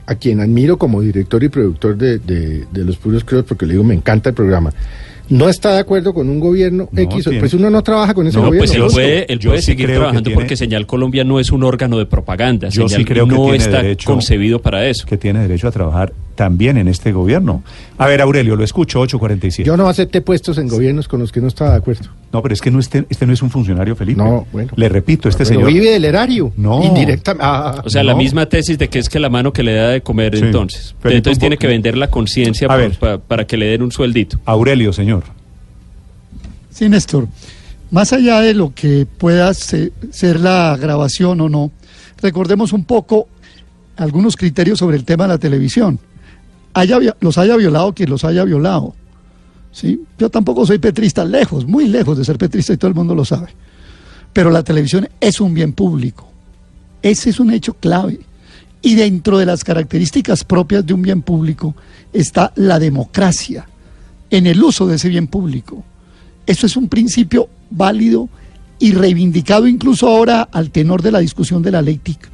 a 0.05 0.15
quien 0.15 0.41
admiro 0.41 0.77
como 0.77 1.01
director 1.01 1.43
y 1.43 1.49
productor 1.49 1.97
de, 1.97 2.19
de- 2.19 2.65
de 2.71 2.85
Los 2.85 2.97
Puros 2.97 3.23
Creos, 3.23 3.45
porque 3.47 3.65
le 3.65 3.73
digo, 3.73 3.83
me 3.83 3.93
encanta 3.95 4.29
el 4.29 4.35
programa, 4.35 4.71
no 5.29 5.47
está 5.47 5.73
de 5.73 5.79
acuerdo 5.79 6.13
con 6.13 6.27
un 6.29 6.39
gobierno 6.41 6.89
X, 6.95 7.23
tiene- 7.23 7.39
pues 7.39 7.53
uno 7.53 7.69
no 7.69 7.81
trabaja 7.81 8.13
con 8.13 8.27
ese 8.27 8.37
No, 8.37 8.47
gobierno. 8.47 8.67
pues 8.67 8.75
él 8.77 8.83
puede, 8.91 9.31
él 9.31 9.39
yo 9.39 9.51
puede 9.51 9.61
sí 9.61 9.67
seguir 9.67 9.87
trabajando 9.87 10.23
tiene- 10.23 10.35
porque 10.35 10.57
Señal 10.57 10.85
Colombia 10.85 11.23
no 11.23 11.39
es 11.39 11.51
un 11.51 11.63
órgano 11.63 11.97
de 11.97 12.05
propaganda. 12.05 12.67
Yo 12.69 12.89
sí 12.89 12.95
Señal 12.95 13.07
creo 13.07 13.25
que 13.27 13.35
no 13.35 13.43
tiene 13.43 13.57
está 13.57 13.81
derecho- 13.81 14.05
concebido 14.11 14.61
para 14.61 14.85
eso. 14.87 15.05
Que 15.07 15.17
tiene 15.17 15.39
derecho 15.39 15.69
a 15.69 15.71
trabajar 15.71 16.11
también 16.41 16.75
en 16.77 16.87
este 16.87 17.11
gobierno. 17.11 17.61
A 17.99 18.07
ver, 18.07 18.19
Aurelio, 18.19 18.55
lo 18.55 18.63
escucho, 18.63 18.99
847. 18.99 19.67
Yo 19.67 19.77
no 19.77 19.87
acepté 19.87 20.21
puestos 20.21 20.57
en 20.57 20.67
gobiernos 20.67 21.07
con 21.07 21.19
los 21.19 21.31
que 21.31 21.39
no 21.39 21.47
estaba 21.47 21.69
de 21.69 21.77
acuerdo. 21.77 22.09
No, 22.33 22.41
pero 22.41 22.51
es 22.55 22.61
que 22.61 22.71
no 22.71 22.79
este, 22.79 23.05
este 23.11 23.27
no 23.27 23.33
es 23.33 23.43
un 23.43 23.51
funcionario, 23.51 23.95
Felipe. 23.95 24.17
No, 24.23 24.47
bueno. 24.51 24.71
Le 24.75 24.89
repito, 24.89 25.29
este 25.29 25.43
Pero 25.45 25.59
señor... 25.59 25.71
vive 25.71 25.91
del 25.91 26.03
erario. 26.03 26.51
No. 26.57 26.83
Indirectamente. 26.83 27.45
Ah, 27.47 27.83
O 27.85 27.89
sea, 27.91 28.03
la 28.03 28.15
misma 28.15 28.47
tesis 28.47 28.79
de 28.79 28.89
que 28.89 28.97
es 28.97 29.07
que 29.07 29.19
la 29.19 29.29
mano 29.29 29.53
que 29.53 29.61
le 29.61 29.75
da 29.75 29.89
de 29.89 30.01
comer 30.01 30.35
Sí. 30.35 30.43
entonces. 30.45 30.95
Felipe, 30.99 31.17
entonces 31.17 31.37
tiene 31.39 31.57
que 31.57 31.67
vender 31.67 31.95
la 31.95 32.07
conciencia 32.09 32.65
A 32.65 32.71
por- 32.71 32.79
ver. 32.79 32.97
pa- 32.97 33.17
para 33.19 33.45
que 33.45 33.55
le 33.55 33.67
den 33.67 33.83
un 33.83 33.91
sueldito. 33.91 34.39
Aurelio, 34.45 34.91
señor. 34.93 35.21
Sí, 36.71 36.89
Néstor. 36.89 37.27
Más 37.91 38.13
allá 38.13 38.41
de 38.41 38.55
lo 38.55 38.73
que 38.73 39.05
pueda 39.05 39.53
se- 39.53 39.91
ser 40.09 40.39
la 40.39 40.75
grabación 40.81 41.39
o 41.41 41.49
no, 41.49 41.71
recordemos 42.19 42.73
un 42.73 42.85
poco 42.85 43.27
algunos 43.97 44.35
criterios 44.35 44.79
sobre 44.79 44.97
el 44.97 45.03
tema 45.05 45.25
de 45.25 45.27
la 45.29 45.37
televisión. 45.37 45.99
Haya, 46.73 46.99
los 47.19 47.37
haya 47.37 47.55
violado 47.57 47.93
quien 47.93 48.09
los 48.09 48.23
haya 48.23 48.43
violado. 48.43 48.95
¿sí? 49.71 50.01
Yo 50.17 50.29
tampoco 50.29 50.65
soy 50.65 50.77
petrista, 50.77 51.25
lejos, 51.25 51.65
muy 51.65 51.87
lejos 51.87 52.17
de 52.17 52.25
ser 52.25 52.37
petrista 52.37 52.73
y 52.73 52.77
todo 52.77 52.89
el 52.89 52.95
mundo 52.95 53.15
lo 53.15 53.25
sabe. 53.25 53.49
Pero 54.33 54.49
la 54.49 54.63
televisión 54.63 55.09
es 55.19 55.41
un 55.41 55.53
bien 55.53 55.73
público. 55.73 56.27
Ese 57.01 57.31
es 57.31 57.39
un 57.39 57.51
hecho 57.51 57.73
clave. 57.73 58.19
Y 58.81 58.95
dentro 58.95 59.37
de 59.37 59.45
las 59.45 59.63
características 59.63 60.43
propias 60.43 60.85
de 60.85 60.93
un 60.93 61.01
bien 61.01 61.21
público 61.21 61.75
está 62.13 62.51
la 62.55 62.79
democracia 62.79 63.67
en 64.29 64.47
el 64.47 64.63
uso 64.63 64.87
de 64.87 64.95
ese 64.95 65.09
bien 65.09 65.27
público. 65.27 65.83
Eso 66.45 66.65
es 66.65 66.75
un 66.75 66.87
principio 66.87 67.49
válido 67.69 68.29
y 68.79 68.93
reivindicado 68.93 69.67
incluso 69.67 70.07
ahora 70.07 70.41
al 70.51 70.71
tenor 70.71 71.01
de 71.01 71.11
la 71.11 71.19
discusión 71.19 71.61
de 71.61 71.71
la 71.71 71.81
ley 71.81 71.97
TIC. 71.97 72.29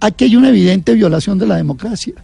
Aquí 0.00 0.24
hay 0.24 0.36
una 0.36 0.50
evidente 0.50 0.92
violación 0.92 1.38
de 1.38 1.46
la 1.46 1.56
democracia. 1.56 2.14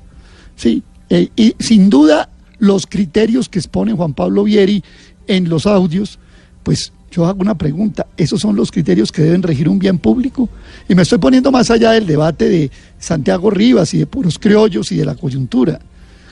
Sí, 0.55 0.83
eh, 1.15 1.31
y 1.37 1.55
sin 1.61 1.91
duda 1.91 2.29
los 2.59 2.89
criterios 2.89 3.49
que 3.49 3.61
expone 3.61 3.93
Juan 3.93 4.15
Pablo 4.15 4.43
Vieri 4.43 4.83
en 5.29 5.49
los 5.49 5.65
audios, 5.65 6.19
pues 6.65 6.93
yo 7.13 7.25
hago 7.27 7.41
una 7.41 7.57
pregunta, 7.57 8.09
¿esos 8.17 8.41
son 8.41 8.57
los 8.57 8.73
criterios 8.73 9.13
que 9.13 9.23
deben 9.23 9.45
regir 9.45 9.69
un 9.69 9.79
bien 9.79 9.99
público? 9.99 10.49
Y 10.89 10.97
me 10.97 11.03
estoy 11.03 11.19
poniendo 11.19 11.53
más 11.53 11.71
allá 11.71 11.93
del 11.93 12.09
debate 12.09 12.49
de 12.49 12.69
Santiago 12.99 13.49
Rivas 13.51 13.95
y 13.95 13.99
de 13.99 14.07
puros 14.07 14.41
criollos 14.41 14.91
y 14.91 14.97
de 14.97 15.05
la 15.05 15.15
coyuntura. 15.15 15.79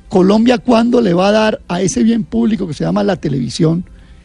Colombia, 0.09 0.59
¿cuándo 0.59 1.01
le 1.01 1.15
va 1.15 1.29
a 1.29 1.33
dar 1.33 1.61
a 1.69 1.81
ese 1.81 2.03
bien 2.03 2.25
público 2.25 2.67
que 2.67 2.75
se 2.75 2.83
llama 2.83 3.05
la 3.05 3.15
televisión? 3.15 3.85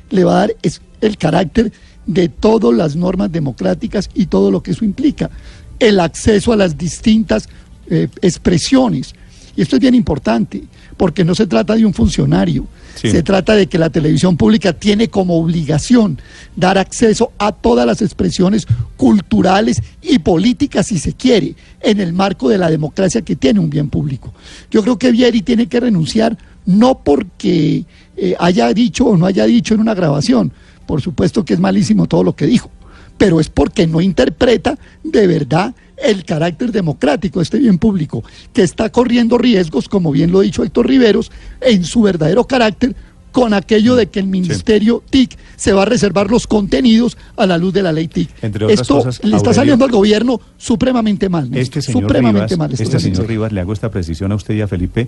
Le 0.10 0.24
va 0.24 0.38
a 0.38 0.40
dar 0.40 0.56
es 0.64 0.82
el 1.02 1.20
carácter 1.20 1.72
de 2.08 2.30
todas 2.30 2.76
las 2.76 2.96
normas 2.96 3.32
democráticas 3.32 4.10
y 4.16 4.26
todo 4.26 4.50
lo 4.50 4.64
que 4.64 4.72
eso 4.72 4.84
implica. 4.84 5.30
El 5.78 6.00
acceso 6.00 6.52
a 6.52 6.56
las 6.56 6.80
distintas 6.80 7.48
eh, 7.92 8.08
expresiones. 8.24 9.14
Y 9.58 9.64
esto 9.64 9.76
es 9.76 9.82
bien 9.82 9.96
importante, 9.96 10.64
porque 10.96 11.26
no 11.26 11.36
se 11.36 11.48
trata 11.48 11.76
de 11.76 11.86
un 11.86 11.94
funcionario, 11.94 12.66
Sí. 12.96 13.10
se 13.12 13.22
trata 13.22 13.54
de 13.54 13.68
que 13.68 13.78
la 13.78 13.90
televisión 13.90 14.38
pública 14.38 14.72
tiene 14.74 15.08
como 15.10 15.38
obligación 15.38 16.20
dar 16.56 16.78
acceso 16.78 17.32
a 17.38 17.52
todas 17.52 17.86
las 17.86 18.02
expresiones 18.02 18.66
culturales 18.96 19.82
y 20.02 20.20
políticas, 20.20 20.88
si 20.88 20.98
se 21.00 21.14
quiere, 21.14 21.56
en 21.82 22.00
el 22.00 22.14
marco 22.14 22.50
de 22.50 22.58
la 22.58 22.70
democracia 22.70 23.22
que 23.22 23.36
tiene 23.36 23.60
un 23.60 23.70
bien 23.70 23.90
público. 23.90 24.34
Yo 24.72 24.82
creo 24.82 24.98
que 24.98 25.12
Vieri 25.12 25.42
tiene 25.42 25.68
que 25.68 25.80
renunciar 25.80 26.38
no 26.66 27.00
porque 27.04 27.86
eh, 28.16 28.36
haya 28.40 28.74
dicho 28.74 29.06
o 29.06 29.18
no 29.18 29.26
haya 29.26 29.46
dicho 29.46 29.74
en 29.76 29.80
una 29.82 29.94
grabación, 29.94 30.52
por 30.86 31.02
supuesto 31.02 31.46
que 31.46 31.54
es 31.54 31.60
malísimo 31.60 32.08
todo 32.08 32.24
lo 32.24 32.36
que 32.36 32.46
dijo, 32.48 32.72
pero 33.18 33.40
es 33.40 33.50
porque 33.50 33.86
no 33.88 34.02
interpreta 34.02 34.78
de 35.04 35.28
verdad 35.28 35.74
el 35.98 36.24
carácter 36.26 36.72
democrático 36.72 37.40
de 37.40 37.44
este 37.44 37.58
bien 37.60 37.78
público, 37.80 38.24
que 38.54 38.62
está 38.64 38.90
corriendo 38.92 39.38
riesgos, 39.38 39.90
como 39.90 40.12
bien 40.12 40.32
lo 40.32 40.40
ha 40.40 40.44
dicho 40.44 40.64
Héctor 40.64 40.88
Riveros, 40.88 41.32
en 41.62 41.84
su 41.84 42.02
verdadero 42.04 42.46
carácter 42.46 42.96
con 43.32 43.54
aquello 43.54 43.96
de 43.96 44.08
que 44.08 44.20
el 44.20 44.26
ministerio 44.26 45.04
TIC 45.12 45.38
se 45.58 45.72
va 45.72 45.84
a 45.84 45.86
reservar 45.86 46.32
los 46.32 46.48
contenidos 46.48 47.18
a 47.36 47.46
la 47.46 47.60
luz 47.60 47.72
de 47.72 47.84
la 47.84 47.92
ley 47.92 48.08
TIC. 48.08 48.30
Entre 48.42 48.66
otras 48.66 48.82
Esto 48.82 48.96
cosas, 48.96 49.20
le 49.24 49.36
está 49.36 49.50
Aurelio- 49.50 49.54
saliendo 49.54 49.86
al 49.86 49.92
gobierno 49.92 50.42
supremamente 50.58 51.30
mal. 51.30 51.44
Néstor, 51.44 51.62
Este 51.62 51.82
señor 51.84 52.02
supremamente 52.04 52.56
Rivas, 52.56 52.58
mal. 52.58 52.72
este 52.74 52.98
es 52.98 53.04
señor. 53.04 53.28
Rivas, 53.28 53.52
le 53.52 53.62
hago 53.62 53.74
esta 53.74 53.92
precisión 53.92 54.32
a 54.32 54.36
usted 54.36 54.56
y 54.56 54.62
a 54.62 54.68
Felipe, 54.68 55.08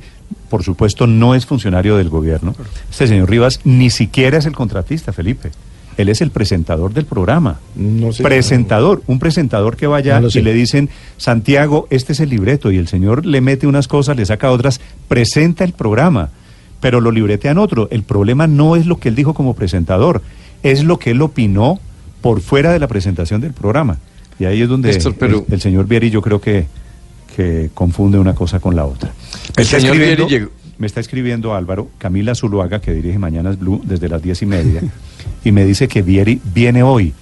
por 0.50 0.64
supuesto 0.64 1.08
no 1.08 1.34
es 1.34 1.48
funcionario 1.48 1.98
del 1.98 2.10
gobierno. 2.10 2.56
Este 2.92 3.08
señor 3.08 3.30
Rivas 3.32 3.62
ni 3.64 3.90
siquiera 3.90 4.38
es 4.38 4.46
el 4.46 4.54
contratista, 4.54 5.12
Felipe. 5.12 5.52
Él 6.00 6.08
es 6.10 6.22
el 6.22 6.32
presentador 6.32 6.94
del 6.94 7.06
programa. 7.06 7.60
No 7.76 8.14
sé. 8.14 8.24
presentador, 8.24 9.04
un 9.06 9.20
presentador 9.20 9.76
que 9.76 9.86
vaya 9.86 10.20
No 10.22 10.30
y 10.34 10.42
le 10.42 10.54
dicen, 10.54 10.90
Santiago, 11.18 11.88
este 11.90 12.14
es 12.14 12.20
el 12.22 12.30
libreto, 12.30 12.72
y 12.72 12.78
el 12.78 12.88
señor 12.88 13.26
le 13.26 13.42
mete 13.42 13.68
unas 13.68 13.88
cosas, 13.90 14.16
le 14.16 14.26
saca 14.26 14.50
otras, 14.52 14.80
presenta 15.10 15.64
el 15.66 15.74
programa, 15.74 16.30
pero 16.80 17.02
lo 17.02 17.12
libretean 17.12 17.58
otro. 17.58 17.90
El 17.92 18.04
problema 18.04 18.48
no 18.48 18.76
es 18.78 18.86
lo 18.86 18.98
que 18.98 19.10
él 19.10 19.16
dijo 19.16 19.34
como 19.34 19.54
presentador, 19.56 20.22
es 20.64 20.84
lo 20.86 21.00
que 21.00 21.12
él 21.12 21.22
opinó 21.22 21.80
por 22.22 22.40
fuera 22.40 22.72
de 22.72 22.80
la 22.80 22.88
presentación 22.88 23.42
del 23.42 23.52
programa. 23.54 23.98
Y 24.40 24.46
ahí 24.46 24.62
es 24.62 24.70
donde 24.70 24.94
Néstor, 24.94 25.16
pero- 25.16 25.46
el, 25.48 25.54
el 25.56 25.60
señor 25.62 25.86
Vieri 25.86 26.10
yo 26.10 26.22
creo 26.22 26.40
que, 26.40 26.66
que 27.36 27.70
confunde 27.74 28.18
una 28.20 28.34
cosa 28.36 28.60
con 28.62 28.74
la 28.76 28.86
otra. 28.86 29.12
El 29.58 29.66
señor 29.66 29.98
Vieri 29.98 30.26
llegó- 30.28 30.50
me 30.78 30.88
está 30.88 31.02
escribiendo 31.02 31.54
Álvaro, 31.54 31.90
Camila 31.98 32.34
Zuluaga, 32.36 32.80
que 32.80 32.94
dirige 32.94 33.20
Mañanas 33.20 33.60
Blue 33.60 33.82
desde 33.84 34.08
las 34.08 34.22
diez 34.22 34.42
y 34.42 34.46
media, 34.46 34.82
y 35.44 35.52
me 35.52 35.66
dice 35.66 35.88
que 35.88 36.02
Vieri 36.02 36.42
viene 36.54 36.84
hoy. 36.84 37.14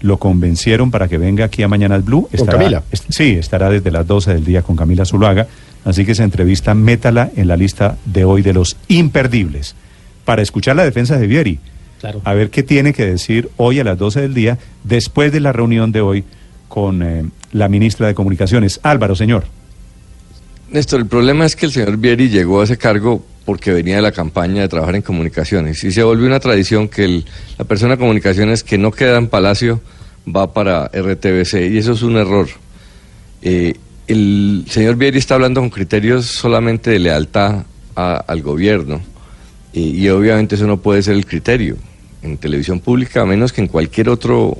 Lo 0.00 0.18
convencieron 0.18 0.90
para 0.90 1.08
que 1.08 1.18
venga 1.18 1.44
aquí 1.44 1.62
a 1.62 1.68
Mañanas 1.68 2.04
Blue. 2.04 2.28
¿Con 2.36 2.46
Camila? 2.46 2.82
est- 2.90 3.04
sí, 3.10 3.32
estará 3.32 3.68
desde 3.68 3.90
las 3.90 4.06
12 4.06 4.32
del 4.34 4.44
día 4.44 4.62
con 4.62 4.74
Camila 4.76 5.04
Zuluaga. 5.04 5.46
Así 5.84 6.04
que 6.06 6.12
esa 6.12 6.24
entrevista, 6.24 6.74
métala 6.74 7.30
en 7.36 7.48
la 7.48 7.56
lista 7.56 7.96
de 8.06 8.24
hoy 8.24 8.42
de 8.42 8.52
los 8.54 8.76
imperdibles. 8.88 9.74
Para 10.24 10.42
escuchar 10.42 10.76
la 10.76 10.84
defensa 10.84 11.18
de 11.18 11.26
Vieri. 11.26 11.58
Claro. 12.00 12.22
A 12.24 12.32
ver 12.32 12.48
qué 12.48 12.62
tiene 12.62 12.94
que 12.94 13.04
decir 13.04 13.50
hoy 13.58 13.78
a 13.80 13.84
las 13.84 13.98
12 13.98 14.22
del 14.22 14.32
día, 14.32 14.58
después 14.84 15.32
de 15.32 15.40
la 15.40 15.52
reunión 15.52 15.92
de 15.92 16.00
hoy 16.00 16.24
con 16.68 17.02
eh, 17.02 17.24
la 17.52 17.68
ministra 17.68 18.06
de 18.06 18.14
Comunicaciones. 18.14 18.80
Álvaro, 18.82 19.14
señor. 19.14 19.44
Néstor, 20.70 21.00
el 21.00 21.06
problema 21.06 21.44
es 21.44 21.56
que 21.56 21.66
el 21.66 21.72
señor 21.72 21.96
Vieri 21.98 22.28
llegó 22.30 22.60
a 22.60 22.64
ese 22.64 22.78
cargo 22.78 23.24
porque 23.50 23.72
venía 23.72 23.96
de 23.96 24.02
la 24.02 24.12
campaña 24.12 24.62
de 24.62 24.68
trabajar 24.68 24.94
en 24.94 25.02
comunicaciones 25.02 25.82
y 25.82 25.90
se 25.90 26.04
volvió 26.04 26.24
una 26.28 26.38
tradición 26.38 26.86
que 26.86 27.24
la 27.58 27.64
persona 27.64 27.94
de 27.94 27.98
comunicaciones 27.98 28.62
que 28.62 28.78
no 28.78 28.92
queda 28.92 29.18
en 29.18 29.26
Palacio 29.26 29.80
va 30.24 30.52
para 30.54 30.86
RTBC 30.86 31.54
y 31.72 31.78
eso 31.78 31.94
es 31.94 32.02
un 32.02 32.16
error. 32.16 32.46
Eh, 33.42 33.74
el 34.06 34.66
señor 34.68 34.94
Vieri 34.94 35.18
está 35.18 35.34
hablando 35.34 35.60
con 35.60 35.68
criterios 35.70 36.26
solamente 36.26 36.90
de 36.92 37.00
lealtad 37.00 37.64
a- 37.96 38.18
al 38.18 38.40
gobierno 38.40 39.00
y 39.72 40.08
obviamente 40.10 40.54
eso 40.54 40.68
no 40.68 40.76
puede 40.80 41.02
ser 41.02 41.14
el 41.16 41.26
criterio 41.26 41.76
en 42.22 42.38
televisión 42.38 42.78
pública 42.78 43.22
a 43.22 43.26
menos 43.26 43.52
que 43.52 43.62
en 43.62 43.66
cualquier 43.66 44.10
otro 44.10 44.56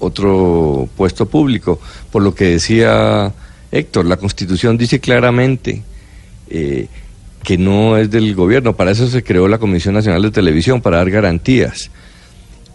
otro 0.00 0.88
puesto 0.96 1.26
público. 1.26 1.78
Por 2.10 2.22
lo 2.24 2.34
que 2.34 2.46
decía 2.46 3.32
Héctor, 3.70 4.06
la 4.06 4.16
Constitución 4.16 4.76
dice 4.76 4.98
claramente 4.98 5.80
eh, 6.50 6.88
que 7.42 7.58
no 7.58 7.96
es 7.96 8.10
del 8.10 8.34
gobierno. 8.34 8.76
Para 8.76 8.90
eso 8.90 9.08
se 9.08 9.22
creó 9.22 9.48
la 9.48 9.58
Comisión 9.58 9.94
Nacional 9.94 10.22
de 10.22 10.30
Televisión, 10.30 10.80
para 10.80 10.98
dar 10.98 11.10
garantías. 11.10 11.90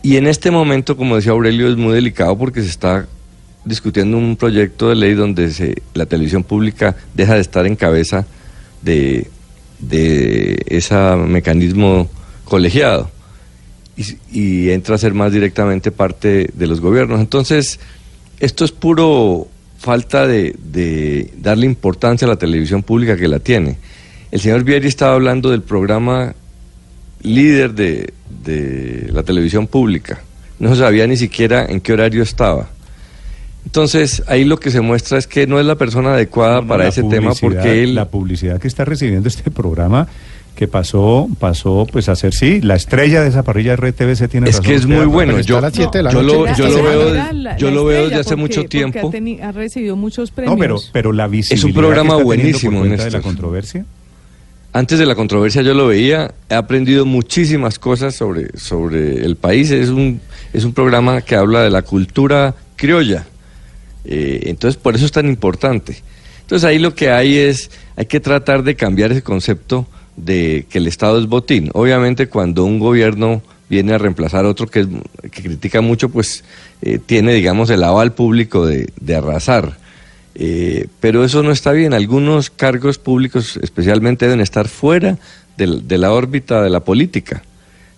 Y 0.04 0.18
en 0.18 0.28
este 0.28 0.52
momento, 0.52 0.96
como 0.96 1.16
decía 1.16 1.32
Aurelio, 1.32 1.70
es 1.70 1.78
muy 1.78 1.94
delicado 1.94 2.38
porque 2.38 2.62
se 2.62 2.70
está 2.70 3.08
discutiendo 3.66 4.18
un 4.18 4.38
proyecto 4.38 4.90
de 4.90 4.96
ley 4.96 5.14
donde 5.14 5.52
se, 5.52 5.82
la 5.94 6.06
televisión 6.06 6.44
pública 6.44 6.96
deja 7.14 7.36
de 7.36 7.42
estar 7.42 7.66
en 7.66 7.76
cabeza 7.76 8.26
de, 8.82 9.28
de 9.80 10.64
ese 10.68 10.96
mecanismo 10.96 12.10
colegiado 12.46 13.12
y, 14.32 14.70
entra 14.70 14.96
a 14.96 14.98
ser 15.00 15.14
más 15.14 15.34
directamente 15.34 15.92
parte 15.92 16.50
de 16.54 16.68
los 16.68 16.80
gobiernos. 16.80 17.20
Entonces, 17.20 17.80
esto 18.40 18.64
es 18.64 18.72
puro 18.72 19.48
falta 19.80 20.28
de 20.28 21.32
darle 21.38 21.66
importancia 21.66 22.26
a 22.26 22.30
la 22.30 22.38
televisión 22.38 22.84
pública 22.84 23.18
que 23.18 23.28
la 23.28 23.40
tiene. 23.40 23.78
El 24.32 24.40
señor 24.40 24.64
Vieri 24.64 24.88
estaba 24.88 25.14
hablando 25.14 25.50
del 25.52 25.62
programa 25.62 26.34
líder 27.22 27.74
de, 27.74 28.14
de 28.44 29.10
la 29.12 29.24
televisión 29.24 29.68
pública. 29.68 30.20
No 30.60 30.76
sabía 30.76 31.08
ni 31.08 31.18
siquiera 31.18 31.66
en 31.66 31.82
qué 31.82 31.94
horario 31.94 32.24
estaba. 32.24 32.68
Entonces, 33.66 34.24
ahí 34.28 34.46
lo 34.46 34.60
que 34.60 34.72
se 34.72 34.82
muestra 34.82 35.18
es 35.18 35.28
que 35.28 35.46
no 35.46 35.60
es 35.60 35.66
la 35.66 35.76
persona 35.76 36.14
adecuada 36.14 36.62
No, 36.62 36.68
para 36.68 36.88
ese 36.88 37.04
tema 37.04 37.34
porque 37.40 37.84
él... 37.84 37.96
La 37.96 38.06
publicidad 38.10 38.60
que 38.60 38.68
está 38.68 38.86
recibiendo 38.86 39.28
este 39.28 39.52
programa 39.52 40.08
que 40.56 40.68
pasó, 40.68 41.28
pasó 41.40 41.86
pues 41.92 42.10
a 42.10 42.16
ser, 42.16 42.34
sí, 42.34 42.62
la 42.62 42.76
estrella 42.76 43.22
de 43.22 43.30
esa 43.30 43.44
parrilla 43.44 43.76
de 43.76 43.92
RTBC 43.92 44.28
tiene 44.28 44.50
Es 44.50 44.56
razón 44.58 44.66
que 44.66 44.76
es 44.76 44.86
muy 44.88 45.06
bueno. 45.06 45.40
Yo, 45.42 45.60
yo 45.70 46.24
lo, 46.24 46.56
yo 46.56 46.68
lo 46.70 46.84
veo, 46.84 47.14
la- 47.14 47.58
yo 47.58 47.68
la 47.70 47.76
lo 47.76 47.86
veo 47.86 48.04
desde 48.06 48.16
hace 48.22 48.30
porque- 48.32 48.42
mucho 48.42 48.64
tiempo. 48.66 49.12
Ha, 49.44 49.52
recibido 49.52 49.96
muchos 49.96 50.32
premios. 50.32 50.56
No, 50.56 50.60
pero, 50.60 50.78
pero 50.92 51.12
la 51.12 51.28
visibilidad 51.28 51.60
Es 51.60 51.64
un 51.64 51.74
programa 51.80 52.16
que 52.16 52.22
está 52.22 52.24
teniendo 52.24 52.26
buenísimo, 52.26 52.80
por 52.80 52.88
cuenta 52.88 53.04
de 53.06 53.12
la 53.12 53.22
controversia. 53.22 53.86
Antes 54.78 55.00
de 55.00 55.08
la 55.08 55.16
controversia 55.16 55.64
yo 55.64 55.74
lo 55.74 55.88
veía, 55.88 56.36
he 56.50 56.54
aprendido 56.54 57.04
muchísimas 57.04 57.80
cosas 57.80 58.14
sobre, 58.14 58.56
sobre 58.60 59.26
el 59.26 59.36
país. 59.36 59.72
Es 59.72 59.90
un, 59.90 60.22
es 60.54 60.66
un 60.66 60.74
programa 60.74 61.22
que 61.22 61.36
habla 61.36 61.64
de 61.64 61.72
la 61.72 61.82
cultura 61.82 62.54
criolla. 62.76 63.26
Eh, 64.06 64.42
entonces, 64.44 64.80
por 64.80 64.94
eso 64.94 65.08
es 65.08 65.12
tan 65.12 65.26
importante. 65.26 66.04
Entonces, 66.42 66.64
ahí 66.64 66.78
lo 66.78 66.94
que 66.94 67.10
hay 67.10 67.38
es, 67.38 67.72
hay 67.96 68.06
que 68.06 68.20
tratar 68.20 68.62
de 68.62 68.76
cambiar 68.76 69.12
ese 69.12 69.24
concepto 69.24 69.88
de 70.16 70.68
que 70.70 70.78
el 70.78 70.86
Estado 70.86 71.20
es 71.20 71.26
botín. 71.26 71.72
Obviamente, 71.74 72.28
cuando 72.28 72.64
un 72.64 72.78
gobierno 72.78 73.42
viene 73.72 73.94
a 73.94 73.98
reemplazar 73.98 74.46
otro 74.46 74.68
que, 74.68 74.88
que 75.32 75.42
critica 75.42 75.82
mucho, 75.82 76.10
pues 76.10 76.44
eh, 76.84 77.00
tiene, 77.04 77.34
digamos, 77.34 77.72
el 77.72 77.84
aval 77.84 78.14
público 78.14 78.68
de, 78.68 78.94
de 79.02 79.16
arrasar. 79.16 79.76
Eh, 80.40 80.88
pero 81.00 81.24
eso 81.24 81.42
no 81.42 81.52
está 81.52 81.72
bien. 81.72 81.94
Algunos 81.94 82.50
cargos 82.52 83.00
públicos 83.00 83.58
especialmente 83.62 84.26
deben 84.26 84.40
estar 84.42 84.68
fuera 84.68 85.18
de 85.58 85.98
la 85.98 86.12
órbita 86.14 86.62
de 86.62 86.70
la 86.70 86.82
política. 86.82 87.42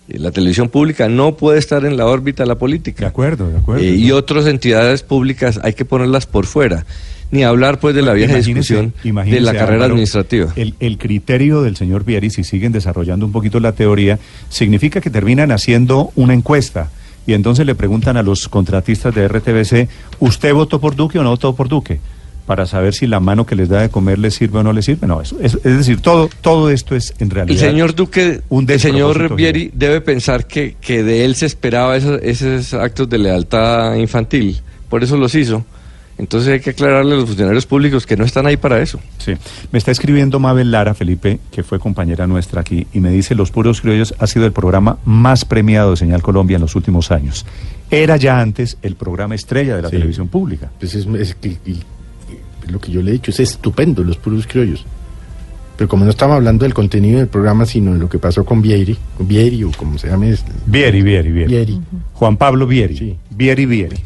Eh, 0.08 0.18
La 0.18 0.30
televisión 0.30 0.70
pública 0.70 1.08
no 1.10 1.36
puede 1.36 1.58
estar 1.58 1.84
en 1.84 1.98
la 1.98 2.06
órbita 2.06 2.42
de 2.44 2.46
la 2.48 2.54
política. 2.56 3.00
De 3.04 3.08
acuerdo, 3.08 3.50
de 3.50 3.58
acuerdo. 3.58 3.84
Eh, 3.84 3.90
y 3.94 4.10
otras 4.12 4.46
entidades 4.46 5.02
públicas 5.02 5.60
hay 5.62 5.74
que 5.74 5.84
ponerlas 5.84 6.24
por 6.26 6.46
fuera. 6.46 6.86
Ni 7.30 7.44
hablar 7.44 7.78
pues 7.78 7.94
de 7.94 8.02
la 8.02 8.12
vieja 8.14 8.38
Imagínese- 8.38 8.46
discusión 8.54 8.94
de 9.04 9.40
la 9.40 9.52
carrera 9.52 9.74
Álvaro, 9.74 9.92
administrativa. 9.92 10.52
El, 10.56 10.74
el 10.80 10.96
criterio 10.98 11.60
del 11.62 11.76
señor 11.76 12.04
Vieri, 12.04 12.30
si 12.30 12.42
siguen 12.42 12.72
desarrollando 12.72 13.24
un 13.26 13.30
poquito 13.32 13.60
la 13.60 13.72
teoría, 13.72 14.18
significa 14.48 15.00
que 15.02 15.10
terminan 15.10 15.52
haciendo 15.52 16.10
una 16.16 16.32
encuesta 16.34 16.90
y 17.28 17.34
entonces 17.34 17.66
le 17.66 17.74
preguntan 17.76 18.16
a 18.16 18.22
los 18.24 18.48
contratistas 18.48 19.14
de 19.14 19.28
RTBC, 19.28 19.88
¿usted 20.18 20.52
votó 20.54 20.80
por 20.80 20.96
Duque 20.96 21.18
o 21.20 21.22
no 21.22 21.30
votó 21.30 21.54
por 21.54 21.68
Duque? 21.68 22.00
Para 22.46 22.66
saber 22.66 22.94
si 22.94 23.06
la 23.06 23.20
mano 23.20 23.46
que 23.46 23.54
les 23.54 23.68
da 23.68 23.80
de 23.80 23.90
comer 23.90 24.18
les 24.18 24.34
sirve 24.34 24.58
o 24.58 24.62
no 24.64 24.72
les 24.72 24.84
sirve. 24.84 25.06
No, 25.06 25.20
eso, 25.20 25.36
es, 25.40 25.54
es 25.54 25.62
decir, 25.78 26.00
todo, 26.00 26.28
todo 26.40 26.68
esto 26.70 26.96
es 26.96 27.14
en 27.18 27.28
El 27.28 27.30
realidad. 27.30 27.60
señor 27.60 27.94
Duque, 27.94 28.40
un 28.48 28.68
el 28.68 28.80
señor 28.80 29.36
Vieri 29.36 29.70
debe 29.72 30.00
pensar 30.00 30.46
que, 30.46 30.74
que 30.80 31.02
de 31.04 31.24
él 31.24 31.36
se 31.36 31.46
esperaba 31.46 31.96
esos, 31.96 32.20
esos 32.22 32.74
actos 32.74 33.08
de 33.08 33.18
lealtad 33.18 33.94
infantil. 33.94 34.60
Por 34.88 35.04
eso 35.04 35.16
los 35.16 35.34
hizo. 35.36 35.64
Entonces 36.18 36.50
hay 36.52 36.60
que 36.60 36.70
aclararle 36.70 37.14
a 37.14 37.16
los 37.16 37.26
funcionarios 37.26 37.64
públicos 37.64 38.04
que 38.04 38.14
no 38.14 38.24
están 38.24 38.44
ahí 38.46 38.58
para 38.58 38.82
eso. 38.82 39.00
Sí. 39.18 39.32
Me 39.72 39.78
está 39.78 39.90
escribiendo 39.90 40.38
Mabel 40.38 40.70
Lara, 40.70 40.92
Felipe, 40.92 41.38
que 41.50 41.62
fue 41.62 41.78
compañera 41.78 42.26
nuestra 42.26 42.60
aquí, 42.60 42.86
y 42.92 43.00
me 43.00 43.10
dice, 43.10 43.34
Los 43.34 43.50
Puros 43.50 43.80
Criollos 43.80 44.12
ha 44.18 44.26
sido 44.26 44.44
el 44.44 44.52
programa 44.52 44.98
más 45.06 45.46
premiado 45.46 45.92
de 45.92 45.96
Señal 45.96 46.20
Colombia 46.20 46.56
en 46.56 46.60
los 46.62 46.74
últimos 46.76 47.10
años. 47.10 47.46
Era 47.90 48.18
ya 48.18 48.38
antes 48.38 48.76
el 48.82 48.96
programa 48.96 49.34
estrella 49.34 49.76
de 49.76 49.82
la 49.82 49.88
Sí. 49.88 49.96
televisión 49.96 50.28
pública. 50.28 50.70
Pues 50.78 50.94
es, 50.94 51.06
es 51.06 51.34
que- 51.36 51.48
y- 51.64 51.70
y 51.70 51.82
lo 52.70 52.80
que 52.80 52.90
yo 52.90 53.02
le 53.02 53.10
he 53.10 53.14
dicho 53.14 53.30
es 53.30 53.40
estupendo, 53.40 54.02
los 54.02 54.16
puros 54.16 54.46
criollos. 54.46 54.84
Pero 55.76 55.88
como 55.88 56.04
no 56.04 56.10
estamos 56.10 56.36
hablando 56.36 56.64
del 56.64 56.74
contenido 56.74 57.18
del 57.18 57.28
programa, 57.28 57.64
sino 57.64 57.94
de 57.94 57.98
lo 57.98 58.08
que 58.08 58.18
pasó 58.18 58.44
con 58.44 58.60
Vieri, 58.60 58.98
con 59.16 59.26
Vieri 59.26 59.64
o 59.64 59.70
como 59.72 59.96
se 59.96 60.08
llame. 60.08 60.36
Vieri, 60.66 61.00
Vieri, 61.00 61.32
Vieri. 61.32 61.50
Vieri. 61.54 61.80
Juan 62.12 62.36
Pablo 62.36 62.66
Vieri. 62.66 63.16
Vieri, 63.30 63.64
Vieri. 63.64 63.96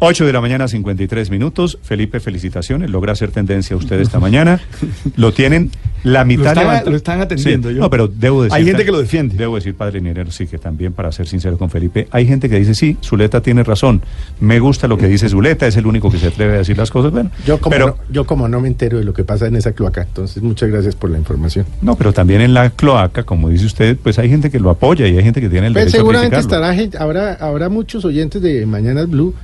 8 0.00 0.26
de 0.26 0.32
la 0.32 0.40
mañana, 0.40 0.66
53 0.66 1.30
minutos. 1.30 1.78
Felipe, 1.82 2.20
felicitaciones. 2.20 2.90
Logra 2.90 3.12
hacer 3.12 3.30
tendencia 3.30 3.76
usted 3.76 4.00
esta 4.00 4.18
mañana. 4.20 4.60
Lo 5.16 5.32
tienen 5.32 5.70
la 6.02 6.24
mitad 6.24 6.46
están- 6.48 6.64
levanta- 6.64 6.90
lo 6.90 6.96
están 6.96 7.20
atendiendo, 7.20 7.68
Sí. 7.68 7.74
yo. 7.74 7.82
No, 7.82 7.90
pero 7.90 8.08
debo 8.08 8.42
decir. 8.44 8.56
Hay 8.56 8.64
gente 8.64 8.86
que 8.86 8.90
lo 8.92 8.98
defiende. 8.98 9.36
Debo 9.36 9.56
decir, 9.56 9.74
padre 9.74 10.00
Linero, 10.00 10.30
sí, 10.30 10.46
que 10.46 10.56
también, 10.56 10.94
para 10.94 11.12
ser 11.12 11.26
sincero 11.28 11.58
con 11.58 11.68
Felipe, 11.68 12.08
hay 12.10 12.26
gente 12.26 12.48
que 12.48 12.58
dice, 12.58 12.74
sí, 12.74 12.96
Zuleta 13.04 13.42
tiene 13.42 13.62
razón. 13.62 14.00
Me 14.40 14.58
gusta 14.60 14.88
lo 14.88 14.96
que 14.96 15.06
dice 15.08 15.28
Zuleta, 15.28 15.66
es 15.66 15.76
el 15.76 15.86
único 15.86 16.10
que 16.10 16.16
se 16.18 16.28
atreve 16.28 16.54
a 16.54 16.58
decir 16.58 16.78
las 16.78 16.90
cosas. 16.90 17.12
Bueno, 17.12 17.30
Yo 17.46 17.60
como, 17.60 17.70
pero, 17.74 17.86
no, 17.88 17.96
yo 18.10 18.24
como 18.24 18.48
no 18.48 18.60
me 18.62 18.68
entero 18.68 18.96
de 18.96 19.04
lo 19.04 19.12
que 19.12 19.24
pasa 19.24 19.46
en 19.48 19.56
esa 19.56 19.72
cloaca, 19.72 20.00
entonces 20.02 20.42
muchas 20.42 20.70
gracias 20.70 20.96
por 20.96 21.10
la 21.10 21.18
información. 21.18 21.66
no, 21.82 21.96
pero 21.96 22.14
también 22.14 22.40
en 22.40 22.54
la 22.54 22.70
cloaca, 22.70 23.24
como 23.24 23.50
dice 23.50 23.66
usted, 23.66 23.98
pues 24.02 24.18
hay 24.18 24.30
gente 24.30 24.50
que 24.50 24.58
lo 24.58 24.70
apoya 24.70 25.06
y 25.06 25.18
hay 25.18 25.22
gente 25.22 25.42
que 25.42 25.50
tiene 25.50 25.66
el 25.66 25.74
Pues 25.74 25.84
derecho 25.84 25.98
a 25.98 26.00
seguramente 26.00 26.36
criticarlo. 26.36 26.56
estará 26.66 26.74
gente- 26.74 26.96
habrá, 26.98 27.34
habrá 27.34 27.68
muchos 27.68 28.06
oyentes 28.06 28.40
de 28.40 28.64
Mañanas 28.64 29.06
Blue 29.10 29.34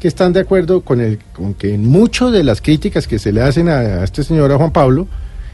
que 0.00 0.08
están 0.08 0.32
de 0.32 0.40
acuerdo 0.40 0.82
con 0.82 1.00
el 1.00 1.18
con 1.32 1.54
que 1.54 1.74
en 1.74 1.86
mucho 1.86 2.30
de 2.30 2.44
las 2.44 2.60
críticas 2.60 3.06
que 3.06 3.18
se 3.18 3.32
le 3.32 3.40
hacen 3.42 3.68
a, 3.68 3.78
a 3.78 4.04
este 4.04 4.22
señor 4.22 4.52
a 4.52 4.56
Juan 4.56 4.70
Pablo 4.72 5.06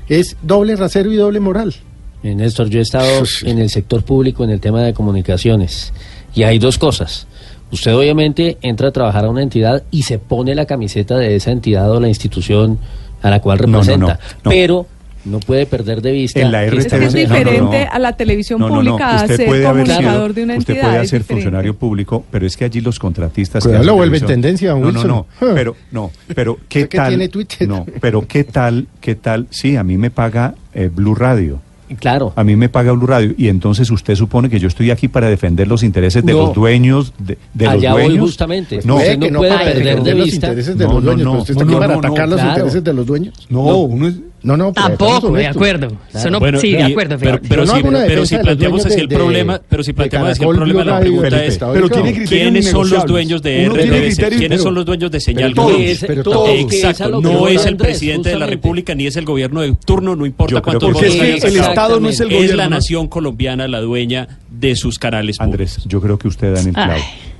es 0.08 0.36
doble 0.42 0.74
rasero 0.76 1.12
y 1.12 1.16
doble 1.16 1.40
moral. 1.40 1.74
Eh, 2.22 2.34
Néstor, 2.34 2.68
yo 2.68 2.80
he 2.80 2.82
estado 2.82 3.22
en 3.44 3.58
el 3.58 3.70
sector 3.70 4.02
público 4.02 4.44
en 4.44 4.50
el 4.50 4.60
tema 4.60 4.82
de 4.82 4.92
comunicaciones 4.92 5.92
y 6.34 6.42
hay 6.42 6.58
dos 6.58 6.78
cosas. 6.78 7.26
Usted 7.72 7.94
obviamente 7.94 8.58
entra 8.62 8.88
a 8.88 8.90
trabajar 8.90 9.24
a 9.24 9.30
una 9.30 9.42
entidad 9.42 9.84
y 9.92 10.02
se 10.02 10.18
pone 10.18 10.54
la 10.56 10.66
camiseta 10.66 11.16
de 11.16 11.36
esa 11.36 11.52
entidad 11.52 11.90
o 11.90 12.00
la 12.00 12.08
institución 12.08 12.78
a 13.22 13.30
la 13.30 13.40
cual 13.40 13.58
No, 13.58 13.66
no, 13.66 13.78
representa, 13.78 14.14
no, 14.14 14.40
no. 14.44 14.50
pero 14.50 14.86
no 15.24 15.38
puede 15.40 15.66
perder 15.66 16.00
de 16.00 16.12
vista 16.12 16.40
En 16.40 16.50
la 16.50 16.68
que 16.68 16.76
esta 16.78 16.96
Es 16.96 17.02
no, 17.02 17.08
no, 17.10 17.12
diferente 17.12 17.84
no. 17.84 17.92
a 17.92 17.98
la 17.98 18.16
televisión 18.16 18.58
No, 18.60 18.68
no, 18.68 18.82
no. 18.82 18.90
pública 18.92 19.10
a 19.10 19.22
Usted 19.22 19.36
ser 19.36 19.46
puede 19.46 19.66
haber 19.66 19.86
comunicador 19.86 20.22
sido- 20.30 20.34
de 20.34 20.42
una 20.44 20.56
usted 20.56 20.80
puede 20.80 21.02
es 21.02 21.10
ser 21.10 21.20
diferente. 21.20 21.34
funcionario 21.34 21.74
público, 21.76 22.24
pero 22.30 22.46
es 22.46 22.56
que 22.56 22.64
allí 22.64 22.80
los 22.80 22.98
contratistas. 22.98 23.66
Que 23.66 23.78
lo 23.84 23.94
vuelve 23.94 24.18
en 24.18 24.26
tendencia, 24.26 24.70
don 24.70 24.80
No, 24.80 24.86
no, 24.92 24.92
Wilson. 25.00 25.08
no. 25.10 25.26
Ah. 25.40 25.52
Pero, 25.54 25.76
no, 25.92 26.10
pero 26.34 26.58
¿qué 26.68 26.86
tal? 26.86 27.08
tiene 27.08 27.28
Twitter. 27.28 27.68
No, 27.68 27.86
pero 28.00 28.26
¿qué 28.26 28.44
tal? 28.44 28.86
¿Qué 29.00 29.14
tal? 29.14 29.46
Sí, 29.50 29.76
a 29.76 29.84
mí 29.84 29.96
me 29.98 30.10
paga 30.10 30.54
eh, 30.74 30.90
Blue 30.94 31.14
Radio. 31.14 31.60
Claro. 31.98 32.32
A 32.36 32.44
mí 32.44 32.54
me 32.54 32.68
paga 32.68 32.92
Blue 32.92 33.08
Radio 33.08 33.34
y 33.36 33.48
entonces 33.48 33.90
usted 33.90 34.14
supone 34.14 34.48
que 34.48 34.60
yo 34.60 34.68
estoy 34.68 34.92
aquí 34.92 35.08
para 35.08 35.28
defender 35.28 35.66
los 35.66 35.82
intereses 35.82 36.24
de 36.24 36.32
No. 36.32 36.38
los 36.46 36.54
dueños 36.54 37.12
de, 37.18 37.36
de 37.52 37.64
los 37.64 37.74
Allá 37.74 37.92
voy 37.94 38.02
dueños. 38.04 38.20
justamente. 38.26 38.78
No, 38.84 38.96
Usted 38.98 39.18
no 39.18 39.38
puede 39.40 39.50
para 39.52 39.64
perder 39.64 40.02
de 40.04 40.14
los 40.14 40.24
vista- 40.26 40.46
intereses 40.46 40.78
de 40.78 40.84
No, 40.84 40.92
los 40.92 41.02
no, 41.02 41.10
dueños, 41.10 41.24
no, 41.24 41.30
pero 41.32 41.40
usted 41.42 41.52
está 41.54 41.64
no, 41.64 41.70
aquí 41.70 41.74
no, 41.74 41.80
para 41.80 41.92
no, 41.94 41.98
atacar 41.98 42.28
los 42.28 42.36
claro. 42.40 42.50
intereses 42.52 42.84
de 42.84 42.92
los 42.94 43.06
dueños. 43.06 43.46
No, 43.50 43.60
uno 43.78 44.06
es... 44.06 44.14
No, 44.42 44.56
no, 44.56 44.72
pero 44.72 44.86
Tampoco, 44.88 45.32
de 45.32 45.46
acuerdo. 45.46 45.88
Eso 46.14 46.30
no- 46.30 46.40
Bueno, 46.40 46.58
sí, 46.60 46.72
de 46.72 46.82
acuerdo. 46.82 47.16
pero, 47.18 47.38
pero 47.46 47.66
si, 47.66 47.82
pero 47.82 48.26
si 48.26 48.38
planteamos 48.38 48.86
así 48.86 49.00
el 49.00 49.08
de- 49.08 49.14
problema, 49.16 49.60
pero 49.68 49.82
si 49.82 49.92
planteamos 49.92 50.30
así 50.30 50.42
el 50.42 50.48
problema, 50.48 50.84
la 50.84 51.00
pregunta 51.00 51.30
Felipe, 51.30 51.46
es 51.46 51.58
Pero 51.58 51.88
criterios 51.90 52.28
¿quiénes 52.28 52.70
son 52.70 52.90
los 52.90 53.04
dueños 53.06 53.42
de 53.42 53.68
criterios, 53.70 54.16
¿Quiénes 54.16 54.48
pero- 54.48 54.62
son 54.62 54.74
los 54.74 54.84
dueños 54.86 55.10
de 55.10 55.20
señal 55.20 55.52
todos, 55.54 55.72
Colombia? 55.72 55.96
pero 56.06 56.22
todos. 56.22 56.48
Es 56.50 56.84
Exacto, 56.84 57.20
no 57.20 57.48
es 57.48 57.62
el 57.66 57.68
Andrés, 57.74 57.88
presidente 57.90 58.28
de 58.30 58.38
la. 58.38 58.46
República 58.46 58.94
ni 58.94 59.06
es 59.06 59.16
el 59.16 59.24
gobierno 59.24 59.60
de 59.60 59.74
turno, 59.84 60.16
no 60.16 60.26
importa 60.26 60.60
cuántos 60.62 60.92
votos 60.92 61.08
Es 61.14 61.42
que 61.42 61.48
el. 61.48 61.56
Estado 61.56 62.00
no 62.00 62.08
es 62.08 62.18
el 62.20 62.28
Es 62.28 62.34
gobierno, 62.34 62.56
la 62.56 62.64
¿no? 62.64 62.70
nación 62.76 63.08
colombiana 63.08 63.68
la 63.68 63.80
dueña 63.80 64.26
de 64.50 64.74
sus 64.74 64.98
canales 64.98 65.40
Andrés, 65.40 65.80
yo 65.86 66.00
creo 66.00 66.18
que 66.18 66.28
usted 66.28 66.52
da 66.54 66.60
en 66.60 66.68
el 66.68 66.74
clavo. 66.74 66.94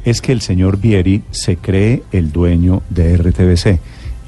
Es 0.04 0.20
que 0.20 0.32
el 0.32 0.40
señor 0.40 0.78
Vieri 0.80 1.22
se 1.30 1.56
cree 1.56 2.02
el 2.12 2.32
dueño 2.32 2.82
de 2.90 3.16
RTBC 3.16 3.78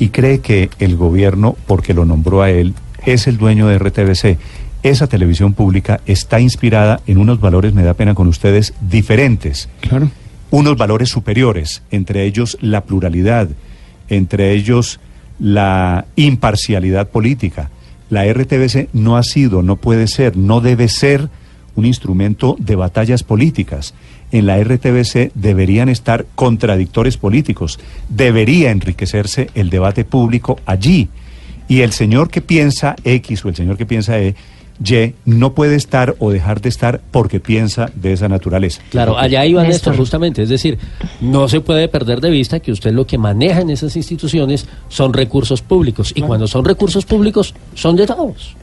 y 0.03 0.09
cree 0.09 0.41
que 0.41 0.69
el 0.81 0.97
gobierno, 0.97 1.57
porque 1.69 1.95
lo 1.95 2.05
nombró 2.05 2.43
a 2.43 2.51
él, 2.51 2.75
es 3.07 3.29
el 3.29 3.39
dueño 3.39 3.69
de 3.69 3.79
RTBC. 3.79 4.37
Esa 4.83 5.07
televisión 5.07 5.55
pública 5.55 6.01
está 6.07 6.41
inspirada 6.41 7.01
en 7.07 7.19
unos 7.19 7.39
valores, 7.39 7.73
me 7.73 7.85
da 7.85 7.95
pena 7.95 8.13
con 8.13 8.27
ustedes, 8.27 8.75
diferentes. 8.81 9.69
Claro. 9.81 10.11
Unos 10.51 10.77
valores 10.77 11.09
superiores, 11.09 11.85
entre 11.93 12.25
ellos 12.25 12.59
la 12.61 12.81
pluralidad, 12.81 13.49
entre 14.09 14.51
ellos 14.55 14.99
la 15.39 16.05
imparcialidad 16.17 17.09
política. 17.09 17.71
La 18.11 18.25
RTBC 18.25 18.89
no 18.93 19.17
ha 19.17 19.23
sido, 19.23 19.63
no 19.63 19.77
puede 19.77 20.09
ser, 20.09 20.37
no 20.37 20.61
debe 20.61 20.89
ser 20.89 21.29
un 21.77 21.87
instrumento 21.87 22.57
de 22.59 22.75
batallas 22.75 23.23
políticas. 23.23 23.95
En 24.33 24.47
la 24.47 24.59
RTBC 24.59 25.33
deberían 25.35 25.91
estar 25.91 26.25
contradictores 26.35 27.19
políticos, 27.19 27.79
debería 28.09 28.71
enriquecerse 28.71 29.51
el 29.55 29.69
debate 29.69 30.05
público 30.05 30.59
allí. 30.65 31.09
Y 31.69 31.83
el 31.83 31.93
señor 31.93 32.31
que 32.31 32.41
piensa 32.41 32.97
X 33.05 33.45
o 33.45 33.51
el 33.51 33.55
señor 33.55 33.77
que 33.77 33.87
piensa 33.87 34.19
E, 34.19 34.35
Y 34.85 35.15
no 35.27 35.55
puede 35.55 35.77
estar 35.77 36.17
o 36.19 36.31
dejar 36.31 36.61
de 36.61 36.71
estar 36.71 37.01
porque 37.11 37.41
piensa 37.41 37.91
de 37.95 38.15
esa 38.15 38.29
naturaleza. 38.29 38.83
Claro, 38.91 39.19
allá 39.19 39.45
iba 39.45 39.63
Néstor. 39.63 39.97
Justamente, 39.97 40.43
es 40.43 40.49
decir, 40.49 40.79
no 41.21 41.47
se 41.47 41.61
puede 41.61 41.87
perder 41.89 42.21
de 42.21 42.31
vista 42.31 42.59
que 42.61 42.73
usted 42.73 42.93
lo 42.93 43.07
que 43.07 43.19
maneja 43.19 43.61
en 43.61 43.71
esas 43.71 43.95
instituciones 43.97 44.67
son 44.89 45.13
recursos 45.13 45.61
públicos 45.61 46.13
y 46.15 46.23
cuando 46.23 46.47
son 46.47 46.65
recursos 46.65 47.05
públicos 47.05 47.55
son 47.75 47.97
de 47.97 48.07
todos. 48.07 48.57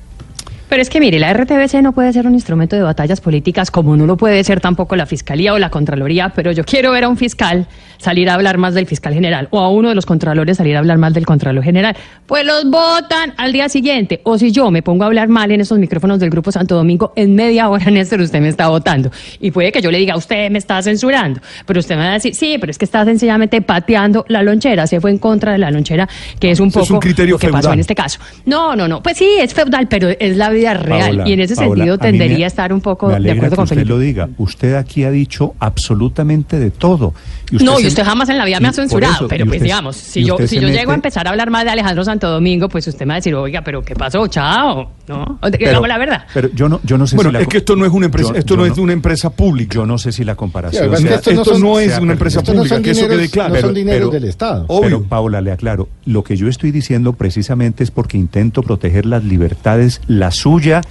Pero 0.69 0.83
es 0.83 0.89
que 0.91 0.99
mire, 0.99 1.17
la 1.17 1.33
RTBC 1.33 1.81
no 1.81 1.93
puede 1.93 2.13
ser 2.13 2.27
un 2.27 2.35
instrumento 2.35 2.75
de 2.75 2.83
batallas 2.83 3.21
políticas 3.21 3.71
como 3.71 3.97
no 3.97 4.05
lo 4.05 4.17
puede 4.17 4.43
ser 4.43 4.61
tampoco 4.61 4.95
la 4.95 5.07
Fiscalía 5.07 5.53
o 5.53 5.59
la 5.59 5.71
Contraloría, 5.71 6.29
pero 6.35 6.51
yo 6.51 6.63
quiero 6.63 6.91
ver 6.91 7.05
a 7.05 7.09
un 7.09 7.17
fiscal 7.17 7.67
salir 7.99 8.29
a 8.29 8.33
hablar 8.33 8.57
más 8.57 8.73
del 8.73 8.87
fiscal 8.87 9.13
general 9.13 9.47
o 9.51 9.59
a 9.59 9.69
uno 9.69 9.89
de 9.89 9.95
los 9.95 10.05
contralores 10.05 10.57
salir 10.57 10.75
a 10.75 10.79
hablar 10.79 10.97
más 10.97 11.13
del 11.13 11.25
contralor 11.25 11.63
general. 11.63 11.95
Pues 12.25 12.45
los 12.45 12.69
votan 12.69 13.33
al 13.37 13.51
día 13.51 13.67
siguiente. 13.69 14.21
O 14.23 14.37
si 14.37 14.51
yo 14.51 14.71
me 14.71 14.81
pongo 14.81 15.03
a 15.03 15.07
hablar 15.07 15.27
mal 15.27 15.51
en 15.51 15.61
esos 15.61 15.77
micrófonos 15.79 16.19
del 16.19 16.29
Grupo 16.29 16.51
Santo 16.51 16.75
Domingo, 16.75 17.13
en 17.15 17.35
media 17.35 17.69
hora, 17.69 17.85
Néstor, 17.91 18.21
usted 18.21 18.39
me 18.39 18.47
está 18.47 18.69
votando. 18.69 19.11
Y 19.39 19.51
puede 19.51 19.71
que 19.71 19.81
yo 19.81 19.91
le 19.91 19.97
diga, 19.97 20.15
usted 20.15 20.49
me 20.49 20.59
está 20.59 20.81
censurando. 20.81 21.41
Pero 21.65 21.79
usted 21.79 21.95
me 21.95 22.03
va 22.03 22.11
a 22.11 22.13
decir, 22.13 22.35
sí, 22.35 22.57
pero 22.59 22.71
es 22.71 22.77
que 22.77 22.85
está 22.85 23.03
sencillamente 23.05 23.61
pateando 23.61 24.25
la 24.27 24.43
lonchera. 24.43 24.87
Se 24.87 25.01
fue 25.01 25.11
en 25.11 25.17
contra 25.17 25.51
de 25.51 25.57
la 25.57 25.71
lonchera, 25.71 26.07
que 26.39 26.51
es 26.51 26.59
un 26.59 26.71
poco 26.71 26.85
es 26.85 26.91
un 26.91 26.99
criterio 26.99 27.35
lo 27.35 27.39
que 27.39 27.47
pasó 27.47 27.63
feudal. 27.63 27.73
en 27.73 27.79
este 27.81 27.95
caso. 27.95 28.19
No, 28.45 28.75
no, 28.75 28.87
no. 28.87 29.03
Pues 29.03 29.17
sí, 29.17 29.27
es 29.39 29.53
feudal, 29.53 29.87
pero 29.87 30.09
es 30.09 30.37
la 30.37 30.49
vida 30.49 30.58
real. 30.73 31.01
Paola, 31.15 31.27
y 31.29 31.33
en 31.33 31.39
ese 31.39 31.55
Paola, 31.55 31.75
sentido 31.75 31.93
a 31.93 31.97
mí 31.97 32.03
me- 32.03 32.11
tendería 32.19 32.45
a 32.45 32.47
estar 32.47 32.73
un 32.73 32.81
poco 32.81 33.09
de 33.09 33.15
acuerdo 33.31 33.49
que 33.49 33.55
con 33.55 33.63
usted 33.63 33.75
Felipe. 33.75 33.89
lo 33.93 33.99
diga. 33.99 34.29
Usted 34.37 34.75
aquí 34.75 35.03
ha 35.03 35.11
dicho 35.11 35.53
absolutamente 35.59 36.59
de 36.59 36.71
todo. 36.71 37.13
Y 37.51 37.63
no, 37.63 37.79
y 37.79 37.87
usted 37.87 38.03
jamás 38.03 38.29
en 38.29 38.37
la 38.37 38.45
vida 38.45 38.59
me 38.59 38.67
ha 38.67 38.73
censurado, 38.73 39.13
eso, 39.15 39.27
pero 39.27 39.45
pues 39.45 39.55
usted- 39.57 39.63
digamos, 39.65 39.95
si 39.95 40.23
yo, 40.23 40.37
si 40.45 40.57
yo 40.57 40.67
mete- 40.67 40.77
llego 40.77 40.91
a 40.91 40.95
empezar 40.95 41.25
a 41.25 41.31
hablar 41.31 41.49
más 41.49 41.63
de 41.65 41.71
Alejandro 41.71 42.03
Santo 42.03 42.29
Domingo, 42.29 42.69
pues 42.69 42.85
usted 42.87 43.05
me 43.05 43.09
va 43.09 43.13
a 43.15 43.17
decir, 43.17 43.33
oiga, 43.33 43.61
pero 43.63 43.81
¿qué 43.83 43.95
pasó? 43.95 44.27
Chao, 44.27 44.91
¿no? 45.07 45.39
Pero- 45.41 45.57
Digamos 45.57 45.87
la 45.87 45.97
verdad. 45.97 46.25
Pero 46.33 46.49
yo 46.53 46.69
no, 46.69 46.79
yo 46.83 46.97
no 46.99 47.07
sé 47.07 47.15
Bueno, 47.15 47.31
si 47.31 47.33
la 47.33 47.41
es 47.41 47.47
que 47.47 47.57
esto 47.57 47.75
no 47.75 47.85
es 47.85 47.91
una 47.91 48.05
empresa, 48.05 48.29
yo- 48.33 48.35
esto 48.35 48.53
yo 48.53 48.57
no, 48.61 48.65
es 48.71 48.77
una 48.77 48.93
empresa 48.93 49.31
pública. 49.31 49.75
Yo 49.75 49.85
no 49.87 49.97
sé 49.97 50.11
si 50.11 50.23
la 50.23 50.35
comparación. 50.35 50.83
Sí, 50.83 50.89
además 50.93 50.99
sea- 51.01 51.09
que 51.09 51.15
esto 51.15 51.31
no 51.33 51.41
Esto 51.41 51.53
son- 51.53 51.61
no 51.63 51.79
es 51.79 51.97
una 51.99 52.13
empresa 52.13 52.43
pública, 52.43 52.81
que 52.81 52.91
eso 52.91 53.07
quede 53.07 53.29
claro. 53.29 53.55
no 53.55 53.61
son 53.61 53.73
dineros 53.73 54.11
del 54.11 54.23
Estado. 54.25 54.67
Pero 54.81 55.03
Paula, 55.03 55.41
le 55.41 55.51
aclaro, 55.51 55.89
lo 56.05 56.23
que 56.23 56.37
yo 56.37 56.47
estoy 56.47 56.71
diciendo 56.71 57.13
precisamente 57.13 57.83
es 57.83 57.89
porque 57.89 58.17
intento 58.17 58.61
proteger 58.61 59.07
las 59.07 59.23
libertades, 59.23 60.01
la 60.07 60.29
suya 60.49 60.81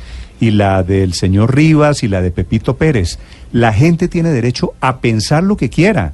y 0.41 0.53
la 0.53 0.85
del 0.85 1.15
señor 1.15 1.55
Rivas 1.55 2.05
y 2.05 2.09
la 2.09 2.23
de 2.23 2.31
Pepito 2.31 2.77
Pérez. 2.77 3.19
La 3.51 3.73
gente 3.73 4.07
tiene 4.07 4.31
derecho 4.31 4.75
a 4.81 4.99
pensar 5.01 5.43
lo 5.43 5.57
que 5.57 5.69
quiera. 5.69 6.13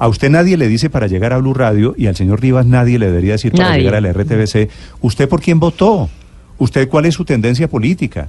A 0.00 0.08
usted 0.08 0.28
nadie 0.28 0.56
le 0.56 0.66
dice 0.66 0.90
para 0.90 1.06
llegar 1.06 1.32
a 1.32 1.38
Blue 1.38 1.54
Radio 1.54 1.94
y 1.96 2.06
al 2.06 2.16
señor 2.16 2.40
Rivas 2.40 2.66
nadie 2.66 2.98
le 2.98 3.06
debería 3.06 3.32
decir 3.32 3.52
para 3.52 3.68
Nadie. 3.68 3.82
llegar 3.82 3.94
a 3.94 4.00
la 4.00 4.12
RTBC. 4.12 4.68
¿Usted 5.02 5.28
por 5.28 5.40
quién 5.40 5.60
votó? 5.60 6.08
¿Usted 6.58 6.88
cuál 6.88 7.06
es 7.06 7.14
su 7.14 7.24
tendencia 7.24 7.68
política? 7.68 8.28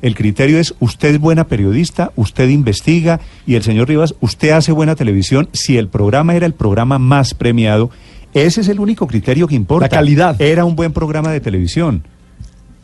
El 0.00 0.14
criterio 0.14 0.60
es 0.60 0.74
usted 0.78 1.14
es 1.14 1.18
buena 1.18 1.48
periodista, 1.48 2.12
usted 2.14 2.48
investiga 2.48 3.18
y 3.48 3.56
el 3.56 3.64
señor 3.64 3.88
Rivas, 3.88 4.14
usted 4.20 4.50
hace 4.50 4.70
buena 4.70 4.94
televisión. 4.94 5.48
Si 5.52 5.76
el 5.76 5.88
programa 5.88 6.36
era 6.36 6.46
el 6.46 6.54
programa 6.54 7.00
más 7.00 7.34
premiado, 7.34 7.90
ese 8.32 8.60
es 8.60 8.68
el 8.68 8.78
único 8.78 9.08
criterio 9.08 9.48
que 9.48 9.56
importa. 9.56 9.86
La 9.86 9.88
calidad. 9.88 10.40
Era 10.40 10.64
un 10.64 10.76
buen 10.76 10.92
programa 10.92 11.32
de 11.32 11.40
televisión. 11.40 12.04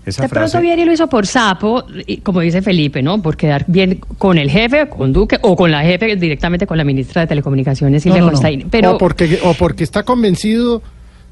Esa 0.07 0.23
De 0.23 0.29
frase. 0.29 0.51
pronto 0.53 0.63
Vieri 0.63 0.85
lo 0.85 0.93
hizo 0.93 1.07
por 1.09 1.27
sapo, 1.27 1.85
y 2.07 2.19
como 2.19 2.41
dice 2.41 2.61
Felipe, 2.61 3.03
¿no? 3.03 3.23
Por 3.23 3.37
quedar 3.37 3.65
bien 3.67 4.01
con 4.19 4.37
el 4.37 4.51
jefe, 4.51 4.89
con 4.89 5.13
Duque, 5.15 5.39
o 5.41 5.57
con 5.57 5.71
la 5.71 5.83
jefe 5.83 6.17
directamente 6.17 6.67
con 6.67 6.77
la 6.77 6.85
ministra 6.85 7.23
de 7.23 7.29
Telecomunicaciones, 7.29 8.03
Silvia 8.03 8.21
No, 8.21 8.31
no, 8.31 8.41
no. 8.41 8.49
Pero, 8.71 8.97
o, 8.97 8.99
porque, 8.99 9.39
o 9.43 9.55
porque 9.55 9.83
está 9.85 10.03
convencido 10.03 10.83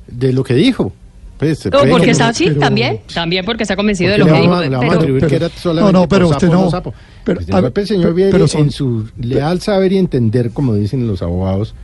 de 0.07 0.33
lo 0.33 0.43
que 0.43 0.55
dijo. 0.55 0.93
Pues, 1.39 1.59
se 1.59 1.69
o 1.69 1.73
puede 1.73 1.91
porque 1.91 2.05
que 2.07 2.11
está, 2.13 2.29
no- 2.29 2.35
sí, 2.35 2.45
pero- 2.47 2.61
también, 2.61 3.01
también 3.13 3.45
porque 3.45 3.65
está 3.65 3.75
convencido 3.77 4.13
de 4.13 4.19
lo 4.19 4.27
que 4.27 4.31
vamos 4.33 4.63
dijo. 4.63 4.81
pero- 4.81 4.93
atribuir 4.93 5.27
que 5.27 5.37
era 5.37 5.49
solamente 5.49 5.93
no, 5.93 6.01
no, 6.03 6.09
pero 6.09 6.29
usted 6.29 6.47
sapo, 6.47 6.55
no. 6.59 6.65
no 6.65 6.71
sapo. 6.71 6.95
Pero, 7.25 7.41
Pues, 7.41 7.53
a 7.53 7.61
ver, 7.61 7.73
el 7.75 7.87
señor 7.87 8.03
pero- 8.05 8.15
Vieri, 8.15 8.33
pero 8.33 8.49
son- 8.49 8.61
en 8.63 8.71
su 8.71 9.09
leal 9.19 9.61
saber 9.61 9.93
y 9.93 9.99
entender, 9.99 10.51
como 10.53 10.75
dicen 10.75 11.07
los 11.09 11.21
abogados, 11.21 11.75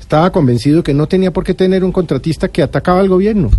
estaba 0.00 0.30
convencido 0.32 0.82
que 0.82 0.92
no 0.94 1.06
tenía 1.06 1.30
por 1.32 1.44
qué 1.44 1.54
tener 1.54 1.84
un 1.84 1.92
contratista 1.92 2.48
que 2.48 2.62
atacaba 2.62 3.00
al 3.00 3.08
gobierno. 3.08 3.50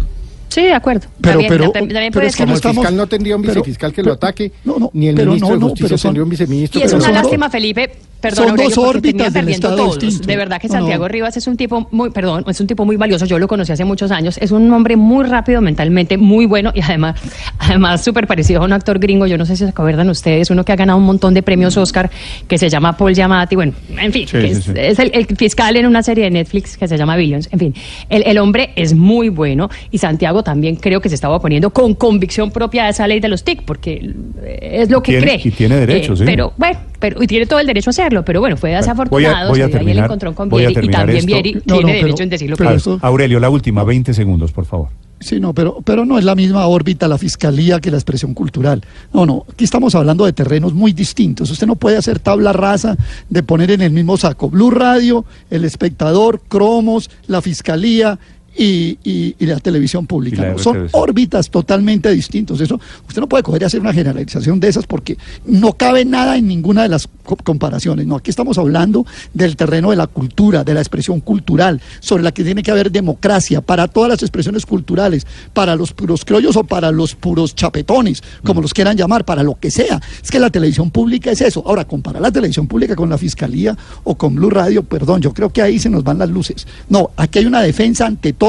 Sí, 0.55 0.61
de 0.63 0.73
acuerdo. 0.73 1.07
Pero- 1.19 1.33
también, 1.33 1.49
pero- 1.49 1.71
también 1.71 1.89
pero 1.91 2.11
puede 2.13 2.27
es 2.27 2.35
que 2.37 2.43
estamos- 2.43 2.75
fiscal 2.77 2.95
no 2.95 3.07
tendría 3.07 3.35
un 3.35 3.41
pero- 3.41 3.55
vicefiscal 3.55 3.91
que 3.91 4.01
lo 4.01 4.05
pero- 4.05 4.13
ataque, 4.13 4.51
no, 4.63 4.79
no, 4.79 4.89
ni 4.93 5.09
el 5.09 5.15
pero 5.15 5.31
ministro 5.31 5.49
no, 5.49 5.53
de 5.55 5.59
no, 5.59 5.65
Justicia 5.67 5.87
pero 5.89 5.97
son- 5.97 6.09
tendría 6.09 6.23
un 6.23 6.29
viceministro. 6.29 6.79
Y 6.79 6.83
es 6.83 6.93
pero 6.93 7.03
una 7.03 7.11
lástima, 7.11 7.49
Felipe. 7.49 7.91
Perdón, 8.21 8.47
son 8.47 8.57
dos 8.57 8.77
órbitas 8.77 9.33
del 9.33 9.49
Estado 9.49 9.75
todos. 9.75 10.21
De 10.25 10.35
verdad 10.35 10.59
que 10.59 10.67
no. 10.67 10.73
Santiago 10.73 11.07
Rivas 11.07 11.37
es 11.37 11.45
un 11.47 11.57
tipo 11.57 11.87
muy, 11.91 12.09
perdón, 12.09 12.43
es 12.47 12.59
un 12.59 12.65
tipo 12.67 12.83
muy 12.85 12.95
valioso. 12.97 13.25
Yo 13.25 13.37
lo 13.37 13.47
conocí 13.47 13.71
hace 13.71 13.85
muchos 13.85 14.09
años. 14.09 14.37
Es 14.41 14.51
un 14.51 14.71
hombre 14.73 14.95
muy 14.95 15.25
rápido 15.25 15.61
mentalmente, 15.61 16.17
muy 16.17 16.45
bueno 16.47 16.71
y 16.73 16.81
además, 16.81 17.21
además 17.59 18.03
súper 18.03 18.25
parecido 18.25 18.61
a 18.61 18.65
un 18.65 18.73
actor 18.73 18.97
gringo. 18.97 19.27
Yo 19.27 19.37
no 19.37 19.45
sé 19.45 19.55
si 19.55 19.63
se 19.63 19.69
acuerdan 19.69 20.09
ustedes, 20.09 20.49
uno 20.49 20.65
que 20.65 20.71
ha 20.71 20.75
ganado 20.75 20.97
un 20.97 21.05
montón 21.05 21.33
de 21.35 21.43
premios 21.43 21.77
Oscar, 21.77 22.09
que 22.47 22.57
se 22.57 22.69
llama 22.69 22.97
Paul 22.97 23.13
Giamatti. 23.13 23.55
Bueno, 23.55 23.73
en 23.97 24.11
fin, 24.11 24.27
Sí, 24.27 24.37
que 24.39 24.47
sí, 24.47 24.47
es, 24.57 24.63
sí. 24.63 24.71
es 24.75 24.99
el, 24.99 25.11
el 25.13 25.25
fiscal 25.37 25.75
en 25.75 25.85
una 25.85 26.01
serie 26.01 26.23
de 26.23 26.31
Netflix 26.31 26.77
que 26.77 26.87
se 26.87 26.97
llama 26.97 27.15
Billions. 27.17 27.47
En 27.51 27.59
fin, 27.59 27.75
el, 28.09 28.23
el 28.25 28.37
hombre 28.39 28.71
es 28.75 28.93
muy 28.95 29.29
bueno 29.29 29.69
y 29.91 29.99
Santiago 29.99 30.41
también 30.43 30.77
creo 30.77 30.99
que 30.99 31.09
se 31.09 31.15
estaba 31.15 31.35
oponiendo 31.35 31.69
con 31.69 31.93
convicción 31.93 32.49
propia 32.49 32.85
a 32.85 32.89
esa 32.89 33.07
ley 33.07 33.19
de 33.19 33.27
los 33.27 33.43
TIC, 33.43 33.63
porque 33.65 34.13
es 34.61 34.89
lo 34.89 35.03
que 35.03 35.11
Tiene- 35.19 35.25
cree. 35.27 35.41
y 35.43 35.51
tiene 35.51 35.75
derecho, 35.77 36.13
Eh. 36.13 36.23
Pero 36.25 36.53
bueno, 36.57 36.79
pero, 36.99 37.21
y 37.21 37.27
tiene 37.27 37.45
todo 37.45 37.59
el 37.59 37.67
derecho 37.67 37.89
a 37.89 37.91
hacerlo, 37.91 38.23
pero 38.25 38.39
bueno, 38.39 38.57
fue 38.57 38.69
Voy 38.71 38.75
a- 38.75 38.79
desafortunado. 38.79 39.49
voy 39.49 39.61
a 39.61 39.65
se 39.65 39.69
dio 39.69 39.77
ahí 39.77 39.81
el 39.81 39.85
terminar- 39.85 40.05
encontrón 40.05 40.33
con 40.33 40.49
voy 40.49 40.63
a 40.63 40.67
Vieri 40.67 40.71
y 40.71 40.75
terminar 40.75 41.01
también 41.01 41.17
esto. 41.17 41.27
Vieri 41.27 41.53
No, 41.53 41.61
tiene 41.61 41.79
no, 41.81 41.87
pero- 41.87 42.01
derecho 42.05 42.23
en 42.23 42.29
decir 42.29 42.49
lo 42.49 42.57
que 42.57 42.63
Aurelio, 43.01 43.39
la 43.39 43.49
última, 43.49 43.83
20 43.83 44.13
segundos, 44.13 44.51
por 44.51 44.65
favor. 44.65 44.89
Sí, 45.17 45.39
no, 45.39 45.53
pero, 45.53 45.77
pero 45.83 46.05
no 46.05 46.19
es 46.19 46.25
la 46.25 46.35
misma 46.35 46.67
órbita 46.67 47.07
la 47.07 47.17
fiscalía 47.17 47.79
que 47.79 47.89
la 47.89 47.97
expresión 47.97 48.33
cultural. 48.33 48.83
No, 49.13 49.25
no, 49.25 49.45
aquí 49.51 49.63
estamos 49.63 49.95
hablando 49.95 50.25
de 50.25 50.33
terrenos 50.33 50.73
muy 50.73 50.91
distintos. 50.91 51.49
Usted 51.49 51.65
no 51.65 51.77
puede 51.77 51.95
hacer 51.97 52.19
tabla 52.19 52.51
rasa 52.51 52.97
de 53.29 53.41
poner 53.41 53.71
en 53.71 53.81
el 53.81 53.91
mismo 53.91 54.17
saco 54.17 54.49
Blue 54.49 54.71
Radio, 54.71 55.23
el 55.49 55.63
espectador, 55.63 56.41
Cromos, 56.47 57.09
la 57.27 57.41
fiscalía. 57.41 58.19
Y, 58.57 58.97
y- 59.03 59.35
y 59.37 59.45
la 59.47 59.59
televisión 59.59 60.07
pública. 60.07 60.37
Y 60.37 60.45
la 60.45 60.51
¿no? 60.53 60.57
Son 60.59 60.87
órbitas 60.93 61.49
totalmente 61.49 62.09
distintos. 62.11 62.61
Eso, 62.61 62.79
usted 63.07 63.19
no 63.19 63.27
puede 63.27 63.43
coger 63.43 63.61
y 63.61 63.65
hacer 63.65 63.81
una 63.81 63.91
generalización 63.93 64.59
de 64.61 64.69
esas 64.69 64.87
porque 64.87 65.17
no 65.45 65.73
cabe 65.73 66.05
nada 66.05 66.37
en 66.37 66.47
ninguna 66.47 66.83
de 66.83 66.89
las 66.89 67.07
co- 67.25 67.35
comparaciones. 67.35 68.05
No, 68.07 68.15
aquí 68.15 68.29
estamos 68.29 68.57
hablando 68.57 69.05
del 69.33 69.57
terreno 69.57 69.89
de 69.89 69.97
la 69.97 70.07
cultura, 70.07 70.63
de 70.63 70.73
la 70.73 70.79
expresión 70.79 71.19
cultural, 71.19 71.81
sobre 71.99 72.23
la 72.23 72.31
que 72.31 72.45
tiene 72.45 72.63
que 72.63 72.71
haber 72.71 72.91
democracia 72.91 73.59
para 73.59 73.89
todas 73.89 74.09
las 74.11 74.21
expresiones 74.21 74.65
culturales, 74.65 75.27
para 75.53 75.75
los 75.75 75.91
puros 75.91 76.23
criollos 76.23 76.55
o 76.55 76.63
para 76.63 76.91
los 76.91 77.13
puros 77.15 77.55
chapetones, 77.55 78.23
como 78.43 78.61
los 78.61 78.73
quieran 78.73 78.95
llamar, 78.95 79.25
para 79.25 79.43
lo 79.43 79.59
que 79.59 79.69
sea. 79.69 80.01
Es 80.23 80.31
que 80.31 80.39
la 80.39 80.49
televisión 80.49 80.91
pública 80.91 81.29
es 81.31 81.41
eso. 81.41 81.61
Ahora, 81.65 81.83
comparar 81.85 82.21
la 82.21 82.31
televisión 82.31 82.67
pública 82.67 82.95
con 82.95 83.09
la 83.09 83.17
fiscalía 83.17 83.77
o 84.05 84.15
con 84.15 84.35
Blue 84.35 84.49
Radio, 84.49 84.83
perdón, 84.83 85.21
yo 85.21 85.33
creo 85.33 85.49
que 85.51 85.61
ahí 85.61 85.77
se 85.77 85.89
nos 85.89 86.05
van 86.05 86.19
las 86.19 86.29
luces. 86.29 86.65
No, 86.87 87.11
aquí 87.17 87.39
hay 87.39 87.45
una 87.47 87.61
defensa 87.61 88.05
ante 88.05 88.31
todo 88.31 88.44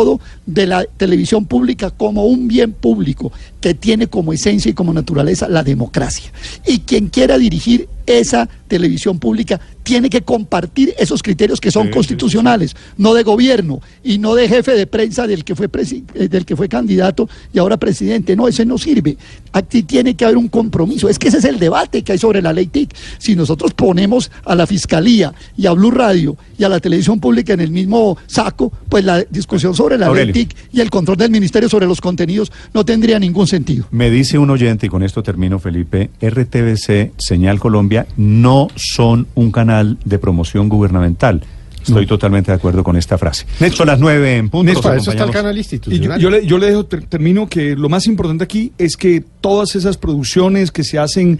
de 0.46 0.66
la 0.66 0.84
televisión 0.84 1.46
pública 1.46 1.90
como 1.90 2.26
un 2.26 2.48
bien 2.48 2.72
público 2.72 3.32
que 3.60 3.74
tiene 3.74 4.08
como 4.08 4.32
esencia 4.32 4.70
y 4.70 4.74
como 4.74 4.92
naturaleza 4.92 5.48
la 5.48 5.62
democracia. 5.62 6.30
Y 6.66 6.80
quien 6.80 7.08
quiera 7.08 7.38
dirigir 7.38 7.88
esa 8.06 8.48
televisión 8.68 9.18
pública 9.18 9.60
tiene 9.82 10.10
que 10.10 10.22
compartir 10.22 10.94
esos 10.98 11.22
criterios 11.22 11.60
que 11.60 11.70
son 11.70 11.84
Sí, 11.84 11.88
sí, 11.90 11.94
constitucionales, 11.94 12.74
no 12.96 13.14
de 13.14 13.22
gobierno 13.22 13.80
y 14.02 14.18
no 14.18 14.34
de 14.34 14.48
jefe 14.48 14.72
de 14.72 14.86
prensa 14.88 15.26
del 15.28 15.44
que 15.44 15.54
fue 15.54 15.68
eh, 16.14 16.28
del 16.28 16.44
que 16.44 16.56
fue 16.56 16.68
candidato 16.68 17.28
y 17.52 17.58
ahora 17.60 17.76
presidente. 17.76 18.34
No, 18.34 18.48
ese 18.48 18.66
no 18.66 18.78
sirve. 18.78 19.16
Aquí 19.52 19.84
tiene 19.84 20.16
que 20.16 20.24
haber 20.24 20.36
un 20.36 20.48
compromiso. 20.48 21.08
Es 21.08 21.18
que 21.18 21.28
ese 21.28 21.38
es 21.38 21.44
el 21.44 21.58
debate 21.60 22.02
que 22.02 22.12
hay 22.12 22.18
sobre 22.18 22.42
la 22.42 22.52
ley 22.52 22.66
TIC. 22.66 22.94
Si 23.18 23.36
nosotros 23.36 23.74
ponemos 23.74 24.30
a 24.44 24.56
la 24.56 24.66
fiscalía 24.66 25.32
y 25.56 25.66
a 25.66 25.72
Blue 25.72 25.92
Radio 25.92 26.36
y 26.58 26.64
a 26.64 26.68
la 26.68 26.80
televisión 26.80 27.20
pública 27.20 27.52
en 27.52 27.60
el 27.60 27.70
mismo 27.70 28.18
saco, 28.26 28.72
pues 28.88 29.04
la 29.04 29.22
discusión 29.30 29.74
sobre 29.74 29.96
la 29.98 30.06
Aurelio. 30.06 30.34
ley 30.34 30.44
TIC 30.46 30.56
y 30.72 30.80
el 30.80 30.90
control 30.90 31.16
del 31.18 31.30
ministerio 31.30 31.68
sobre 31.68 31.86
los 31.86 32.00
contenidos 32.00 32.50
no 32.74 32.84
tendría 32.84 33.20
ningún 33.20 33.46
sentido. 33.46 33.86
Me 33.92 34.10
dice 34.10 34.36
un 34.38 34.50
oyente, 34.50 34.86
y 34.86 34.88
con 34.88 35.04
esto 35.04 35.22
termino, 35.22 35.60
Felipe, 35.60 36.10
RTBC, 36.20 37.12
Señal 37.18 37.60
Colombia, 37.60 37.95
no 38.16 38.68
son 38.74 39.26
un 39.34 39.50
canal 39.50 39.96
de 40.04 40.18
promoción 40.18 40.68
gubernamental. 40.68 41.42
Estoy 41.86 42.04
totalmente 42.04 42.50
de 42.50 42.56
acuerdo 42.56 42.82
con 42.82 42.96
esta 42.96 43.16
frase. 43.16 43.46
Son 43.72 43.86
las 43.86 44.00
nueve 44.00 44.38
en 44.38 44.48
punto. 44.50 44.64
Néstor, 44.64 44.82
para 44.82 44.96
eso 44.96 45.12
está 45.12 45.22
el 45.22 45.30
canal 45.30 45.52
Y 45.56 45.62
yo, 45.62 45.70
institucional. 45.76 46.20
yo 46.20 46.30
le, 46.30 46.44
yo 46.44 46.58
le 46.58 46.66
dejo, 46.66 46.84
ter- 46.84 47.04
termino 47.06 47.48
que 47.48 47.76
lo 47.76 47.88
más 47.88 48.08
importante 48.08 48.42
aquí 48.42 48.72
es 48.76 48.96
que 48.96 49.22
todas 49.40 49.76
esas 49.76 49.96
producciones 49.96 50.72
que 50.72 50.82
se 50.82 50.98
hacen 50.98 51.38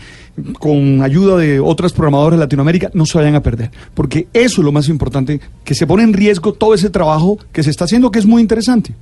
con 0.61 1.03
ayuda 1.03 1.37
de 1.37 1.59
otras 1.59 1.93
programadoras 1.93 2.39
de 2.39 2.45
Latinoamérica 2.45 2.91
no 2.95 3.07
se 3.07 3.19
vayan 3.19 3.35
a 3.35 3.43
perder. 3.43 3.73
Porque 3.93 4.29
eso 4.33 4.61
es 4.61 4.65
lo 4.65 4.71
más 4.71 4.89
importante, 4.89 5.41
que 5.65 5.75
se 5.75 5.85
pone 5.85 6.05
en 6.05 6.13
riesgo 6.13 6.53
todo 6.53 6.75
ese 6.75 6.91
trabajo 6.91 7.39
que 7.51 7.65
se 7.65 7.71
está 7.71 7.87
haciendo, 7.87 8.13
que 8.13 8.21
es 8.21 8.27
muy 8.27 8.41
interesante. 8.41 8.95